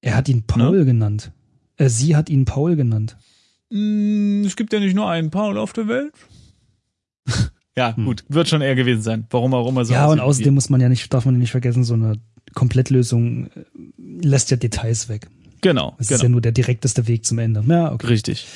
Er 0.00 0.16
hat 0.16 0.28
ihn 0.28 0.42
Paul 0.46 0.78
ne? 0.78 0.84
genannt. 0.84 1.32
Äh, 1.76 1.88
sie 1.88 2.14
hat 2.14 2.28
ihn 2.28 2.44
Paul 2.44 2.76
genannt. 2.76 3.16
Mm, 3.70 4.44
es 4.44 4.54
gibt 4.54 4.72
ja 4.72 4.80
nicht 4.80 4.94
nur 4.94 5.08
einen 5.08 5.30
Paul 5.30 5.58
auf 5.58 5.72
der 5.72 5.88
Welt. 5.88 6.12
ja, 7.76 7.96
hm. 7.96 8.04
gut, 8.04 8.24
wird 8.28 8.48
schon 8.48 8.60
er 8.60 8.74
gewesen 8.74 9.02
sein. 9.02 9.26
Warum 9.30 9.54
auch 9.54 9.68
immer 9.68 9.84
so. 9.84 9.94
Ja, 9.94 10.06
und 10.06 10.20
außerdem 10.20 10.54
muss 10.54 10.68
man 10.68 10.80
ja 10.80 10.88
nicht, 10.88 11.12
darf 11.12 11.24
man 11.24 11.38
nicht 11.38 11.50
vergessen, 11.50 11.84
so 11.84 11.94
eine 11.94 12.20
Komplettlösung 12.54 13.46
äh, 13.46 13.64
lässt 13.96 14.50
ja 14.50 14.56
Details 14.56 15.08
weg. 15.08 15.28
Genau. 15.60 15.94
Das 15.98 16.08
genau. 16.08 16.16
ist 16.16 16.22
ja 16.22 16.28
nur 16.28 16.40
der 16.40 16.52
direkteste 16.52 17.08
Weg 17.08 17.24
zum 17.24 17.38
Ende. 17.38 17.64
Ja, 17.66 17.92
okay. 17.92 18.06
Richtig. 18.06 18.46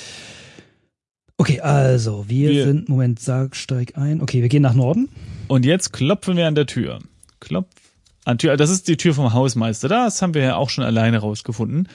Okay, 1.38 1.60
also, 1.60 2.26
wir, 2.28 2.50
wir 2.50 2.64
sind, 2.64 2.88
Moment, 2.88 3.18
sag, 3.18 3.56
steig 3.56 3.96
ein. 3.96 4.20
Okay, 4.20 4.42
wir 4.42 4.48
gehen 4.48 4.62
nach 4.62 4.74
Norden. 4.74 5.08
Und 5.48 5.64
jetzt 5.64 5.92
klopfen 5.92 6.36
wir 6.36 6.46
an 6.46 6.54
der 6.54 6.66
Tür. 6.66 7.00
Klopf 7.40 7.81
an 8.24 8.38
Tür. 8.38 8.56
Das 8.56 8.70
ist 8.70 8.88
die 8.88 8.96
Tür 8.96 9.14
vom 9.14 9.32
Hausmeister. 9.32 9.88
Das 9.88 10.22
haben 10.22 10.34
wir 10.34 10.42
ja 10.42 10.56
auch 10.56 10.70
schon 10.70 10.84
alleine 10.84 11.18
rausgefunden. 11.18 11.88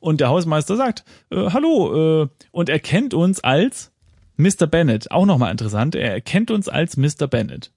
Und 0.00 0.20
der 0.20 0.28
Hausmeister 0.28 0.76
sagt, 0.76 1.04
äh, 1.30 1.50
hallo, 1.50 2.24
äh, 2.24 2.28
und 2.50 2.68
er 2.68 2.78
kennt 2.78 3.14
uns 3.14 3.42
als 3.42 3.92
Mr. 4.36 4.66
Bennett. 4.66 5.10
Auch 5.10 5.26
nochmal 5.26 5.50
interessant. 5.50 5.94
Er 5.94 6.12
erkennt 6.12 6.50
uns 6.50 6.68
als 6.68 6.96
Mr. 6.96 7.26
Bennett. 7.28 7.72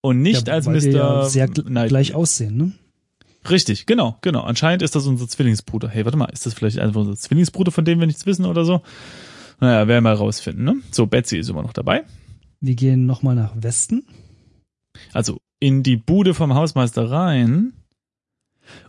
Und 0.00 0.20
nicht 0.20 0.48
ja, 0.48 0.54
als 0.54 0.66
Mr. 0.66 0.90
Ja 0.90 1.24
sehr 1.24 1.48
gl 1.48 1.88
gleich 1.88 2.14
aussehen, 2.14 2.56
ne? 2.56 2.72
Richtig, 3.48 3.86
genau, 3.86 4.16
genau. 4.22 4.42
Anscheinend 4.42 4.82
ist 4.82 4.94
das 4.94 5.06
unser 5.06 5.28
Zwillingsbruder. 5.28 5.88
Hey, 5.88 6.04
warte 6.04 6.16
mal, 6.16 6.26
ist 6.26 6.46
das 6.46 6.54
vielleicht 6.54 6.78
einfach 6.78 7.00
unser 7.00 7.16
Zwillingsbruder, 7.16 7.72
von 7.72 7.84
dem 7.84 8.00
wir 8.00 8.06
nichts 8.06 8.24
wissen 8.26 8.46
oder 8.46 8.64
so? 8.64 8.82
Naja, 9.60 9.86
werden 9.86 10.04
wir 10.04 10.12
rausfinden, 10.12 10.64
ne? 10.64 10.76
So, 10.90 11.06
Betsy 11.06 11.38
ist 11.38 11.50
immer 11.50 11.62
noch 11.62 11.74
dabei. 11.74 12.04
Wir 12.60 12.74
gehen 12.74 13.06
nochmal 13.06 13.34
nach 13.34 13.52
Westen. 13.54 14.06
Also 15.12 15.38
in 15.64 15.82
die 15.82 15.96
Bude 15.96 16.34
vom 16.34 16.52
Hausmeister 16.52 17.10
rein. 17.10 17.72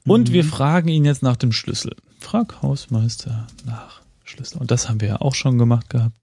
Und 0.06 0.28
mhm. 0.30 0.34
wir 0.34 0.44
fragen 0.44 0.90
ihn 0.90 1.06
jetzt 1.06 1.24
nach 1.24 1.38
dem 1.38 1.54
Schlüssel. 1.54 1.96
Frag 2.20 2.62
Hausmeister 2.62 3.48
nach 3.66 4.02
Schlüssel. 4.26 4.60
Und 4.60 4.72
das 4.72 4.90
haben 4.90 5.00
wir 5.00 5.08
ja 5.08 5.22
auch 5.22 5.36
schon 5.36 5.58
gemacht 5.58 5.90
gehabt. 5.90 6.18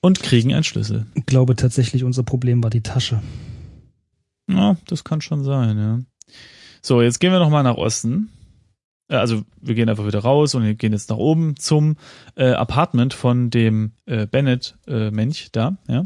Und 0.00 0.20
kriegen 0.20 0.52
einen 0.52 0.64
Schlüssel. 0.64 1.06
Ich 1.14 1.26
glaube 1.26 1.54
tatsächlich, 1.54 2.02
unser 2.02 2.24
Problem 2.24 2.60
war 2.64 2.70
die 2.70 2.80
Tasche. 2.80 3.22
Ja, 4.48 4.76
das 4.88 5.04
kann 5.04 5.20
schon 5.20 5.44
sein, 5.44 5.78
ja. 5.78 6.00
So, 6.82 7.00
jetzt 7.00 7.20
gehen 7.20 7.30
wir 7.30 7.38
nochmal 7.38 7.62
nach 7.62 7.76
Osten. 7.76 8.30
Äh, 9.06 9.16
also 9.16 9.44
wir 9.60 9.76
gehen 9.76 9.88
einfach 9.88 10.06
wieder 10.08 10.20
raus 10.20 10.56
und 10.56 10.64
wir 10.64 10.74
gehen 10.74 10.92
jetzt 10.92 11.08
nach 11.08 11.18
oben 11.18 11.54
zum 11.54 11.96
äh, 12.34 12.50
Apartment 12.50 13.14
von 13.14 13.50
dem 13.50 13.92
äh, 14.06 14.26
Bennett-Mensch 14.26 15.46
äh, 15.46 15.48
da, 15.52 15.76
ja. 15.86 16.02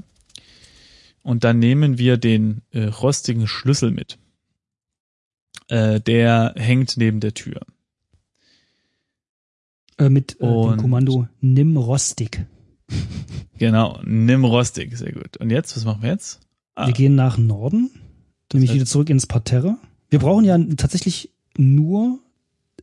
Und 1.24 1.42
dann 1.42 1.58
nehmen 1.58 1.96
wir 1.98 2.18
den 2.18 2.60
äh, 2.70 2.84
rostigen 2.84 3.48
Schlüssel 3.48 3.90
mit. 3.90 4.18
Äh, 5.68 6.00
der 6.00 6.52
hängt 6.56 6.98
neben 6.98 7.20
der 7.20 7.32
Tür. 7.32 7.62
Äh, 9.96 10.10
mit 10.10 10.38
äh, 10.40 10.44
dem 10.44 10.76
Kommando 10.76 11.26
Nimm 11.40 11.76
rostig. 11.76 12.46
Genau, 13.56 14.00
nimm 14.04 14.44
rostig, 14.44 14.98
sehr 14.98 15.12
gut. 15.12 15.36
Und 15.36 15.50
jetzt, 15.50 15.76
was 15.76 15.84
machen 15.84 16.02
wir 16.02 16.10
jetzt? 16.10 16.40
Ah. 16.74 16.88
Wir 16.88 16.92
gehen 16.92 17.14
nach 17.14 17.38
Norden, 17.38 17.88
das 18.48 18.54
nämlich 18.54 18.70
heißt, 18.70 18.74
wieder 18.74 18.86
zurück 18.86 19.10
ins 19.10 19.28
Parterre. 19.28 19.78
Wir 20.10 20.18
brauchen 20.18 20.44
ja 20.44 20.58
tatsächlich 20.76 21.30
nur 21.56 22.18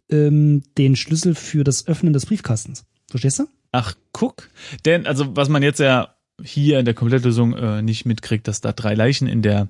ähm, 0.09 0.63
den 0.77 0.95
Schlüssel 0.95 1.35
für 1.35 1.65
das 1.65 1.87
Öffnen 1.87 2.13
des 2.13 2.25
Briefkastens. 2.25 2.85
Verstehst 3.09 3.39
du? 3.39 3.47
Ach, 3.73 3.95
guck. 4.13 4.49
Denn, 4.85 5.05
also 5.07 5.35
was 5.35 5.49
man 5.49 5.61
jetzt 5.61 5.81
ja 5.81 6.15
hier 6.43 6.79
in 6.79 6.85
der 6.85 6.93
Komplettlösung 6.93 7.53
äh, 7.53 7.81
nicht 7.81 8.05
mitkriegt, 8.05 8.47
dass 8.47 8.61
da 8.61 8.71
drei 8.71 8.93
Leichen 8.93 9.27
in 9.27 9.41
der 9.41 9.67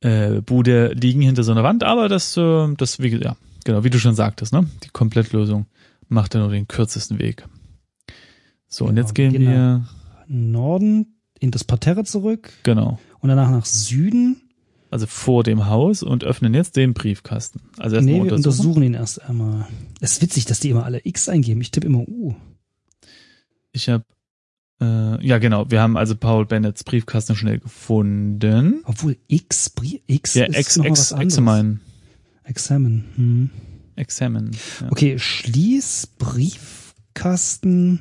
äh, 0.00 0.40
Bude 0.40 0.92
liegen 0.94 1.22
hinter 1.22 1.42
so 1.42 1.52
einer 1.52 1.62
Wand, 1.62 1.84
aber 1.84 2.08
das, 2.08 2.36
äh, 2.36 2.68
das, 2.76 3.00
wie, 3.00 3.16
ja, 3.16 3.36
genau, 3.64 3.84
wie 3.84 3.90
du 3.90 3.98
schon 3.98 4.14
sagtest, 4.14 4.52
ne? 4.52 4.66
Die 4.84 4.90
Komplettlösung 4.90 5.66
macht 6.08 6.34
ja 6.34 6.40
nur 6.40 6.50
den 6.50 6.68
kürzesten 6.68 7.18
Weg. 7.18 7.46
So, 8.68 8.84
genau, 8.84 8.90
und 8.90 8.96
jetzt 8.96 9.14
gehen, 9.14 9.32
gehen 9.32 9.42
wir 9.42 9.88
Norden 10.26 11.18
in 11.38 11.50
das 11.50 11.64
Parterre 11.64 12.04
zurück. 12.04 12.52
Genau. 12.62 12.98
Und 13.20 13.28
danach 13.28 13.50
nach 13.50 13.66
Süden 13.66 14.42
also 14.92 15.06
vor 15.06 15.42
dem 15.42 15.66
Haus 15.66 16.02
und 16.02 16.22
öffnen 16.22 16.52
jetzt 16.52 16.76
den 16.76 16.92
Briefkasten. 16.92 17.62
Also 17.78 17.96
erst 17.96 18.06
nee, 18.06 18.22
wir 18.22 18.34
untersuchen 18.34 18.82
ihn 18.82 18.92
erst 18.92 19.22
einmal. 19.22 19.66
Es 20.00 20.12
ist 20.12 20.22
witzig, 20.22 20.44
dass 20.44 20.60
die 20.60 20.68
immer 20.68 20.84
alle 20.84 21.00
X 21.02 21.30
eingeben. 21.30 21.62
Ich 21.62 21.70
tippe 21.70 21.86
immer 21.86 22.06
U. 22.06 22.34
Ich 23.72 23.88
habe 23.88 24.04
äh, 24.82 25.24
ja 25.24 25.38
genau, 25.38 25.70
wir 25.70 25.80
haben 25.80 25.96
also 25.96 26.16
Paul 26.16 26.44
Bennetts 26.44 26.82
Briefkasten 26.82 27.36
schnell 27.36 27.60
gefunden. 27.60 28.82
Obwohl 28.84 29.16
X 29.28 29.70
Brief 29.70 30.00
X 30.08 30.34
ja, 30.34 30.46
ist 30.46 30.58
X, 30.58 30.76
noch 30.76 30.84
X, 30.86 30.98
was 30.98 31.12
anderes. 31.12 31.38
Examine. 31.38 31.80
Examine. 32.44 33.04
Hm. 33.14 33.50
Examine. 33.94 34.50
Ja. 34.80 34.90
Okay, 34.90 35.18
schließ 35.18 36.08
Briefkasten 36.18 38.00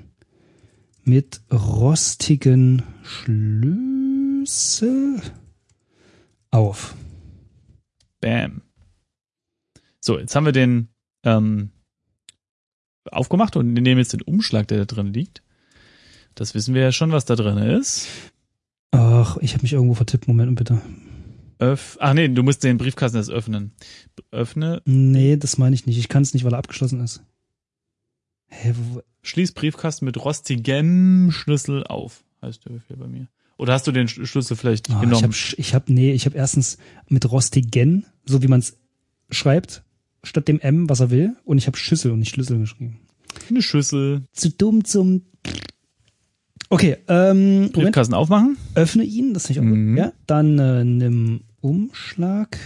mit 1.04 1.42
rostigen 1.52 2.84
Schlüssel 3.04 4.82
auf. 6.50 6.96
Bam. 8.22 8.64
So, 10.00 10.18
jetzt 10.18 10.36
haben 10.36 10.46
wir 10.46 10.52
den 10.52 10.88
ähm, 11.24 11.70
aufgemacht 13.12 13.56
und 13.56 13.74
nehmen 13.74 14.00
jetzt 14.00 14.14
den 14.14 14.22
Umschlag, 14.24 14.68
der 14.68 14.80
da 14.80 14.86
drin 14.86 15.14
liegt. 15.14 15.44
Das 16.36 16.56
wissen 16.56 16.74
wir 16.74 16.82
ja 16.82 16.92
schon, 16.92 17.12
was 17.12 17.26
da 17.26 17.36
drin 17.36 17.58
ist. 17.58 18.08
Ach, 18.92 19.38
ich 19.38 19.54
habe 19.54 19.64
mich 19.64 19.74
irgendwo 19.74 19.94
vertippt. 19.94 20.28
Moment 20.28 20.56
bitte. 20.56 20.82
Öff 21.60 21.98
Ach 22.00 22.14
nee, 22.14 22.28
du 22.28 22.42
musst 22.44 22.64
den 22.64 22.78
Briefkasten 22.78 23.18
erst 23.18 23.30
öffnen. 23.30 23.72
Öffne. 24.32 24.82
Nee, 24.86 25.38
das 25.38 25.58
meine 25.58 25.76
ich 25.76 25.86
nicht. 25.86 25.98
Ich 25.98 26.10
kann 26.10 26.24
es 26.24 26.34
nicht, 26.34 26.44
weil 26.44 26.54
er 26.54 26.58
abgeschlossen 26.58 27.02
ist. 27.02 27.22
Hä, 28.48 28.74
wo? 28.76 29.02
Schließ 29.24 29.52
Briefkasten 29.52 30.06
mit 30.06 30.18
rostigem 30.18 31.32
Schlüssel 31.32 31.84
auf, 31.84 32.24
heißt 32.42 32.66
der 32.66 32.72
Befehl 32.72 32.98
bei 32.98 33.08
mir. 33.08 33.28
Oder 33.58 33.74
hast 33.74 33.86
du 33.86 33.92
den 33.92 34.08
Schlüssel 34.08 34.58
vielleicht 34.58 34.90
oh, 34.90 35.00
genommen? 35.00 35.32
Ich 35.32 35.52
habe, 35.52 35.62
ich 35.62 35.76
hab, 35.76 35.90
nee, 35.90 36.12
ich 36.14 36.26
habe 36.26 36.36
erstens 36.36 36.80
mit 37.08 37.32
rostigen, 37.32 38.08
so 38.26 38.42
wie 38.42 38.48
man 38.48 38.60
es 38.60 38.78
schreibt, 39.30 39.84
statt 40.24 40.48
dem 40.48 40.60
M, 40.60 40.90
was 40.90 41.00
er 41.00 41.12
will, 41.12 41.36
und 41.46 41.60
ich 41.60 41.68
habe 41.68 41.78
Schüssel 41.78 42.12
und 42.12 42.20
nicht 42.20 42.34
Schlüssel 42.34 42.58
geschrieben. 42.58 43.00
Eine 43.50 43.62
Schüssel. 43.62 44.24
Zu 44.34 44.50
dumm 44.50 44.84
zum. 44.84 45.26
Okay, 46.72 46.96
ähm. 47.10 47.70
Briefkasten 47.74 48.14
aufmachen. 48.14 48.58
Öffne 48.76 49.04
ihn, 49.04 49.34
das 49.34 49.44
ist 49.44 49.50
nicht 49.50 49.60
auch 49.60 49.64
mhm. 49.64 49.98
Ja, 49.98 50.14
dann 50.26 50.58
äh, 50.58 50.86
nimm 50.86 51.42
Umschlag. 51.60 52.58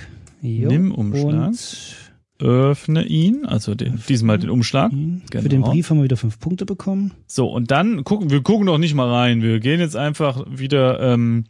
Jo, 0.44 0.70
nimm 0.70 0.92
Umschlag. 0.94 1.48
Und 1.48 1.96
öffne 2.38 3.04
ihn, 3.04 3.48
also 3.48 3.74
den, 3.74 4.00
diesmal 4.08 4.38
den 4.38 4.52
Umschlag. 4.52 4.92
Genau. 4.92 5.42
Für 5.42 5.50
den 5.50 5.62
Brief 5.62 5.90
haben 5.90 5.98
wir 5.98 6.04
wieder 6.04 6.18
fünf 6.18 6.40
Punkte 6.40 6.68
bekommen. 6.68 7.14
So, 7.26 7.48
und 7.48 7.72
dann 7.72 8.04
gucken, 8.04 8.30
wir 8.30 8.44
gucken 8.44 8.68
doch 8.68 8.78
nicht 8.78 8.94
mal 8.94 9.10
rein. 9.12 9.42
Wir 9.42 9.60
gehen 9.60 9.80
jetzt 9.80 9.96
einfach 9.96 10.46
wieder 10.52 11.00
ähm, 11.00 11.46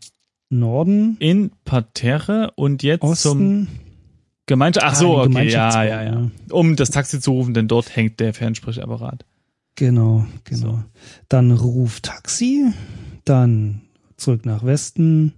Norden, 0.49 1.17
in 1.19 1.51
Parterre 1.65 2.53
und 2.55 2.83
jetzt 2.83 3.01
zum 3.01 3.11
Osten. 3.11 3.67
Gemeinschaft. 4.45 4.85
Ach 4.87 4.95
so, 4.95 5.17
okay, 5.17 5.49
ja, 5.49 5.83
ja, 5.83 6.03
ja. 6.03 6.13
ja. 6.13 6.29
Um 6.51 6.77
das 6.77 6.89
Taxi 6.89 7.19
zu 7.19 7.31
rufen, 7.31 7.53
denn 7.53 7.67
dort 7.67 7.93
hängt 7.93 8.21
der 8.21 8.33
Fernsprechapparat. 8.33 9.25
Genau, 9.75 10.25
genau. 10.43 10.71
So. 10.71 10.83
Dann 11.29 11.51
ruf 11.51 12.01
Taxi, 12.01 12.71
dann 13.25 13.81
zurück 14.17 14.45
nach 14.45 14.63
Westen, 14.63 15.33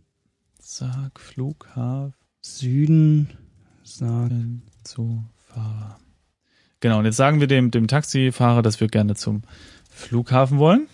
Sag 0.60 1.20
Flughafen 1.20 2.14
Süden, 2.48 3.30
sag 3.84 4.32
zu 4.84 5.24
Fahrer. 5.36 6.00
Genau, 6.80 7.00
und 7.00 7.06
jetzt 7.06 7.18
sagen 7.18 7.40
wir 7.40 7.48
dem, 7.48 7.72
dem 7.72 7.88
Taxifahrer, 7.88 8.62
dass 8.62 8.80
wir 8.80 8.88
gerne 8.88 9.16
zum 9.16 9.42
Flughafen 9.90 10.60
wollen. 10.60 10.88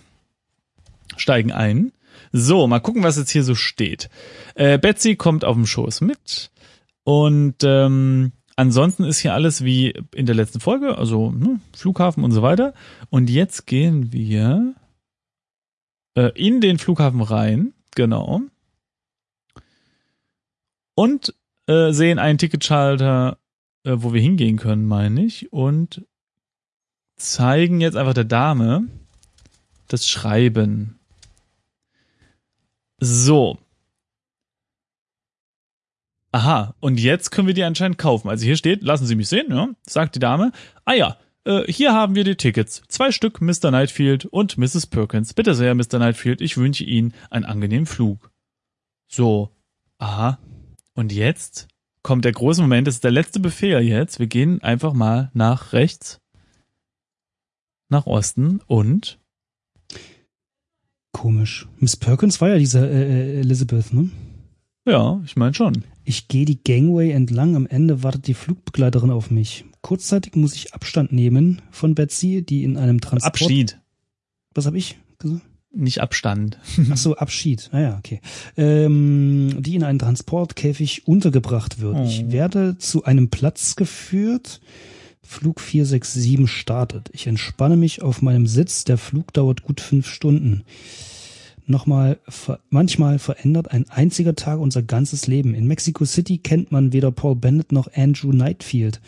Steigen 1.16 1.52
ein. 1.52 1.92
So, 2.32 2.66
mal 2.66 2.80
gucken, 2.80 3.02
was 3.02 3.16
jetzt 3.16 3.30
hier 3.30 3.44
so 3.44 3.54
steht. 3.54 4.08
Äh, 4.54 4.78
Betsy 4.78 5.16
kommt 5.16 5.44
auf 5.44 5.54
dem 5.54 5.66
Schoß 5.66 6.00
mit. 6.00 6.50
Und 7.04 7.56
ähm, 7.62 8.32
ansonsten 8.56 9.04
ist 9.04 9.18
hier 9.18 9.34
alles 9.34 9.64
wie 9.64 9.94
in 10.14 10.26
der 10.26 10.34
letzten 10.34 10.60
Folge, 10.60 10.96
also 10.98 11.30
ne, 11.30 11.60
Flughafen 11.74 12.24
und 12.24 12.32
so 12.32 12.42
weiter. 12.42 12.74
Und 13.10 13.30
jetzt 13.30 13.66
gehen 13.66 14.12
wir 14.12 14.74
äh, 16.14 16.30
in 16.34 16.60
den 16.60 16.78
Flughafen 16.78 17.20
rein, 17.20 17.72
genau. 17.94 18.42
Und 20.94 21.34
äh, 21.66 21.92
sehen 21.92 22.18
einen 22.18 22.38
Ticketschalter, 22.38 23.38
äh, 23.84 23.92
wo 23.96 24.12
wir 24.12 24.20
hingehen 24.20 24.56
können, 24.58 24.86
meine 24.86 25.24
ich. 25.24 25.52
Und 25.52 26.04
zeigen 27.16 27.80
jetzt 27.80 27.96
einfach 27.96 28.14
der 28.14 28.24
Dame 28.24 28.86
das 29.88 30.08
Schreiben. 30.08 30.98
So. 32.98 33.58
Aha, 36.34 36.74
und 36.80 36.98
jetzt 36.98 37.30
können 37.30 37.46
wir 37.46 37.54
die 37.54 37.62
anscheinend 37.62 37.96
kaufen. 37.96 38.28
Also 38.28 38.44
hier 38.44 38.56
steht, 38.56 38.82
lassen 38.82 39.06
Sie 39.06 39.14
mich 39.14 39.28
sehen, 39.28 39.52
ja, 39.52 39.68
sagt 39.86 40.16
die 40.16 40.18
Dame. 40.18 40.50
Ah 40.84 40.94
ja, 40.94 41.16
äh, 41.44 41.62
hier 41.70 41.92
haben 41.92 42.16
wir 42.16 42.24
die 42.24 42.34
Tickets. 42.34 42.82
Zwei 42.88 43.12
Stück 43.12 43.40
Mr. 43.40 43.70
Nightfield 43.70 44.24
und 44.24 44.58
Mrs. 44.58 44.88
Perkins. 44.88 45.32
Bitte 45.32 45.54
sehr, 45.54 45.76
Mr. 45.76 46.00
Nightfield, 46.00 46.40
ich 46.40 46.56
wünsche 46.56 46.82
Ihnen 46.82 47.14
einen 47.30 47.44
angenehmen 47.44 47.86
Flug. 47.86 48.32
So, 49.06 49.50
aha. 49.98 50.40
Und 50.94 51.12
jetzt 51.12 51.68
kommt 52.02 52.24
der 52.24 52.32
große 52.32 52.62
Moment, 52.62 52.88
das 52.88 52.96
ist 52.96 53.04
der 53.04 53.12
letzte 53.12 53.38
Befehl 53.38 53.78
jetzt. 53.82 54.18
Wir 54.18 54.26
gehen 54.26 54.60
einfach 54.60 54.92
mal 54.92 55.30
nach 55.34 55.72
rechts, 55.72 56.20
nach 57.90 58.06
Osten 58.06 58.60
und 58.66 59.20
Komisch. 61.12 61.68
Miss 61.78 61.94
Perkins 61.94 62.40
war 62.40 62.48
ja 62.48 62.58
diese 62.58 62.80
äh, 62.80 63.36
äh, 63.36 63.40
Elizabeth, 63.42 63.92
ne? 63.92 64.10
ja, 64.84 65.22
ich 65.24 65.36
meine 65.36 65.54
schon. 65.54 65.84
Ich 66.04 66.28
gehe 66.28 66.44
die 66.44 66.62
Gangway 66.62 67.10
entlang, 67.10 67.56
am 67.56 67.66
Ende 67.66 68.02
wartet 68.02 68.26
die 68.26 68.34
Flugbegleiterin 68.34 69.10
auf 69.10 69.30
mich. 69.30 69.64
Kurzzeitig 69.80 70.36
muss 70.36 70.54
ich 70.54 70.74
Abstand 70.74 71.12
nehmen 71.12 71.62
von 71.70 71.94
Betsy, 71.94 72.42
die 72.42 72.64
in 72.64 72.76
einem 72.76 73.00
Transport... 73.00 73.42
Abschied, 73.42 73.80
Was 74.54 74.66
habe 74.66 74.78
ich 74.78 74.98
gesagt? 75.18 75.42
nicht 75.76 76.00
Abstand. 76.00 76.58
Ach 76.90 76.96
so, 76.96 77.16
Abschied. 77.16 77.68
Ah 77.72 77.80
ja, 77.80 77.98
okay. 77.98 78.20
Ähm, 78.56 79.56
die 79.60 79.74
in 79.74 79.82
einen 79.82 79.98
Transportkäfig 79.98 81.06
untergebracht 81.06 81.80
wird. 81.80 81.96
Oh. 81.96 82.04
Ich 82.04 82.30
werde 82.30 82.78
zu 82.78 83.04
einem 83.04 83.28
Platz 83.28 83.76
geführt. 83.76 84.60
Flug 85.22 85.60
467 85.60 86.48
startet. 86.48 87.10
Ich 87.12 87.26
entspanne 87.26 87.76
mich 87.76 88.02
auf 88.02 88.22
meinem 88.22 88.46
Sitz. 88.46 88.84
Der 88.84 88.98
Flug 88.98 89.32
dauert 89.32 89.62
gut 89.62 89.80
fünf 89.80 90.06
Stunden. 90.06 90.64
Nochmal, 91.66 92.18
ver 92.28 92.60
manchmal 92.68 93.18
verändert 93.18 93.70
ein 93.70 93.88
einziger 93.88 94.34
Tag 94.34 94.58
unser 94.58 94.82
ganzes 94.82 95.26
Leben. 95.26 95.54
In 95.54 95.66
Mexico 95.66 96.04
City 96.04 96.38
kennt 96.38 96.72
man 96.72 96.92
weder 96.92 97.10
Paul 97.10 97.36
Bennett 97.36 97.72
noch 97.72 97.88
Andrew 97.94 98.32
Nightfield. 98.32 99.00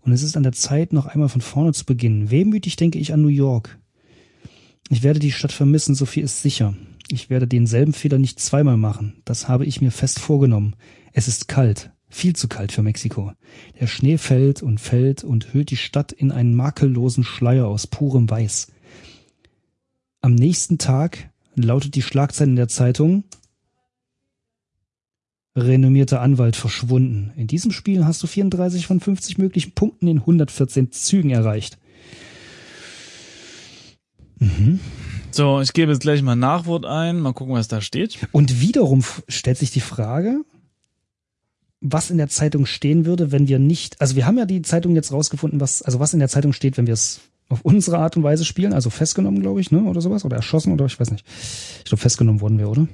Und 0.00 0.12
es 0.12 0.22
ist 0.22 0.36
an 0.36 0.42
der 0.44 0.52
Zeit, 0.52 0.92
noch 0.92 1.06
einmal 1.06 1.28
von 1.28 1.40
vorne 1.40 1.72
zu 1.72 1.84
beginnen. 1.84 2.30
Wehmütig 2.30 2.76
denke 2.76 2.98
ich 2.98 3.12
an 3.12 3.22
New 3.22 3.28
York. 3.28 3.78
Ich 4.90 5.02
werde 5.02 5.18
die 5.18 5.32
Stadt 5.32 5.52
vermissen, 5.52 5.94
so 5.94 6.04
viel 6.04 6.24
ist 6.24 6.42
sicher. 6.42 6.74
Ich 7.08 7.30
werde 7.30 7.48
denselben 7.48 7.92
Fehler 7.92 8.18
nicht 8.18 8.38
zweimal 8.38 8.76
machen. 8.76 9.14
Das 9.24 9.48
habe 9.48 9.64
ich 9.64 9.80
mir 9.80 9.90
fest 9.90 10.20
vorgenommen. 10.20 10.76
Es 11.12 11.26
ist 11.26 11.48
kalt, 11.48 11.90
viel 12.08 12.36
zu 12.36 12.48
kalt 12.48 12.70
für 12.70 12.82
Mexiko. 12.82 13.32
Der 13.80 13.86
Schnee 13.86 14.18
fällt 14.18 14.62
und 14.62 14.78
fällt 14.78 15.24
und 15.24 15.52
hüllt 15.52 15.70
die 15.70 15.76
Stadt 15.76 16.12
in 16.12 16.30
einen 16.30 16.54
makellosen 16.54 17.24
Schleier 17.24 17.66
aus 17.66 17.86
purem 17.86 18.30
Weiß. 18.30 18.68
Am 20.20 20.34
nächsten 20.34 20.78
Tag 20.78 21.30
lautet 21.56 21.94
die 21.94 22.02
Schlagzeile 22.02 22.50
in 22.50 22.56
der 22.56 22.68
Zeitung 22.68 23.24
Renommierter 25.56 26.20
Anwalt 26.20 26.56
verschwunden. 26.56 27.32
In 27.36 27.46
diesem 27.46 27.70
Spiel 27.70 28.04
hast 28.04 28.22
du 28.22 28.26
34 28.26 28.86
von 28.86 28.98
50 28.98 29.38
möglichen 29.38 29.72
Punkten 29.72 30.08
in 30.08 30.18
114 30.18 30.90
Zügen 30.90 31.30
erreicht. 31.30 31.78
Mhm. 34.38 34.80
So, 35.30 35.60
ich 35.60 35.72
gebe 35.72 35.92
jetzt 35.92 36.00
gleich 36.00 36.22
mal 36.22 36.32
ein 36.32 36.40
Nachwort 36.40 36.84
ein, 36.84 37.20
mal 37.20 37.32
gucken, 37.32 37.54
was 37.54 37.68
da 37.68 37.80
steht. 37.80 38.18
Und 38.32 38.60
wiederum 38.60 39.04
stellt 39.28 39.58
sich 39.58 39.70
die 39.70 39.80
Frage, 39.80 40.44
was 41.80 42.10
in 42.10 42.18
der 42.18 42.28
Zeitung 42.28 42.66
stehen 42.66 43.04
würde, 43.04 43.30
wenn 43.30 43.46
wir 43.46 43.58
nicht, 43.58 44.00
also 44.00 44.16
wir 44.16 44.26
haben 44.26 44.38
ja 44.38 44.46
die 44.46 44.62
Zeitung 44.62 44.94
jetzt 44.94 45.12
rausgefunden, 45.12 45.60
was, 45.60 45.82
also 45.82 46.00
was 46.00 46.14
in 46.14 46.18
der 46.18 46.28
Zeitung 46.28 46.52
steht, 46.52 46.76
wenn 46.78 46.86
wir 46.86 46.94
es 46.94 47.20
auf 47.48 47.60
unsere 47.62 47.98
Art 47.98 48.16
und 48.16 48.22
Weise 48.22 48.44
spielen, 48.44 48.72
also 48.72 48.90
festgenommen, 48.90 49.40
glaube 49.40 49.60
ich, 49.60 49.70
ne, 49.70 49.82
oder 49.84 50.00
sowas, 50.00 50.24
oder 50.24 50.36
erschossen, 50.36 50.72
oder 50.72 50.86
ich 50.86 50.98
weiß 50.98 51.10
nicht. 51.10 51.26
Ich 51.78 51.84
glaube, 51.84 52.00
festgenommen 52.00 52.40
wurden 52.40 52.58
wir, 52.58 52.68
oder? 52.68 52.88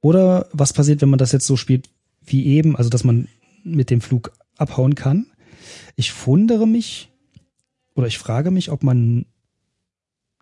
Oder 0.00 0.48
was 0.52 0.72
passiert, 0.72 1.02
wenn 1.02 1.10
man 1.10 1.18
das 1.18 1.32
jetzt 1.32 1.46
so 1.46 1.56
spielt 1.56 1.90
wie 2.24 2.46
eben, 2.46 2.76
also 2.76 2.88
dass 2.90 3.04
man 3.04 3.28
mit 3.64 3.90
dem 3.90 4.00
Flug 4.00 4.32
abhauen 4.56 4.94
kann? 4.94 5.26
Ich 5.96 6.26
wundere 6.26 6.66
mich, 6.66 7.10
oder 7.94 8.06
ich 8.06 8.18
frage 8.18 8.50
mich, 8.50 8.70
ob 8.70 8.82
man 8.82 9.26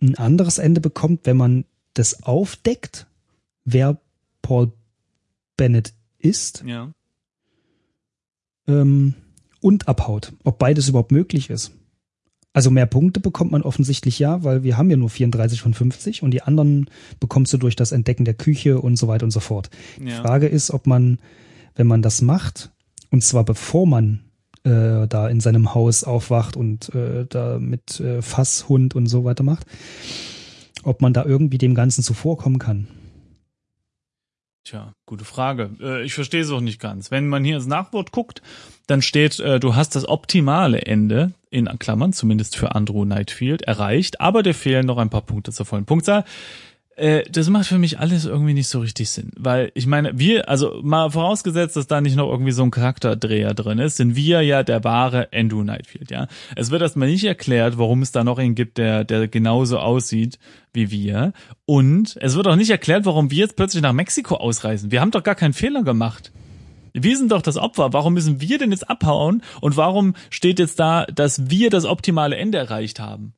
ein 0.00 0.14
anderes 0.16 0.58
Ende 0.58 0.80
bekommt, 0.80 1.26
wenn 1.26 1.36
man 1.36 1.64
das 1.94 2.22
aufdeckt, 2.22 3.06
wer 3.64 4.00
Paul 4.42 4.72
Bennett 5.56 5.92
ist 6.18 6.62
Ja. 6.64 6.92
ähm, 8.68 9.14
und 9.60 9.88
abhaut. 9.88 10.32
Ob 10.44 10.58
beides 10.58 10.88
überhaupt 10.88 11.10
möglich 11.10 11.50
ist. 11.50 11.72
Also 12.52 12.70
mehr 12.70 12.86
Punkte 12.86 13.20
bekommt 13.20 13.52
man 13.52 13.62
offensichtlich 13.62 14.18
ja, 14.18 14.42
weil 14.42 14.62
wir 14.62 14.76
haben 14.76 14.90
ja 14.90 14.96
nur 14.96 15.10
34 15.10 15.60
von 15.60 15.74
50 15.74 16.22
und 16.22 16.30
die 16.32 16.42
anderen 16.42 16.90
bekommst 17.20 17.52
du 17.52 17.58
durch 17.58 17.76
das 17.76 17.92
Entdecken 17.92 18.24
der 18.24 18.34
Küche 18.34 18.80
und 18.80 18.96
so 18.96 19.06
weiter 19.06 19.24
und 19.24 19.30
so 19.30 19.40
fort. 19.40 19.70
Die 19.98 20.08
ja. 20.08 20.22
Frage 20.22 20.48
ist, 20.48 20.70
ob 20.70 20.86
man, 20.86 21.18
wenn 21.76 21.86
man 21.86 22.02
das 22.02 22.22
macht, 22.22 22.70
und 23.10 23.22
zwar 23.22 23.44
bevor 23.44 23.86
man 23.86 24.24
äh, 24.64 25.06
da 25.06 25.28
in 25.28 25.40
seinem 25.40 25.74
Haus 25.74 26.04
aufwacht 26.04 26.56
und 26.56 26.94
äh, 26.94 27.26
da 27.28 27.58
mit 27.58 28.00
äh, 28.00 28.22
Fasshund 28.22 28.94
und 28.94 29.06
so 29.06 29.24
weiter 29.24 29.44
macht, 29.44 29.66
ob 30.82 31.00
man 31.02 31.12
da 31.12 31.24
irgendwie 31.24 31.58
dem 31.58 31.74
Ganzen 31.74 32.02
zuvorkommen 32.02 32.58
kann. 32.58 32.88
Tja, 34.64 34.92
gute 35.06 35.24
Frage. 35.24 35.70
Äh, 35.80 36.02
ich 36.02 36.14
verstehe 36.14 36.42
es 36.42 36.50
auch 36.50 36.60
nicht 36.60 36.80
ganz. 36.80 37.10
Wenn 37.10 37.28
man 37.28 37.44
hier 37.44 37.56
ins 37.56 37.66
Nachwort 37.66 38.12
guckt, 38.12 38.42
dann 38.86 39.00
steht, 39.00 39.38
äh, 39.40 39.60
du 39.60 39.74
hast 39.74 39.96
das 39.96 40.06
optimale 40.08 40.82
Ende, 40.82 41.32
in 41.50 41.66
Klammern, 41.78 42.12
zumindest 42.12 42.56
für 42.56 42.74
Andrew 42.74 43.04
Nightfield, 43.04 43.62
erreicht, 43.62 44.20
aber 44.20 44.42
dir 44.42 44.54
fehlen 44.54 44.86
noch 44.86 44.98
ein 44.98 45.10
paar 45.10 45.22
Punkte 45.22 45.52
zur 45.52 45.66
vollen 45.66 45.86
Punktzahl. 45.86 46.24
Äh, 46.98 47.22
das 47.30 47.48
macht 47.48 47.66
für 47.66 47.78
mich 47.78 48.00
alles 48.00 48.24
irgendwie 48.24 48.54
nicht 48.54 48.66
so 48.66 48.80
richtig 48.80 49.08
Sinn, 49.10 49.30
weil 49.36 49.70
ich 49.74 49.86
meine, 49.86 50.18
wir, 50.18 50.48
also 50.48 50.80
mal 50.82 51.10
vorausgesetzt, 51.10 51.76
dass 51.76 51.86
da 51.86 52.00
nicht 52.00 52.16
noch 52.16 52.28
irgendwie 52.28 52.50
so 52.50 52.64
ein 52.64 52.72
Charakterdreher 52.72 53.54
drin 53.54 53.78
ist, 53.78 53.98
sind 53.98 54.16
wir 54.16 54.42
ja 54.42 54.64
der 54.64 54.82
wahre 54.82 55.28
Andrew 55.32 55.62
Nightfield, 55.62 56.10
ja. 56.10 56.26
Es 56.56 56.72
wird 56.72 56.82
erstmal 56.82 57.08
nicht 57.08 57.24
erklärt, 57.24 57.78
warum 57.78 58.02
es 58.02 58.10
da 58.10 58.24
noch 58.24 58.38
einen 58.38 58.56
gibt, 58.56 58.78
der, 58.78 59.04
der 59.04 59.28
genauso 59.28 59.78
aussieht 59.78 60.40
wie 60.72 60.90
wir. 60.90 61.32
Und 61.66 62.16
es 62.20 62.34
wird 62.34 62.48
auch 62.48 62.56
nicht 62.56 62.70
erklärt, 62.70 63.06
warum 63.06 63.30
wir 63.30 63.38
jetzt 63.38 63.56
plötzlich 63.56 63.82
nach 63.82 63.92
Mexiko 63.92 64.34
ausreisen. 64.36 64.90
Wir 64.90 65.00
haben 65.00 65.10
doch 65.12 65.22
gar 65.22 65.34
keinen 65.34 65.54
Fehler 65.54 65.82
gemacht. 65.82 66.32
Wir 66.92 67.16
sind 67.16 67.32
doch 67.32 67.42
das 67.42 67.56
Opfer. 67.56 67.92
Warum 67.92 68.14
müssen 68.14 68.40
wir 68.40 68.58
denn 68.58 68.70
jetzt 68.70 68.88
abhauen? 68.88 69.42
Und 69.60 69.76
warum 69.76 70.14
steht 70.30 70.58
jetzt 70.58 70.78
da, 70.78 71.04
dass 71.06 71.50
wir 71.50 71.70
das 71.70 71.84
optimale 71.84 72.36
Ende 72.36 72.58
erreicht 72.58 73.00
haben? 73.00 73.34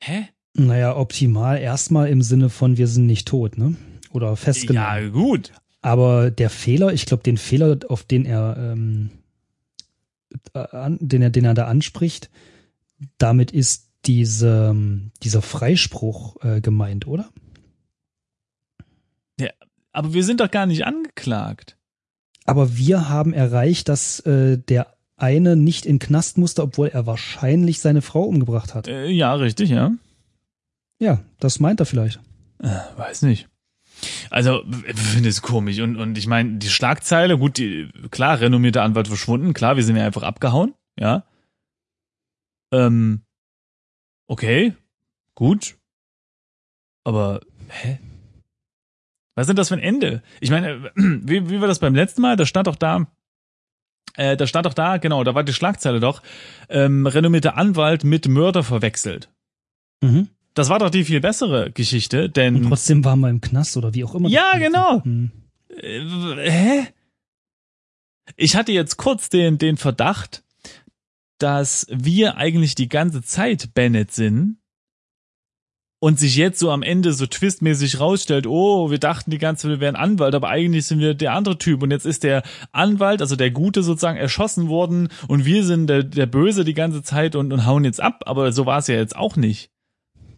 Hä? 0.00 0.28
Naja, 0.54 0.96
optimal 0.96 1.58
erstmal 1.58 2.08
im 2.08 2.22
Sinne 2.22 2.50
von, 2.50 2.76
wir 2.76 2.86
sind 2.86 3.06
nicht 3.06 3.28
tot, 3.28 3.56
ne? 3.56 3.76
Oder 4.10 4.36
festgenommen. 4.36 5.04
Ja, 5.04 5.08
gut. 5.08 5.52
Aber 5.80 6.30
der 6.30 6.50
Fehler, 6.50 6.92
ich 6.92 7.06
glaube, 7.06 7.22
den 7.22 7.38
Fehler, 7.38 7.78
auf 7.88 8.04
den 8.04 8.26
er, 8.26 8.56
ähm, 8.58 9.10
äh, 10.52 10.58
an, 10.58 10.98
den 11.00 11.22
er, 11.22 11.30
den 11.30 11.44
er 11.44 11.54
da 11.54 11.66
anspricht, 11.66 12.30
damit 13.18 13.50
ist 13.50 13.88
diese, 14.04 14.70
ähm, 14.70 15.12
dieser 15.22 15.42
Freispruch 15.42 16.36
äh, 16.44 16.60
gemeint, 16.60 17.06
oder? 17.06 17.30
Aber 19.92 20.14
wir 20.14 20.24
sind 20.24 20.40
doch 20.40 20.50
gar 20.50 20.66
nicht 20.66 20.84
angeklagt. 20.86 21.76
Aber 22.44 22.76
wir 22.76 23.08
haben 23.08 23.32
erreicht, 23.32 23.88
dass 23.88 24.20
äh, 24.20 24.58
der 24.58 24.94
eine 25.16 25.54
nicht 25.56 25.86
in 25.86 25.98
Knast 25.98 26.38
musste, 26.38 26.62
obwohl 26.62 26.88
er 26.88 27.06
wahrscheinlich 27.06 27.80
seine 27.80 28.02
Frau 28.02 28.22
umgebracht 28.22 28.74
hat. 28.74 28.88
Äh, 28.88 29.08
ja, 29.08 29.34
richtig, 29.34 29.70
ja. 29.70 29.92
Ja, 30.98 31.20
das 31.38 31.60
meint 31.60 31.80
er 31.80 31.86
vielleicht. 31.86 32.20
Äh, 32.58 32.78
weiß 32.96 33.22
nicht. 33.22 33.48
Also, 34.30 34.64
ich 34.86 34.98
finde 34.98 35.28
es 35.28 35.42
komisch. 35.42 35.78
Und, 35.80 35.96
und 35.96 36.18
ich 36.18 36.26
meine, 36.26 36.58
die 36.58 36.68
Schlagzeile, 36.68 37.38
gut, 37.38 37.58
die, 37.58 37.88
klar, 38.10 38.40
renommierter 38.40 38.82
Anwalt 38.82 39.08
verschwunden, 39.08 39.52
klar, 39.52 39.76
wir 39.76 39.84
sind 39.84 39.96
ja 39.96 40.04
einfach 40.04 40.22
abgehauen, 40.22 40.74
ja. 40.98 41.24
Ähm, 42.72 43.22
okay, 44.26 44.74
gut. 45.34 45.76
Aber, 47.04 47.40
hä? 47.68 47.98
Was 49.34 49.46
sind 49.46 49.58
das 49.58 49.68
für 49.68 49.74
ein 49.74 49.80
Ende? 49.80 50.22
Ich 50.40 50.50
meine, 50.50 50.90
wie, 50.94 51.48
wie 51.50 51.60
war 51.60 51.68
das 51.68 51.78
beim 51.78 51.94
letzten 51.94 52.22
Mal? 52.22 52.36
Da 52.36 52.46
stand 52.46 52.66
doch 52.66 52.76
da, 52.76 53.06
äh, 54.16 54.36
da 54.36 54.46
stand 54.46 54.66
doch 54.66 54.74
da, 54.74 54.98
genau, 54.98 55.24
da 55.24 55.34
war 55.34 55.44
die 55.44 55.52
Schlagzeile 55.52 56.00
doch, 56.00 56.22
ähm, 56.68 57.06
renommierter 57.06 57.56
Anwalt 57.56 58.04
mit 58.04 58.28
Mörder 58.28 58.62
verwechselt. 58.62 59.30
Mhm. 60.02 60.28
Das 60.54 60.68
war 60.68 60.78
doch 60.78 60.90
die 60.90 61.04
viel 61.04 61.20
bessere 61.20 61.70
Geschichte, 61.70 62.28
denn. 62.28 62.56
Und 62.56 62.68
trotzdem 62.68 63.04
waren 63.04 63.20
wir 63.20 63.30
im 63.30 63.40
Knast 63.40 63.76
oder 63.76 63.94
wie 63.94 64.04
auch 64.04 64.14
immer. 64.14 64.28
Ja, 64.28 64.58
genau. 64.58 65.02
Hm. 65.02 65.30
Äh, 65.68 66.50
hä? 66.50 66.86
Ich 68.36 68.54
hatte 68.54 68.72
jetzt 68.72 68.98
kurz 68.98 69.30
den, 69.30 69.56
den 69.56 69.78
Verdacht, 69.78 70.44
dass 71.38 71.86
wir 71.90 72.36
eigentlich 72.36 72.74
die 72.74 72.88
ganze 72.88 73.22
Zeit 73.22 73.72
Bennett 73.74 74.12
sind 74.12 74.58
und 76.02 76.18
sich 76.18 76.34
jetzt 76.34 76.58
so 76.58 76.72
am 76.72 76.82
Ende 76.82 77.12
so 77.12 77.26
twistmäßig 77.26 78.00
rausstellt, 78.00 78.48
oh, 78.48 78.90
wir 78.90 78.98
dachten 78.98 79.30
die 79.30 79.38
ganze 79.38 79.62
Zeit, 79.62 79.70
wir 79.70 79.80
wären 79.80 79.94
Anwalt, 79.94 80.34
aber 80.34 80.48
eigentlich 80.48 80.84
sind 80.84 80.98
wir 80.98 81.14
der 81.14 81.32
andere 81.32 81.58
Typ 81.58 81.80
und 81.80 81.92
jetzt 81.92 82.06
ist 82.06 82.24
der 82.24 82.42
Anwalt, 82.72 83.20
also 83.20 83.36
der 83.36 83.52
Gute 83.52 83.84
sozusagen 83.84 84.18
erschossen 84.18 84.66
worden 84.66 85.10
und 85.28 85.44
wir 85.44 85.62
sind 85.62 85.86
der, 85.86 86.02
der 86.02 86.26
Böse 86.26 86.64
die 86.64 86.74
ganze 86.74 87.04
Zeit 87.04 87.36
und, 87.36 87.52
und 87.52 87.66
hauen 87.66 87.84
jetzt 87.84 88.00
ab, 88.00 88.24
aber 88.26 88.50
so 88.50 88.66
war 88.66 88.78
es 88.78 88.88
ja 88.88 88.96
jetzt 88.96 89.14
auch 89.14 89.36
nicht. 89.36 89.70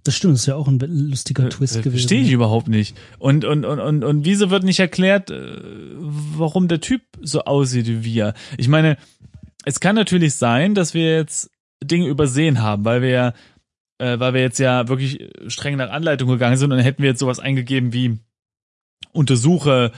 Das 0.02 0.14
stimmt, 0.14 0.34
das 0.34 0.40
ist 0.40 0.46
ja 0.48 0.56
auch 0.56 0.68
ein 0.68 0.78
lustiger 0.80 1.48
Twist 1.48 1.76
Äh, 1.76 1.78
gewesen. 1.78 1.92
Verstehe 1.92 2.20
ich 2.20 2.32
überhaupt 2.32 2.68
nicht. 2.68 2.94
Und, 3.18 3.46
und, 3.46 3.64
und, 3.64 3.80
und, 3.80 4.04
und 4.04 4.24
wieso 4.26 4.50
wird 4.50 4.64
nicht 4.64 4.80
erklärt, 4.80 5.30
äh, 5.30 5.56
warum 5.96 6.68
der 6.68 6.82
Typ 6.82 7.00
so 7.22 7.40
aussieht 7.44 7.86
wie 7.86 8.04
wir? 8.04 8.34
Ich 8.58 8.68
meine, 8.68 8.98
es 9.64 9.80
kann 9.80 9.96
natürlich 9.96 10.34
sein, 10.34 10.74
dass 10.74 10.92
wir 10.92 11.16
jetzt 11.16 11.50
Dinge 11.82 12.06
übersehen 12.06 12.60
haben, 12.60 12.84
weil 12.84 13.00
wir 13.00 13.08
ja, 13.08 13.32
äh, 13.98 14.18
weil 14.18 14.34
wir 14.34 14.40
jetzt 14.40 14.58
ja 14.58 14.88
wirklich 14.88 15.28
streng 15.48 15.76
nach 15.76 15.90
Anleitung 15.90 16.28
gegangen 16.28 16.56
sind 16.56 16.70
und 16.72 16.78
dann 16.78 16.84
hätten 16.84 17.02
wir 17.02 17.10
jetzt 17.10 17.20
sowas 17.20 17.38
eingegeben 17.38 17.92
wie 17.92 18.18
untersuche 19.12 19.92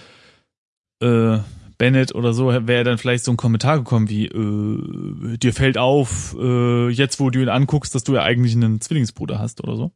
äh, 1.00 1.38
Bennett 1.78 2.14
oder 2.14 2.32
so, 2.32 2.46
wäre 2.66 2.84
dann 2.84 2.96
vielleicht 2.98 3.24
so 3.24 3.30
ein 3.30 3.36
Kommentar 3.36 3.78
gekommen 3.78 4.08
wie 4.08 4.26
äh, 4.26 5.36
dir 5.36 5.52
fällt 5.52 5.76
auf, 5.76 6.34
äh, 6.40 6.88
jetzt 6.88 7.20
wo 7.20 7.28
du 7.30 7.40
ihn 7.42 7.50
anguckst, 7.50 7.94
dass 7.94 8.02
du 8.04 8.14
ja 8.14 8.22
eigentlich 8.22 8.54
einen 8.54 8.80
Zwillingsbruder 8.80 9.38
hast 9.38 9.62
oder 9.62 9.76
so. 9.76 9.90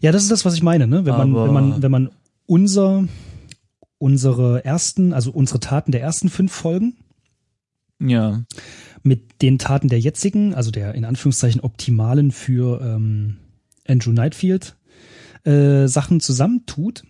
Ja, 0.00 0.12
das 0.12 0.22
ist 0.22 0.30
das, 0.30 0.44
was 0.44 0.54
ich 0.54 0.62
meine, 0.62 0.86
ne? 0.86 1.04
Wenn 1.04 1.16
man, 1.16 1.32
Aber- 1.34 1.46
wenn 1.46 1.52
man, 1.54 1.82
wenn 1.82 1.90
man 1.90 2.10
unser, 2.46 3.08
unsere 3.98 4.64
ersten, 4.64 5.12
also 5.12 5.30
unsere 5.32 5.58
Taten 5.60 5.90
der 5.92 6.00
ersten 6.00 6.28
fünf 6.28 6.52
Folgen 6.52 6.96
Ja. 7.98 8.42
Mit 9.02 9.42
den 9.42 9.58
Taten 9.58 9.88
der 9.88 10.00
jetzigen, 10.00 10.54
also 10.54 10.70
der 10.70 10.94
in 10.94 11.04
Anführungszeichen 11.04 11.60
optimalen 11.60 12.32
für 12.32 12.80
ähm, 12.82 13.36
Andrew 13.86 14.12
Nightfield 14.12 14.76
äh, 15.44 15.86
Sachen 15.86 16.20
zusammentut, 16.20 17.04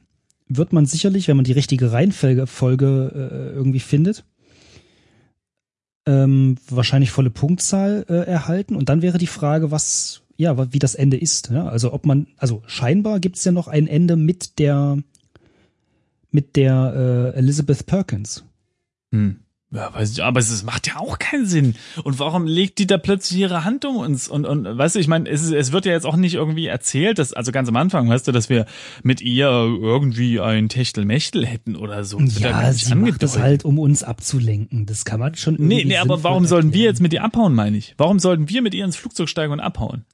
wird 0.48 0.72
man 0.72 0.86
sicherlich, 0.86 1.28
wenn 1.28 1.36
man 1.36 1.44
die 1.44 1.52
richtige 1.52 1.92
Reihenfolge 1.92 2.46
Folge, 2.46 3.12
äh, 3.14 3.54
irgendwie 3.54 3.80
findet, 3.80 4.24
ähm, 6.06 6.56
wahrscheinlich 6.68 7.10
volle 7.10 7.30
Punktzahl 7.30 8.04
äh, 8.08 8.26
erhalten. 8.26 8.74
Und 8.76 8.88
dann 8.88 9.02
wäre 9.02 9.18
die 9.18 9.26
Frage, 9.26 9.70
was, 9.70 10.22
ja, 10.36 10.72
wie 10.72 10.78
das 10.78 10.94
Ende 10.94 11.16
ist. 11.16 11.50
Ja? 11.50 11.68
Also 11.68 11.92
ob 11.92 12.06
man, 12.06 12.28
also 12.36 12.62
scheinbar 12.66 13.20
gibt 13.20 13.36
es 13.36 13.44
ja 13.44 13.52
noch 13.52 13.68
ein 13.68 13.86
Ende 13.86 14.16
mit 14.16 14.58
der 14.58 14.98
mit 16.30 16.56
der 16.56 17.32
äh, 17.34 17.38
Elizabeth 17.38 17.86
Perkins. 17.86 18.44
Hm. 19.12 19.39
Ja, 19.72 19.94
weiß 19.94 20.10
ich, 20.10 20.24
aber 20.24 20.40
es 20.40 20.64
macht 20.64 20.88
ja 20.88 20.96
auch 20.96 21.20
keinen 21.20 21.46
Sinn. 21.46 21.76
Und 22.02 22.18
warum 22.18 22.44
legt 22.48 22.80
die 22.80 22.88
da 22.88 22.98
plötzlich 22.98 23.38
ihre 23.38 23.64
Hand 23.64 23.84
um 23.84 23.98
uns? 23.98 24.26
Und, 24.26 24.44
und 24.44 24.64
weißt 24.64 24.96
du, 24.96 24.98
ich 24.98 25.06
meine, 25.06 25.28
es, 25.28 25.48
es 25.48 25.70
wird 25.70 25.86
ja 25.86 25.92
jetzt 25.92 26.06
auch 26.06 26.16
nicht 26.16 26.34
irgendwie 26.34 26.66
erzählt, 26.66 27.20
dass, 27.20 27.32
also 27.32 27.52
ganz 27.52 27.68
am 27.68 27.76
Anfang, 27.76 28.08
weißt 28.08 28.26
du, 28.26 28.32
dass 28.32 28.48
wir 28.48 28.66
mit 29.04 29.20
ihr 29.20 29.46
irgendwie 29.48 30.40
ein 30.40 30.68
Techtelmechtel 30.68 31.46
hätten 31.46 31.76
oder 31.76 32.02
so. 32.02 32.18
Das 32.18 32.40
Ja, 32.40 32.72
sie 32.72 32.96
macht 32.96 33.22
das 33.22 33.38
halt, 33.38 33.64
um 33.64 33.78
uns 33.78 34.02
abzulenken. 34.02 34.86
Das 34.86 35.04
kann 35.04 35.20
man 35.20 35.36
schon 35.36 35.54
irgendwie 35.54 35.76
Nee, 35.76 35.84
nee, 35.84 35.96
aber 35.98 36.24
warum 36.24 36.46
sollten 36.46 36.72
wir 36.72 36.82
jetzt 36.82 37.00
mit 37.00 37.12
ihr 37.12 37.22
abhauen, 37.22 37.54
meine 37.54 37.76
ich? 37.76 37.94
Warum 37.96 38.18
sollten 38.18 38.48
wir 38.48 38.62
mit 38.62 38.74
ihr 38.74 38.84
ins 38.84 38.96
Flugzeug 38.96 39.28
steigen 39.28 39.52
und 39.52 39.60
abhauen? 39.60 40.04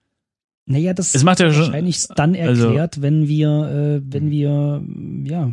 Naja, 0.66 0.92
das 0.92 1.14
Es 1.14 1.24
macht 1.24 1.40
ja 1.40 1.50
schon- 1.50 1.62
wahrscheinlich 1.62 2.06
dann 2.14 2.36
also- 2.36 2.66
erklärt, 2.66 3.00
wenn 3.00 3.26
wir, 3.26 4.00
äh, 4.04 4.12
wenn 4.12 4.30
wir, 4.30 4.82
ja, 5.24 5.52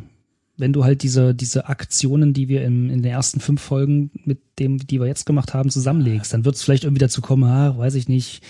wenn 0.57 0.73
du 0.73 0.83
halt 0.83 1.03
diese, 1.03 1.33
diese 1.33 1.67
Aktionen, 1.67 2.33
die 2.33 2.47
wir 2.47 2.63
im, 2.63 2.89
in 2.89 3.01
den 3.01 3.11
ersten 3.11 3.39
fünf 3.39 3.61
Folgen 3.61 4.11
mit 4.23 4.39
dem, 4.59 4.77
die 4.77 4.99
wir 4.99 5.07
jetzt 5.07 5.25
gemacht 5.25 5.53
haben, 5.53 5.69
zusammenlegst, 5.69 6.33
dann 6.33 6.45
wird 6.45 6.55
es 6.55 6.63
vielleicht 6.63 6.83
irgendwie 6.83 6.99
dazu 6.99 7.21
kommen, 7.21 7.43
ah, 7.43 7.77
weiß 7.77 7.95
ich 7.95 8.07
nicht, 8.07 8.43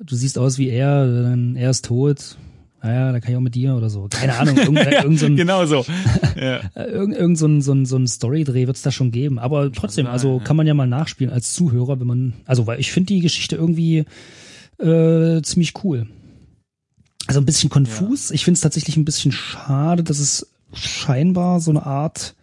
du 0.00 0.14
siehst 0.14 0.38
aus 0.38 0.58
wie 0.58 0.68
er, 0.68 1.36
er 1.54 1.70
ist 1.70 1.84
tot, 1.84 2.36
naja, 2.84 3.12
dann 3.12 3.20
kann 3.22 3.32
ich 3.32 3.36
auch 3.38 3.42
mit 3.42 3.54
dir 3.54 3.74
oder 3.74 3.88
so. 3.88 4.08
Keine 4.10 4.34
Ahnung, 4.38 4.58
irgend, 4.58 4.78
irgend 4.78 5.18
so 5.18 5.26
ein, 5.26 5.36
genau 5.36 5.64
so. 5.64 5.86
ja. 6.36 6.60
irgend, 6.76 7.16
irgend 7.16 7.38
so 7.38 7.46
ein, 7.46 7.62
so 7.62 7.72
ein, 7.72 7.86
so 7.86 7.96
ein 7.96 8.06
Storydreh 8.06 8.66
wird 8.66 8.76
es 8.76 8.82
da 8.82 8.92
schon 8.92 9.10
geben. 9.10 9.38
Aber 9.38 9.72
trotzdem, 9.72 10.06
also 10.06 10.38
ja. 10.38 10.44
kann 10.44 10.56
man 10.56 10.66
ja 10.66 10.74
mal 10.74 10.86
nachspielen 10.86 11.32
als 11.32 11.54
Zuhörer, 11.54 11.98
wenn 11.98 12.06
man, 12.06 12.34
also 12.44 12.66
weil 12.66 12.78
ich 12.78 12.92
finde 12.92 13.14
die 13.14 13.20
Geschichte 13.20 13.56
irgendwie 13.56 14.04
äh, 14.78 15.40
ziemlich 15.42 15.72
cool. 15.82 16.06
Also 17.26 17.40
ein 17.40 17.46
bisschen 17.46 17.70
konfus. 17.70 18.30
Ich 18.30 18.44
finde 18.44 18.56
es 18.56 18.60
tatsächlich 18.60 18.98
ein 18.98 19.06
bisschen 19.06 19.32
schade, 19.32 20.02
dass 20.02 20.18
es 20.18 20.53
scheinbar 20.76 21.60
so 21.60 21.70
eine 21.70 21.84
Art, 21.84 22.34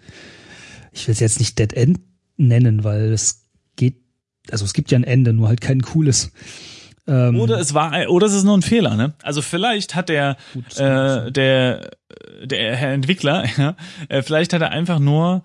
ich 0.92 1.08
will 1.08 1.14
es 1.14 1.20
jetzt 1.20 1.40
nicht 1.40 1.60
Dead 1.60 1.74
End 1.74 2.00
nennen, 2.38 2.84
weil 2.84 3.14
es 3.14 3.48
geht, 3.76 3.98
also 4.50 4.66
es 4.66 4.74
gibt 4.74 4.92
ja 4.92 4.98
ein 4.98 5.04
Ende, 5.04 5.34
nur 5.34 5.48
halt 5.48 5.62
kein 5.62 5.82
cooles. 5.82 6.32
Ähm, 7.08 7.40
Oder 7.40 7.60
es 7.60 7.74
war, 7.74 8.10
oder 8.10 8.28
es 8.28 8.34
ist 8.34 8.44
nur 8.44 8.56
ein 8.56 8.62
Fehler, 8.62 8.96
ne? 8.96 9.14
Also 9.24 9.42
vielleicht 9.42 9.96
hat 9.96 10.10
der, 10.10 10.38
Gut, 10.54 10.78
äh, 10.78 11.32
der, 11.32 11.92
der 12.44 12.76
Herr 12.76 12.94
Entwickler, 12.94 13.46
ja, 13.58 13.76
äh, 14.10 14.22
vielleicht 14.22 14.54
hat 14.54 14.62
er 14.62 14.72
einfach 14.72 15.00
nur 15.00 15.44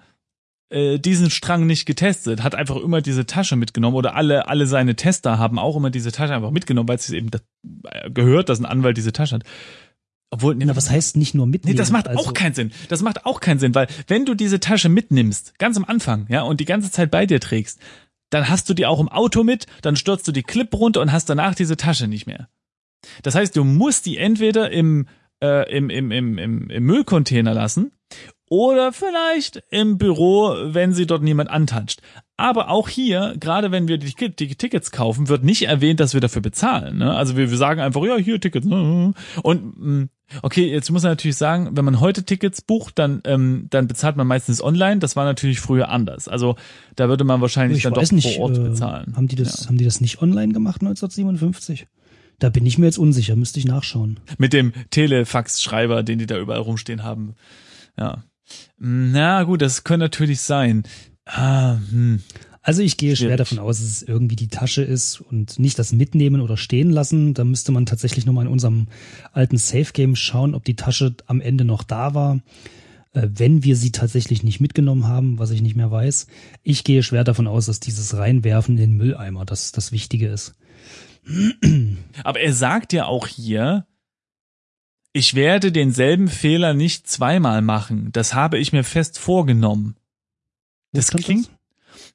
äh, 0.69 0.99
diesen 0.99 1.31
Strang 1.31 1.67
nicht 1.67 1.87
getestet, 1.87 2.43
hat 2.43 2.55
einfach 2.55 2.77
immer 2.77 3.01
diese 3.01 3.25
Tasche 3.25 3.57
mitgenommen 3.57 3.97
oder 3.97 4.17
alle, 4.17 4.49
alle 4.49 4.67
seine 4.67 4.97
Tester 4.97 5.39
haben 5.39 5.59
auch 5.59 5.77
immer 5.77 5.91
diese 5.91 6.13
Tasche 6.13 6.35
einfach 6.35 6.51
mitgenommen, 6.51 6.89
weil 6.89 6.97
es 6.97 7.09
eben 7.11 7.31
das, 7.31 7.43
äh, 7.85 8.11
gehört, 8.11 8.49
dass 8.49 8.59
ein 8.59 8.67
Anwalt 8.67 8.97
diese 8.97 9.13
Tasche 9.13 9.37
hat. 9.37 9.45
Obwohl, 10.31 10.55
nee, 10.57 10.67
was 10.67 10.91
heißt 10.91 11.17
nicht 11.17 11.35
nur 11.35 11.47
mitnehmen? 11.47 11.75
Nee, 11.75 11.79
das 11.79 11.93
macht 11.93 12.09
also, 12.09 12.21
auch 12.21 12.35
keinen 12.35 12.55
Sinn. 12.55 12.73
Das 12.89 13.03
macht 13.03 13.25
auch 13.27 13.41
keinen 13.41 13.59
Sinn, 13.59 13.75
weil 13.75 13.87
wenn 14.09 14.25
du 14.25 14.35
diese 14.35 14.59
Tasche 14.59 14.89
mitnimmst, 14.89 15.59
ganz 15.59 15.77
am 15.77 15.85
Anfang, 15.85 16.27
ja, 16.29 16.43
und 16.43 16.61
die 16.61 16.65
ganze 16.65 16.91
Zeit 16.91 17.11
bei 17.11 17.27
dir 17.27 17.41
trägst, 17.41 17.79
dann 18.31 18.49
hast 18.49 18.69
du 18.69 18.75
die 18.75 18.87
auch 18.87 18.99
im 18.99 19.09
Auto 19.09 19.45
mit, 19.45 19.67
dann 19.83 19.95
stürzt 19.95 20.27
du 20.27 20.33
die 20.33 20.43
Clip 20.43 20.73
runter 20.75 21.01
und 21.01 21.13
hast 21.13 21.31
danach 21.31 21.55
diese 21.55 21.77
Tasche 21.77 22.09
nicht 22.09 22.27
mehr. 22.27 22.49
Das 23.23 23.37
heißt, 23.37 23.55
du 23.55 23.63
musst 23.63 24.07
die 24.07 24.19
entweder 24.19 24.71
im, 24.71 25.07
äh, 25.41 25.71
im, 25.75 25.91
im, 25.91 26.11
im, 26.11 26.39
im, 26.39 26.71
im 26.71 26.85
Müllcontainer 26.85 27.55
lassen 27.55 27.93
oder 28.49 28.93
vielleicht 28.93 29.63
im 29.71 29.99
Büro, 29.99 30.55
wenn 30.67 30.93
sie 30.93 31.07
dort 31.07 31.23
niemand 31.23 31.51
antatscht. 31.51 32.01
Aber 32.37 32.69
auch 32.71 32.89
hier, 32.89 33.35
gerade 33.41 33.71
wenn 33.71 33.89
wir 33.89 33.99
die, 33.99 34.13
die 34.13 34.55
Tickets 34.55 34.91
kaufen, 34.91 35.29
wird 35.29 35.43
nicht 35.43 35.63
erwähnt, 35.63 36.01
dass 36.01 36.15
wir 36.15 36.21
dafür 36.21 36.43
bezahlen. 36.43 36.99
Ne? 36.99 37.15
Also 37.15 37.37
wir, 37.37 37.51
wir 37.51 37.57
sagen 37.57 37.81
einfach, 37.81 38.05
ja, 38.05 38.17
hier 38.17 38.41
Tickets. 38.41 38.67
ne? 38.67 39.15
Und 39.43 39.79
mh, 39.79 40.07
okay, 40.43 40.71
jetzt 40.71 40.91
muss 40.91 41.03
man 41.03 41.13
natürlich 41.13 41.37
sagen, 41.37 41.71
wenn 41.73 41.85
man 41.85 42.01
heute 42.01 42.25
Tickets 42.25 42.61
bucht, 42.63 42.99
dann, 42.99 43.21
ähm, 43.25 43.67
dann 43.71 43.87
bezahlt 43.87 44.17
man 44.17 44.27
meistens 44.27 44.63
online. 44.63 44.99
Das 44.99 45.17
war 45.17 45.25
natürlich 45.25 45.61
früher 45.61 45.89
anders. 45.89 46.29
Also 46.29 46.57
da 46.95 47.09
würde 47.09 47.25
man 47.25 47.41
wahrscheinlich 47.41 47.79
Ich 47.79 47.85
dann 47.85 47.95
doch 47.95 48.13
nicht, 48.13 48.37
vor 48.37 48.51
Ort 48.51 48.59
äh, 48.59 48.61
bezahlen. 48.61 49.17
Haben 49.17 49.29
die 49.29 49.37
das, 49.37 49.67
haben 49.67 49.79
die 49.79 49.85
das 49.85 50.01
nicht 50.01 50.23
online 50.23 50.53
gemacht 50.53 50.81
1957? 50.81 51.87
Da 52.39 52.51
bin 52.51 52.67
ich 52.67 52.77
mir 52.77 52.87
jetzt 52.87 52.99
unsicher, 52.99 53.35
müsste 53.35 53.59
ich 53.59 53.65
nachschauen. 53.65 54.21
Mit 54.37 54.53
dem 54.53 54.73
Telefax-Schreiber, 54.91 56.03
den 56.03 56.19
die 56.19 56.27
da 56.27 56.39
überall 56.39 56.61
rumstehen 56.61 57.03
haben. 57.03 57.35
Ja. 57.99 58.25
Na 58.79 59.43
gut, 59.45 59.63
das 59.63 59.85
könnte 59.85 60.05
natürlich 60.05 60.41
sein. 60.41 60.85
Ah, 61.25 61.79
hm. 61.91 62.23
Also 62.67 62.83
ich 62.83 62.97
gehe 62.97 63.15
schwer 63.15 63.29
Schwierig. 63.29 63.39
davon 63.39 63.59
aus, 63.61 63.79
dass 63.79 63.87
es 63.87 64.03
irgendwie 64.03 64.35
die 64.35 64.49
Tasche 64.49 64.83
ist 64.83 65.21
und 65.21 65.57
nicht 65.61 65.79
das 65.79 65.93
Mitnehmen 65.93 66.41
oder 66.41 66.57
Stehen 66.57 66.91
lassen. 66.91 67.33
Da 67.33 67.45
müsste 67.45 67.71
man 67.71 67.87
tatsächlich 67.87 68.27
nochmal 68.27 68.47
in 68.47 68.51
unserem 68.51 68.89
alten 69.33 69.57
Safe 69.57 69.93
Game 69.93 70.17
schauen, 70.17 70.53
ob 70.53 70.65
die 70.65 70.75
Tasche 70.75 71.15
am 71.27 71.41
Ende 71.41 71.65
noch 71.65 71.85
da 71.85 72.15
war. 72.15 72.41
Äh, 73.13 73.29
wenn 73.31 73.63
wir 73.63 73.77
sie 73.77 73.93
tatsächlich 73.93 74.43
nicht 74.43 74.59
mitgenommen 74.59 75.07
haben, 75.07 75.39
was 75.39 75.53
ich 75.53 75.63
nicht 75.63 75.77
mehr 75.77 75.93
weiß. 75.93 76.27
Ich 76.65 76.83
gehe 76.83 77.05
schwer 77.05 77.23
davon 77.23 77.47
aus, 77.47 77.67
dass 77.67 77.79
dieses 77.79 78.17
Reinwerfen 78.17 78.77
in 78.77 78.81
den 78.81 78.97
Mülleimer 78.97 79.45
das, 79.45 79.71
das 79.71 79.93
Wichtige 79.93 80.27
ist. 80.27 80.57
Aber 82.25 82.41
er 82.41 82.53
sagt 82.53 82.93
ja 82.93 83.07
auch 83.07 83.29
hier, 83.29 83.87
ich 85.13 85.35
werde 85.35 85.71
denselben 85.71 86.27
Fehler 86.27 86.75
nicht 86.75 87.07
zweimal 87.07 87.63
machen. 87.63 88.11
Das 88.11 88.35
habe 88.35 88.59
ich 88.59 88.73
mir 88.73 88.83
fest 88.83 89.21
vorgenommen. 89.21 89.95
Das 90.93 91.11
klingt, 91.13 91.49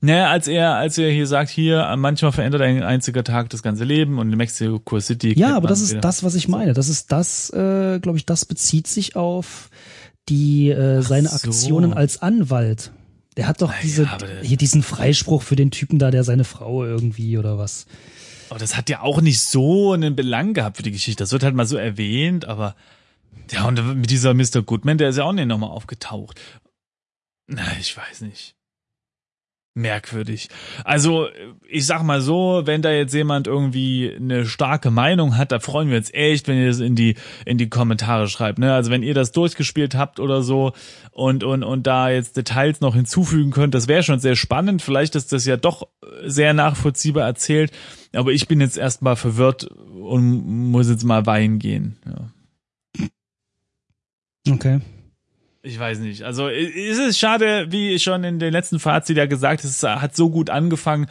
Naja, 0.04 0.32
als 0.32 0.48
er, 0.48 0.76
als 0.76 0.98
er 0.98 1.12
hier 1.12 1.28
sagt, 1.28 1.52
hier, 1.52 1.96
manchmal 1.96 2.32
verändert 2.32 2.64
ein 2.64 2.82
einziger 2.82 3.24
Tag 3.24 3.52
das 3.52 3.62
ganze 3.62 3.84
Leben 3.84 4.18
und 4.18 4.32
in 4.32 4.38
Mexico 4.38 5.00
City. 5.00 5.38
Ja, 5.38 5.56
aber 5.56 5.68
das 5.68 5.80
ist 5.80 5.92
wieder. 5.92 6.02
das, 6.02 6.24
was 6.24 6.34
ich 6.34 6.48
meine. 6.48 6.74
Das 6.74 6.90
ist 6.90 7.12
das, 7.12 7.52
äh, 7.52 8.00
glaube 8.00 8.18
ich, 8.18 8.26
das 8.26 8.46
bezieht 8.46 8.88
sich 8.88 9.16
auf 9.16 9.70
die 10.28 10.72
äh, 10.72 11.04
seine 11.04 11.30
so. 11.30 11.36
Aktionen 11.36 11.94
als 11.94 12.20
Anwalt. 12.22 12.92
Der 13.38 13.48
hat 13.48 13.62
doch 13.62 13.72
diese, 13.82 14.04
ja, 14.04 14.18
hier 14.42 14.58
diesen 14.58 14.82
Freispruch 14.82 15.44
für 15.44 15.56
den 15.56 15.70
Typen 15.70 16.00
da, 16.00 16.10
der 16.10 16.24
seine 16.24 16.46
Frau 16.46 16.84
irgendwie 16.84 17.38
oder 17.38 17.60
was. 17.60 17.86
Aber 18.50 18.60
das 18.60 18.76
hat 18.76 18.90
ja 18.90 19.02
auch 19.02 19.22
nicht 19.22 19.40
so 19.40 19.94
einen 19.94 20.16
Belang 20.16 20.54
gehabt 20.54 20.78
für 20.78 20.84
die 20.84 20.92
Geschichte. 20.92 21.24
Das 21.24 21.32
wird 21.32 21.44
halt 21.44 21.56
mal 21.56 21.68
so 21.68 21.78
erwähnt, 21.78 22.46
aber 22.46 22.76
ja, 23.52 23.66
und 23.66 23.96
mit 23.98 24.10
dieser 24.10 24.34
Mr. 24.34 24.64
Goodman, 24.64 24.98
der 24.98 25.10
ist 25.10 25.18
ja 25.18 25.26
auch 25.26 25.32
nicht 25.32 25.46
nochmal 25.46 25.70
aufgetaucht. 25.70 26.42
Na, 27.48 27.62
ich 27.80 27.96
weiß 27.96 28.22
nicht. 28.22 28.56
Merkwürdig. 29.74 30.50
Also, 30.84 31.28
ich 31.70 31.86
sag 31.86 32.04
mal 32.04 32.20
so, 32.20 32.64
wenn 32.66 32.82
da 32.82 32.92
jetzt 32.92 33.14
jemand 33.14 33.48
irgendwie 33.48 34.14
eine 34.14 34.46
starke 34.46 34.92
Meinung 34.92 35.38
hat, 35.38 35.54
da 35.54 35.60
freuen 35.60 35.90
wir 35.90 35.96
uns 35.96 36.14
echt, 36.14 36.50
wenn 36.50 36.58
ihr 36.58 36.68
das 36.68 36.82
in 36.82 36.96
die, 36.96 37.16
in 37.46 37.58
die 37.58 37.70
Kommentare 37.70 38.28
schreibt, 38.28 38.60
ne? 38.60 38.74
Also, 38.74 38.92
wenn 38.92 39.02
ihr 39.02 39.14
das 39.14 39.32
durchgespielt 39.32 39.96
habt 39.96 40.20
oder 40.20 40.42
so 40.42 40.74
und, 41.12 41.46
und, 41.46 41.64
und 41.64 41.88
da 41.88 42.10
jetzt 42.10 42.36
Details 42.36 42.82
noch 42.82 42.96
hinzufügen 42.96 43.52
könnt, 43.52 43.74
das 43.74 43.88
wäre 43.88 44.04
schon 44.04 44.20
sehr 44.20 44.36
spannend. 44.36 44.82
Vielleicht 44.82 45.16
ist 45.16 45.32
das 45.32 45.46
ja 45.46 45.56
doch 45.56 45.88
sehr 46.26 46.54
nachvollziehbar 46.54 47.26
erzählt, 47.26 47.72
aber 48.14 48.32
ich 48.32 48.50
bin 48.50 48.60
jetzt 48.60 48.78
erstmal 48.78 49.16
verwirrt 49.16 49.64
und 49.64 50.70
muss 50.72 50.90
jetzt 50.90 51.06
mal 51.06 51.26
weinen 51.26 51.60
gehen, 51.60 51.98
ja. 52.06 53.10
Okay. 54.50 54.82
Ich 55.64 55.78
weiß 55.80 56.00
nicht. 56.00 56.24
Also 56.24 56.48
es 56.48 56.98
ist 56.98 57.20
schade, 57.20 57.68
wie 57.70 58.00
schon 58.00 58.24
in 58.24 58.40
den 58.40 58.52
letzten 58.52 58.80
Fazit 58.80 59.18
ja 59.18 59.26
gesagt, 59.28 59.64
es 59.64 59.84
hat 59.84 60.16
so 60.16 60.30
gut 60.30 60.50
angefangen. 60.50 61.08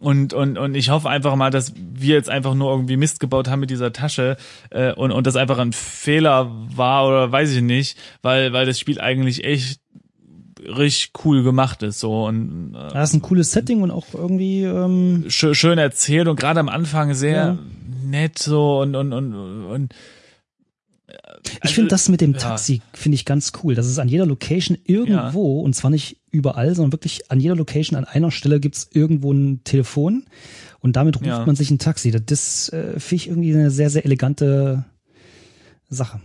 Und, 0.00 0.32
und, 0.34 0.58
und 0.58 0.74
ich 0.74 0.90
hoffe 0.90 1.08
einfach 1.08 1.36
mal, 1.36 1.50
dass 1.50 1.74
wir 1.76 2.14
jetzt 2.16 2.28
einfach 2.30 2.54
nur 2.54 2.70
irgendwie 2.72 2.96
Mist 2.96 3.20
gebaut 3.20 3.48
haben 3.48 3.60
mit 3.60 3.70
dieser 3.70 3.92
Tasche 3.92 4.36
äh, 4.70 4.92
und, 4.94 5.12
und 5.12 5.26
das 5.28 5.36
einfach 5.36 5.58
ein 5.58 5.72
Fehler 5.72 6.50
war 6.74 7.06
oder 7.06 7.30
weiß 7.30 7.54
ich 7.54 7.62
nicht, 7.62 7.96
weil, 8.20 8.52
weil 8.52 8.66
das 8.66 8.80
Spiel 8.80 9.00
eigentlich 9.00 9.44
echt 9.44 9.78
richtig 10.60 11.12
cool 11.24 11.42
gemacht 11.44 11.82
ist 11.84 12.00
so 12.00 12.24
und 12.26 12.74
äh, 12.74 12.92
Das 12.92 13.10
ist 13.10 13.14
ein 13.14 13.22
cooles 13.22 13.52
Setting 13.52 13.82
und 13.82 13.90
auch 13.92 14.06
irgendwie, 14.14 14.64
ähm, 14.64 15.24
schön, 15.28 15.54
schön 15.54 15.78
erzählt 15.78 16.26
und 16.28 16.38
gerade 16.38 16.58
am 16.60 16.68
Anfang 16.68 17.14
sehr 17.14 17.36
Ja. 17.46 17.58
nett 18.04 18.38
so 18.40 18.80
und 18.80 18.96
und 18.96 19.12
und, 19.12 19.34
und 19.66 19.94
ich 21.64 21.74
finde 21.74 21.88
das 21.90 22.08
mit 22.08 22.20
dem 22.20 22.34
Also, 22.34 22.44
ja. 22.46 22.50
Taxi, 22.50 22.82
finde 22.92 23.14
ich 23.16 23.24
ganz 23.24 23.52
cool. 23.62 23.74
Das 23.74 23.86
ist 23.86 23.98
an 23.98 24.08
jeder 24.08 24.26
Location 24.26 24.76
irgendwo, 24.84 25.60
und 25.60 25.74
zwar 25.74 25.90
nicht 25.90 26.18
überall, 26.30 26.74
sondern 26.74 26.92
wirklich 26.92 27.30
an 27.30 27.40
jeder 27.40 27.56
Location, 27.56 27.96
an 27.98 28.04
einer 28.04 28.30
Stelle 28.30 28.60
gibt's 28.60 28.88
irgendwo 28.92 29.32
ein 29.32 29.62
Telefon 29.64 30.24
und 30.80 30.96
damit 30.96 31.16
ruft 31.16 31.26
Ja. 31.26 31.44
man 31.44 31.56
sich 31.56 31.70
ein 31.70 31.78
Taxi. 31.78 32.10
Das, 32.10 32.22
das 32.26 32.68
äh, 32.70 32.98
finde 33.00 33.22
ich 33.22 33.28
irgendwie 33.28 33.54
eine 33.54 33.70
sehr, 33.70 33.90
sehr 33.90 34.04
elegante 34.04 34.84
Sache. 35.88 36.20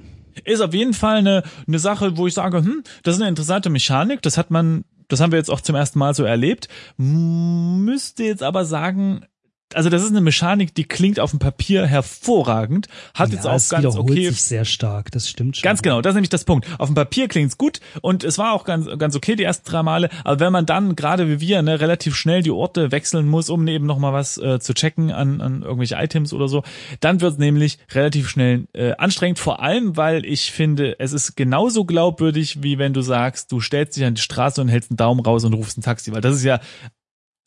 ist 0.46 0.62
auf 0.62 0.74
jeden 0.74 0.94
Fall 0.94 1.18
eine, 1.18 1.44
eine 1.68 1.80
Sache, 1.80 2.18
wo 2.18 2.28
ich 2.28 2.34
sage, 2.34 2.60
hm, 2.60 2.84
das 3.04 3.16
ist 3.16 3.22
eine 3.22 3.30
interessante 3.30 3.70
Mechanik, 3.70 4.22
das 4.22 4.38
hat 4.38 4.50
man, 4.52 4.86
das 5.10 5.20
haben 5.20 5.32
wir 5.32 5.40
jetzt 5.40 5.50
auch 5.50 5.62
zum 5.62 5.76
ersten 5.76 6.00
Mal 6.00 6.14
so 6.14 6.24
erlebt. 6.24 6.68
Müsste 6.98 8.24
jetzt 8.24 8.44
aber 8.44 8.66
sagen, 8.66 9.26
also 9.74 9.90
das 9.90 10.04
ist 10.04 10.12
eine 10.12 10.22
Mechanik, 10.22 10.74
die 10.74 10.86
klingt 10.86 11.20
auf 11.20 11.32
dem 11.32 11.40
Papier 11.40 11.86
hervorragend, 11.86 12.88
hat 13.14 13.32
jetzt 13.32 13.46
ja, 13.46 13.52
auch 13.52 13.56
es 13.56 13.70
ganz 13.70 13.84
wiederholt 13.84 14.12
okay 14.12 14.30
sich 14.30 14.42
sehr 14.42 14.66
stark, 14.66 15.12
das 15.12 15.30
stimmt 15.30 15.58
schon. 15.58 15.64
Ganz 15.64 15.82
genau, 15.82 16.02
das 16.02 16.12
ist 16.12 16.16
nämlich 16.16 16.30
das 16.30 16.46
Punkt. 16.46 16.68
Auf 16.80 16.88
dem 16.88 16.96
Papier 16.96 17.28
klingt's 17.28 17.58
gut 17.58 17.80
und 18.02 18.24
es 18.24 18.38
war 18.38 18.54
auch 18.54 18.64
ganz, 18.64 18.88
ganz 18.98 19.16
okay 19.16 19.36
die 19.36 19.44
ersten 19.44 19.70
drei 19.70 19.84
Male, 19.84 20.10
aber 20.24 20.40
wenn 20.40 20.54
man 20.54 20.66
dann, 20.66 20.96
gerade 20.96 21.28
wie 21.28 21.42
wir, 21.42 21.62
ne, 21.62 21.80
relativ 21.80 22.16
schnell 22.16 22.44
die 22.44 22.52
Orte 22.52 22.92
wechseln 22.92 23.28
muss, 23.28 23.50
um 23.50 23.68
eben 23.68 23.86
nochmal 23.86 24.14
was 24.14 24.38
äh, 24.38 24.60
zu 24.60 24.74
checken 24.74 25.12
an, 25.12 25.42
an 25.42 25.64
irgendwelche 25.64 25.96
Items 25.96 26.32
oder 26.32 26.48
so, 26.48 26.64
dann 27.02 27.20
wird's 27.20 27.38
nämlich 27.38 27.78
relativ 27.92 28.30
schnell 28.30 28.68
äh, 28.74 28.94
anstrengend, 28.94 29.40
vor 29.40 29.62
allem, 29.62 29.98
weil 29.98 30.26
ich 30.26 30.52
finde, 30.52 31.00
es 31.00 31.12
ist 31.12 31.36
genauso 31.36 31.86
glaubwürdig, 31.86 32.64
wie 32.64 32.78
wenn 32.78 32.94
du 32.94 33.02
sagst, 33.02 33.52
du 33.52 33.60
stellst 33.60 33.98
dich 33.98 34.06
an 34.06 34.16
die 34.16 34.22
Straße 34.22 34.62
und 34.62 34.70
hältst 34.70 34.92
einen 34.92 34.98
Daumen 34.98 35.20
raus 35.20 35.44
und 35.44 35.54
rufst 35.54 35.78
ein 35.78 35.82
Taxi, 35.82 36.14
weil 36.14 36.22
das 36.22 36.36
ist 36.36 36.44
ja, 36.44 36.60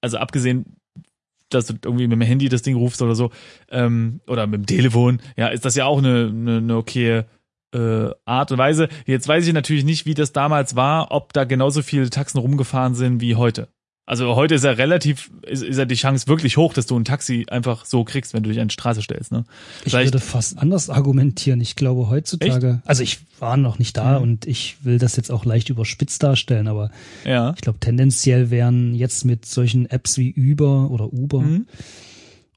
also 0.03 0.19
abgesehen 0.19 0.80
dass 1.51 1.67
du 1.67 1.75
irgendwie 1.85 2.07
mit 2.07 2.17
dem 2.17 2.23
Handy 2.23 2.49
das 2.49 2.63
Ding 2.63 2.77
rufst 2.77 3.03
oder 3.03 3.15
so, 3.15 3.31
ähm, 3.71 4.21
oder 4.27 4.47
mit 4.47 4.61
dem 4.61 4.67
Telefon, 4.67 5.21
ja, 5.37 5.49
ist 5.49 5.65
das 5.65 5.75
ja 5.75 5.87
auch 5.87 5.99
eine, 5.99 6.29
eine, 6.29 6.57
eine 6.59 6.77
okaye 6.77 7.27
äh, 7.75 8.11
Art 8.25 8.53
und 8.53 8.59
Weise. 8.59 8.89
Jetzt 9.07 9.29
weiß 9.29 9.47
ich 9.47 9.53
natürlich 9.53 9.85
nicht, 9.85 10.07
wie 10.07 10.15
das 10.15 10.33
damals 10.33 10.77
war, 10.77 11.13
ob 11.13 11.33
da 11.33 11.45
genauso 11.45 11.83
viele 11.83 12.11
Taxen 12.11 12.39
rumgefahren 12.39 12.95
sind 12.95 13.21
wie 13.21 13.37
heute. 13.37 13.69
Also 14.11 14.35
heute 14.35 14.57
ist 14.57 14.65
ja 14.65 14.73
relativ, 14.73 15.31
ist, 15.47 15.63
ist 15.63 15.77
ja 15.79 15.85
die 15.85 15.95
Chance 15.95 16.27
wirklich 16.27 16.57
hoch, 16.57 16.75
dass 16.75 16.87
du 16.87 16.99
ein 16.99 17.05
Taxi 17.05 17.47
einfach 17.49 17.85
so 17.85 18.03
kriegst, 18.03 18.35
wenn 18.35 18.43
du 18.43 18.49
dich 18.51 18.59
an 18.59 18.67
die 18.67 18.73
Straße 18.73 19.03
stellst. 19.03 19.31
Ne? 19.31 19.45
Ich 19.85 19.93
Vielleicht- 19.93 20.09
würde 20.13 20.19
fast 20.19 20.59
anders 20.59 20.91
argumentieren. 20.91 21.61
Ich 21.61 21.77
glaube 21.77 22.09
heutzutage, 22.11 22.83
also 22.85 23.05
ich 23.05 23.21
war 23.39 23.57
noch 23.57 23.79
nicht 23.79 23.97
da 23.97 24.17
Mhm. 24.19 24.23
und 24.25 24.47
ich 24.47 24.79
will 24.85 24.99
das 24.99 25.15
jetzt 25.15 25.31
auch 25.31 25.45
leicht 25.45 25.71
überspitzt 25.71 26.25
darstellen, 26.25 26.67
aber 26.67 26.91
Ja. 27.25 27.53
ich 27.55 27.61
glaube 27.61 27.79
tendenziell 27.79 28.51
wären 28.51 28.97
jetzt 28.97 29.25
mit 29.25 29.47
solchen 29.47 29.87
Apps 29.89 30.19
wie 30.19 30.35
Uber 30.37 30.91
oder 30.91 31.13
Uber 31.13 31.43
Mhm. 31.43 31.67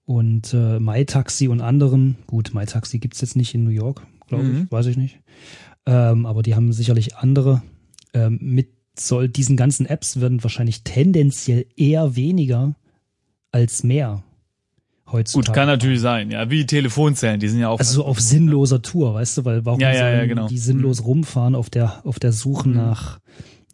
und 0.06 0.56
äh, 0.56 0.80
MyTaxi 0.80 1.48
und 1.50 1.62
anderen, 1.62 2.16
gut, 2.26 2.56
MyTaxi 2.56 2.98
gibt's 2.98 3.22
jetzt 3.22 3.36
nicht 3.36 3.54
in 3.54 3.64
New 3.64 3.70
York, 3.70 4.06
glaube 4.28 4.44
Mhm. 4.46 4.64
ich, 4.66 4.72
weiß 4.72 4.88
ich 4.88 4.98
nicht, 4.98 5.20
ähm, 5.86 6.26
aber 6.26 6.42
die 6.42 6.56
haben 6.56 6.74
sicherlich 6.74 7.16
andere. 7.18 7.62
Ähm, 8.16 8.40
mit 8.42 8.70
soll 8.98 9.28
diesen 9.30 9.58
ganzen 9.58 9.86
Apps 9.86 10.20
werden 10.22 10.44
wahrscheinlich 10.44 10.84
tendenziell 10.84 11.66
eher 11.76 12.16
weniger 12.16 12.76
als 13.52 13.84
mehr 13.84 14.24
heutzutage. 15.12 15.46
Gut, 15.48 15.56
kann 15.56 15.68
natürlich 15.68 16.00
sein, 16.02 16.32
ja, 16.32 16.50
wie 16.50 16.66
Telefonzellen, 16.66 17.40
die 17.40 17.48
sind 17.50 17.60
ja 17.60 17.70
auch. 17.70 17.80
Also 17.80 17.94
so 17.96 18.06
auf 18.06 18.20
sinnloser 18.20 18.82
Tour, 18.82 19.14
weißt 19.14 19.38
du, 19.38 19.46
weil 19.46 19.66
warum 19.66 19.80
Ja, 19.80 19.94
ja, 19.94 20.10
ja, 20.14 20.26
genau. 20.26 20.48
die 20.48 20.58
sinnlos 20.58 21.04
rumfahren 21.06 21.56
auf 21.56 21.70
der 21.70 22.06
auf 22.06 22.20
der 22.20 22.32
Suche 22.32 22.70
Mhm. 22.70 22.76
nach 22.76 23.20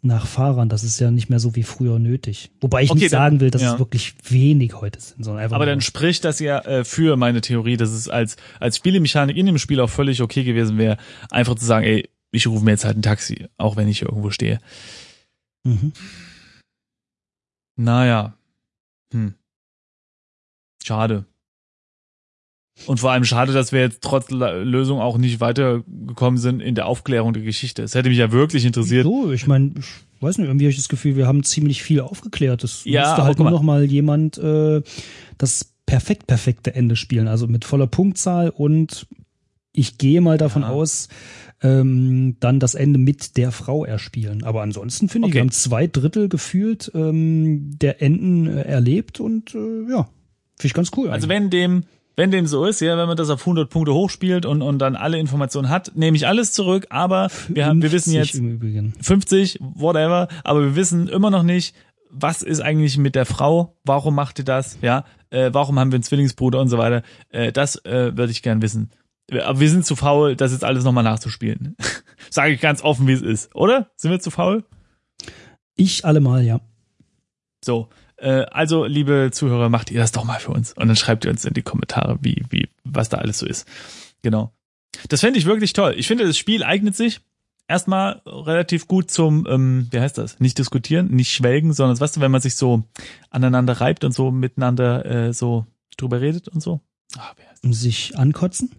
nach 0.02 0.26
Fahrern? 0.26 0.70
Das 0.70 0.82
ist 0.82 0.98
ja 0.98 1.10
nicht 1.10 1.28
mehr 1.28 1.38
so 1.40 1.54
wie 1.56 1.62
früher 1.62 1.98
nötig. 1.98 2.50
Wobei 2.62 2.82
ich 2.82 2.90
Okay, 2.90 3.00
nicht 3.00 3.12
dann- 3.12 3.18
sagen 3.20 3.40
will, 3.40 3.50
dass 3.50 3.60
es 3.62 3.78
wirklich 3.78 4.14
wenig 4.28 4.80
heute 4.80 4.98
sind, 5.00 5.22
sondern 5.24 5.44
einfach 5.44 5.56
Aber 5.56 5.66
dann 5.66 5.82
spricht 5.82 6.24
das 6.24 6.40
ja 6.40 6.58
äh, 6.60 6.84
für 6.84 7.16
meine 7.18 7.42
Theorie, 7.42 7.76
dass 7.76 7.90
es 7.90 8.08
als, 8.08 8.36
als 8.58 8.78
Spielemechanik 8.78 9.36
in 9.36 9.44
dem 9.46 9.58
Spiel 9.58 9.78
auch 9.80 9.90
völlig 9.90 10.22
okay 10.22 10.42
gewesen 10.44 10.78
wäre, 10.78 10.96
einfach 11.30 11.54
zu 11.54 11.66
sagen, 11.66 11.84
ey, 11.86 12.08
ich 12.32 12.46
rufe 12.46 12.64
mir 12.64 12.70
jetzt 12.70 12.84
halt 12.86 12.96
ein 12.96 13.02
Taxi, 13.02 13.46
auch 13.58 13.76
wenn 13.76 13.88
ich 13.88 13.98
hier 13.98 14.08
irgendwo 14.08 14.30
stehe. 14.30 14.60
Mhm. 15.64 15.92
Naja. 17.76 18.34
Hm. 19.12 19.34
Schade. 20.82 21.24
Und 22.86 23.00
vor 23.00 23.10
allem 23.10 23.24
schade, 23.24 23.52
dass 23.52 23.72
wir 23.72 23.80
jetzt 23.80 24.02
trotz 24.02 24.30
Lösung 24.30 25.00
auch 25.00 25.18
nicht 25.18 25.40
weitergekommen 25.40 26.38
sind 26.38 26.60
in 26.60 26.74
der 26.74 26.86
Aufklärung 26.86 27.32
der 27.32 27.42
Geschichte. 27.42 27.82
Es 27.82 27.94
hätte 27.94 28.08
mich 28.08 28.18
ja 28.18 28.32
wirklich 28.32 28.64
interessiert. 28.64 29.04
So, 29.04 29.32
ich 29.32 29.46
meine, 29.46 29.72
ich 29.76 30.22
weiß 30.22 30.38
nicht, 30.38 30.46
irgendwie 30.46 30.64
habe 30.64 30.70
ich 30.70 30.76
das 30.78 30.88
Gefühl, 30.88 31.16
wir 31.16 31.26
haben 31.26 31.42
ziemlich 31.42 31.82
viel 31.82 32.00
aufgeklärt. 32.00 32.64
Es 32.64 32.84
Ja, 32.84 33.02
müsste 33.02 33.24
halt 33.24 33.38
nur 33.38 33.50
noch 33.50 33.62
mal 33.62 33.84
jemand 33.84 34.38
äh, 34.38 34.82
das 35.36 35.74
perfekt 35.84 36.26
perfekte 36.26 36.74
Ende 36.74 36.96
spielen, 36.96 37.28
also 37.28 37.48
mit 37.48 37.64
voller 37.64 37.86
Punktzahl 37.86 38.48
und 38.50 39.06
ich 39.72 39.98
gehe 39.98 40.20
mal 40.20 40.38
davon 40.38 40.62
Ja. 40.62 40.68
aus, 40.68 41.08
ähm, 41.62 42.36
dann 42.40 42.58
das 42.60 42.74
Ende 42.74 42.98
mit 42.98 43.36
der 43.36 43.52
Frau 43.52 43.84
erspielen. 43.84 44.44
Aber 44.44 44.62
ansonsten 44.62 45.08
finde 45.08 45.28
ich, 45.28 45.32
Okay. 45.32 45.34
wir 45.36 45.40
haben 45.42 45.50
zwei 45.50 45.86
Drittel 45.86 46.28
gefühlt 46.28 46.90
ähm, 46.94 47.78
der 47.78 48.02
Enden 48.02 48.46
äh, 48.46 48.62
erlebt 48.62 49.20
und 49.20 49.54
äh, 49.54 49.90
ja, 49.90 50.04
finde 50.56 50.66
ich 50.66 50.74
ganz 50.74 50.90
cool. 50.96 51.10
Also 51.10 51.26
eigentlich. 51.26 51.42
wenn 51.42 51.50
dem, 51.50 51.84
wenn 52.16 52.30
dem 52.30 52.46
so 52.46 52.64
ist, 52.64 52.80
ja, 52.80 52.96
wenn 52.96 53.06
man 53.06 53.16
das 53.16 53.30
auf 53.30 53.40
100 53.40 53.68
Punkte 53.70 53.92
hochspielt 53.94 54.46
und, 54.46 54.62
und 54.62 54.78
dann 54.78 54.96
alle 54.96 55.18
Informationen 55.18 55.68
hat, 55.68 55.92
nehme 55.94 56.16
ich 56.16 56.26
alles 56.26 56.52
zurück, 56.52 56.86
aber 56.90 57.28
wir 57.48 57.66
haben, 57.66 57.82
wir 57.82 57.92
wissen 57.92 58.12
50 58.12 58.32
jetzt, 58.32 58.38
im 58.40 58.50
Übrigen. 58.52 58.94
50, 59.00 59.58
whatever, 59.60 60.28
aber 60.44 60.62
wir 60.62 60.76
wissen 60.76 61.08
immer 61.08 61.30
noch 61.30 61.42
nicht, 61.42 61.74
was 62.10 62.42
ist 62.42 62.60
eigentlich 62.60 62.98
mit 62.98 63.14
der 63.14 63.24
Frau, 63.26 63.76
warum 63.84 64.14
macht 64.16 64.38
die 64.38 64.44
das, 64.44 64.78
ja, 64.82 65.04
äh, 65.30 65.50
warum 65.52 65.78
haben 65.78 65.92
wir 65.92 65.96
einen 65.96 66.02
Zwillingsbruder 66.02 66.58
und 66.60 66.68
so 66.68 66.76
weiter, 66.78 67.02
äh, 67.30 67.52
das 67.52 67.76
äh, 67.84 68.16
würde 68.16 68.32
ich 68.32 68.42
gern 68.42 68.62
wissen. 68.62 68.90
Aber 69.30 69.60
wir 69.60 69.70
sind 69.70 69.86
zu 69.86 69.96
faul, 69.96 70.36
das 70.36 70.52
jetzt 70.52 70.64
alles 70.64 70.84
nochmal 70.84 71.04
nachzuspielen. 71.04 71.76
Sage 72.30 72.52
ich 72.52 72.60
ganz 72.60 72.82
offen, 72.82 73.06
wie 73.06 73.12
es 73.12 73.22
ist, 73.22 73.54
oder? 73.54 73.90
Sind 73.96 74.10
wir 74.10 74.20
zu 74.20 74.30
faul? 74.30 74.64
Ich 75.76 76.04
allemal, 76.04 76.44
ja. 76.44 76.60
So, 77.64 77.88
äh, 78.16 78.46
also 78.50 78.84
liebe 78.84 79.30
Zuhörer, 79.32 79.68
macht 79.68 79.90
ihr 79.90 80.00
das 80.00 80.12
doch 80.12 80.24
mal 80.24 80.40
für 80.40 80.52
uns 80.52 80.72
und 80.72 80.88
dann 80.88 80.96
schreibt 80.96 81.24
ihr 81.24 81.30
uns 81.30 81.44
in 81.44 81.54
die 81.54 81.62
Kommentare, 81.62 82.18
wie, 82.22 82.44
wie, 82.50 82.68
was 82.84 83.08
da 83.08 83.18
alles 83.18 83.38
so 83.38 83.46
ist. 83.46 83.66
Genau. 84.22 84.52
Das 85.08 85.20
fände 85.20 85.38
ich 85.38 85.46
wirklich 85.46 85.72
toll. 85.72 85.94
Ich 85.96 86.06
finde, 86.06 86.26
das 86.26 86.36
Spiel 86.36 86.64
eignet 86.64 86.96
sich 86.96 87.20
erstmal 87.68 88.20
relativ 88.26 88.88
gut 88.88 89.10
zum, 89.10 89.46
ähm, 89.48 89.88
wie 89.90 90.00
heißt 90.00 90.18
das? 90.18 90.40
Nicht 90.40 90.58
diskutieren, 90.58 91.08
nicht 91.08 91.32
schwelgen, 91.32 91.72
sondern 91.72 91.98
weißt 91.98 92.16
du, 92.16 92.20
wenn 92.20 92.32
man 92.32 92.40
sich 92.40 92.56
so 92.56 92.82
aneinander 93.30 93.80
reibt 93.80 94.04
und 94.04 94.12
so 94.12 94.30
miteinander 94.30 95.06
äh, 95.06 95.32
so 95.32 95.66
drüber 95.96 96.20
redet 96.20 96.48
und 96.48 96.60
so. 96.60 96.80
Ah, 97.16 97.32
wer 97.36 97.52
ist 97.52 97.64
Um 97.64 97.72
sich 97.72 98.18
ankotzen. 98.18 98.70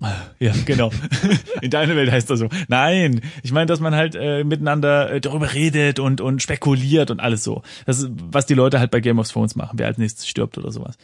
Ja, 0.38 0.52
genau. 0.64 0.90
In 1.62 1.70
deiner 1.70 1.96
Welt 1.96 2.10
heißt 2.10 2.30
das 2.30 2.38
so. 2.38 2.48
Nein, 2.68 3.20
ich 3.42 3.52
meine, 3.52 3.66
dass 3.66 3.80
man 3.80 3.94
halt 3.94 4.14
äh, 4.14 4.44
miteinander 4.44 5.10
äh, 5.10 5.20
darüber 5.20 5.52
redet 5.52 5.98
und 5.98 6.20
und 6.20 6.42
spekuliert 6.42 7.10
und 7.10 7.20
alles 7.20 7.42
so. 7.42 7.62
Das 7.86 7.98
ist, 7.98 8.10
was 8.30 8.46
die 8.46 8.54
Leute 8.54 8.78
halt 8.78 8.90
bei 8.90 9.00
Game 9.00 9.18
of 9.18 9.28
Thrones 9.28 9.56
machen, 9.56 9.78
wer 9.78 9.86
als 9.86 9.98
nächstes 9.98 10.28
stirbt 10.28 10.58
oder 10.58 10.70
sowas. 10.70 10.96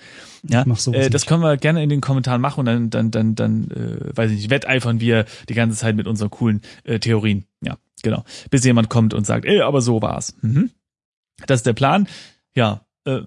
Ja, 0.49 0.65
äh, 0.93 1.11
das 1.11 1.27
können 1.27 1.43
wir 1.43 1.57
gerne 1.57 1.83
in 1.83 1.89
den 1.89 2.01
Kommentaren 2.01 2.41
machen 2.41 2.61
und 2.61 2.67
dann 2.67 2.91
dann 2.91 3.11
dann 3.11 3.35
dann 3.35 3.71
äh, 3.71 4.17
weiß 4.17 4.31
ich 4.31 4.37
nicht, 4.37 4.51
wetteifern 4.51 5.01
wir 5.01 5.25
die 5.49 5.55
ganze 5.55 5.77
Zeit 5.77 5.97
mit 5.97 6.07
unseren 6.07 6.31
coolen 6.31 6.63
äh, 6.85 6.99
Theorien. 6.99 7.45
Ja, 7.61 7.77
genau. 8.03 8.25
Bis 8.51 8.65
jemand 8.65 8.89
kommt 8.89 9.15
und 9.15 9.27
sagt, 9.27 9.47
ey, 9.47 9.61
aber 9.61 9.81
so 9.81 10.01
war's. 10.03 10.35
Mhm. 10.43 10.71
Das 11.47 11.61
ist 11.61 11.67
der 11.67 11.73
Plan. 11.73 12.07
Ja, 12.55 12.83
äh, 13.05 13.23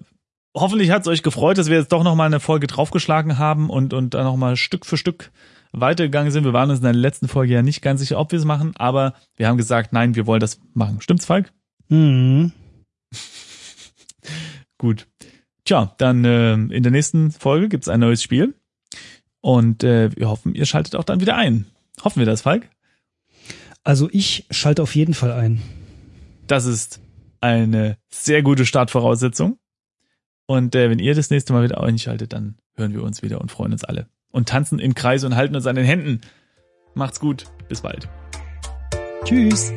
hoffentlich 0.54 0.90
hat's 0.90 1.08
euch 1.08 1.22
gefreut, 1.22 1.58
dass 1.58 1.68
wir 1.68 1.78
jetzt 1.78 1.92
doch 1.92 2.04
noch 2.04 2.14
mal 2.14 2.24
eine 2.24 2.40
Folge 2.40 2.66
draufgeschlagen 2.66 3.38
haben 3.38 3.68
und 3.68 3.92
und 3.92 4.14
dann 4.14 4.24
noch 4.24 4.36
mal 4.36 4.56
Stück 4.56 4.86
für 4.86 4.96
Stück 4.96 5.30
weitergegangen 5.72 6.32
sind. 6.32 6.44
Wir 6.44 6.52
waren 6.52 6.70
uns 6.70 6.80
in 6.80 6.84
der 6.84 6.92
letzten 6.92 7.28
Folge 7.28 7.54
ja 7.54 7.62
nicht 7.62 7.82
ganz 7.82 8.00
sicher, 8.00 8.18
ob 8.18 8.32
wir 8.32 8.38
es 8.38 8.44
machen, 8.44 8.72
aber 8.76 9.14
wir 9.36 9.48
haben 9.48 9.56
gesagt, 9.56 9.92
nein, 9.92 10.14
wir 10.14 10.26
wollen 10.26 10.40
das 10.40 10.60
machen. 10.74 11.00
Stimmt's, 11.00 11.26
Falk? 11.26 11.52
Mhm. 11.88 12.52
Gut. 14.78 15.06
Tja, 15.64 15.94
dann 15.98 16.24
äh, 16.24 16.54
in 16.54 16.82
der 16.82 16.92
nächsten 16.92 17.30
Folge 17.30 17.68
gibt's 17.68 17.88
ein 17.88 18.00
neues 18.00 18.22
Spiel. 18.22 18.54
Und 19.40 19.84
äh, 19.84 20.14
wir 20.16 20.28
hoffen, 20.28 20.54
ihr 20.54 20.66
schaltet 20.66 20.96
auch 20.96 21.04
dann 21.04 21.20
wieder 21.20 21.36
ein. 21.36 21.66
Hoffen 22.02 22.20
wir 22.20 22.26
das, 22.26 22.42
Falk? 22.42 22.68
Also 23.84 24.08
ich 24.12 24.46
schalte 24.50 24.82
auf 24.82 24.94
jeden 24.94 25.14
Fall 25.14 25.32
ein. 25.32 25.62
Das 26.46 26.64
ist 26.64 27.00
eine 27.40 27.98
sehr 28.08 28.42
gute 28.42 28.66
Startvoraussetzung. 28.66 29.58
Und 30.46 30.74
äh, 30.74 30.90
wenn 30.90 30.98
ihr 30.98 31.14
das 31.14 31.30
nächste 31.30 31.52
Mal 31.52 31.64
wieder 31.64 31.82
einschaltet, 31.82 32.32
dann 32.32 32.56
hören 32.74 32.94
wir 32.94 33.02
uns 33.02 33.22
wieder 33.22 33.40
und 33.40 33.50
freuen 33.50 33.72
uns 33.72 33.84
alle 33.84 34.08
und 34.38 34.48
tanzen 34.48 34.78
im 34.78 34.94
Kreis 34.94 35.24
und 35.24 35.34
halten 35.34 35.56
uns 35.56 35.66
an 35.66 35.74
den 35.74 35.84
Händen. 35.84 36.20
Macht's 36.94 37.18
gut. 37.18 37.46
Bis 37.68 37.80
bald. 37.80 38.08
Tschüss. 39.24 39.72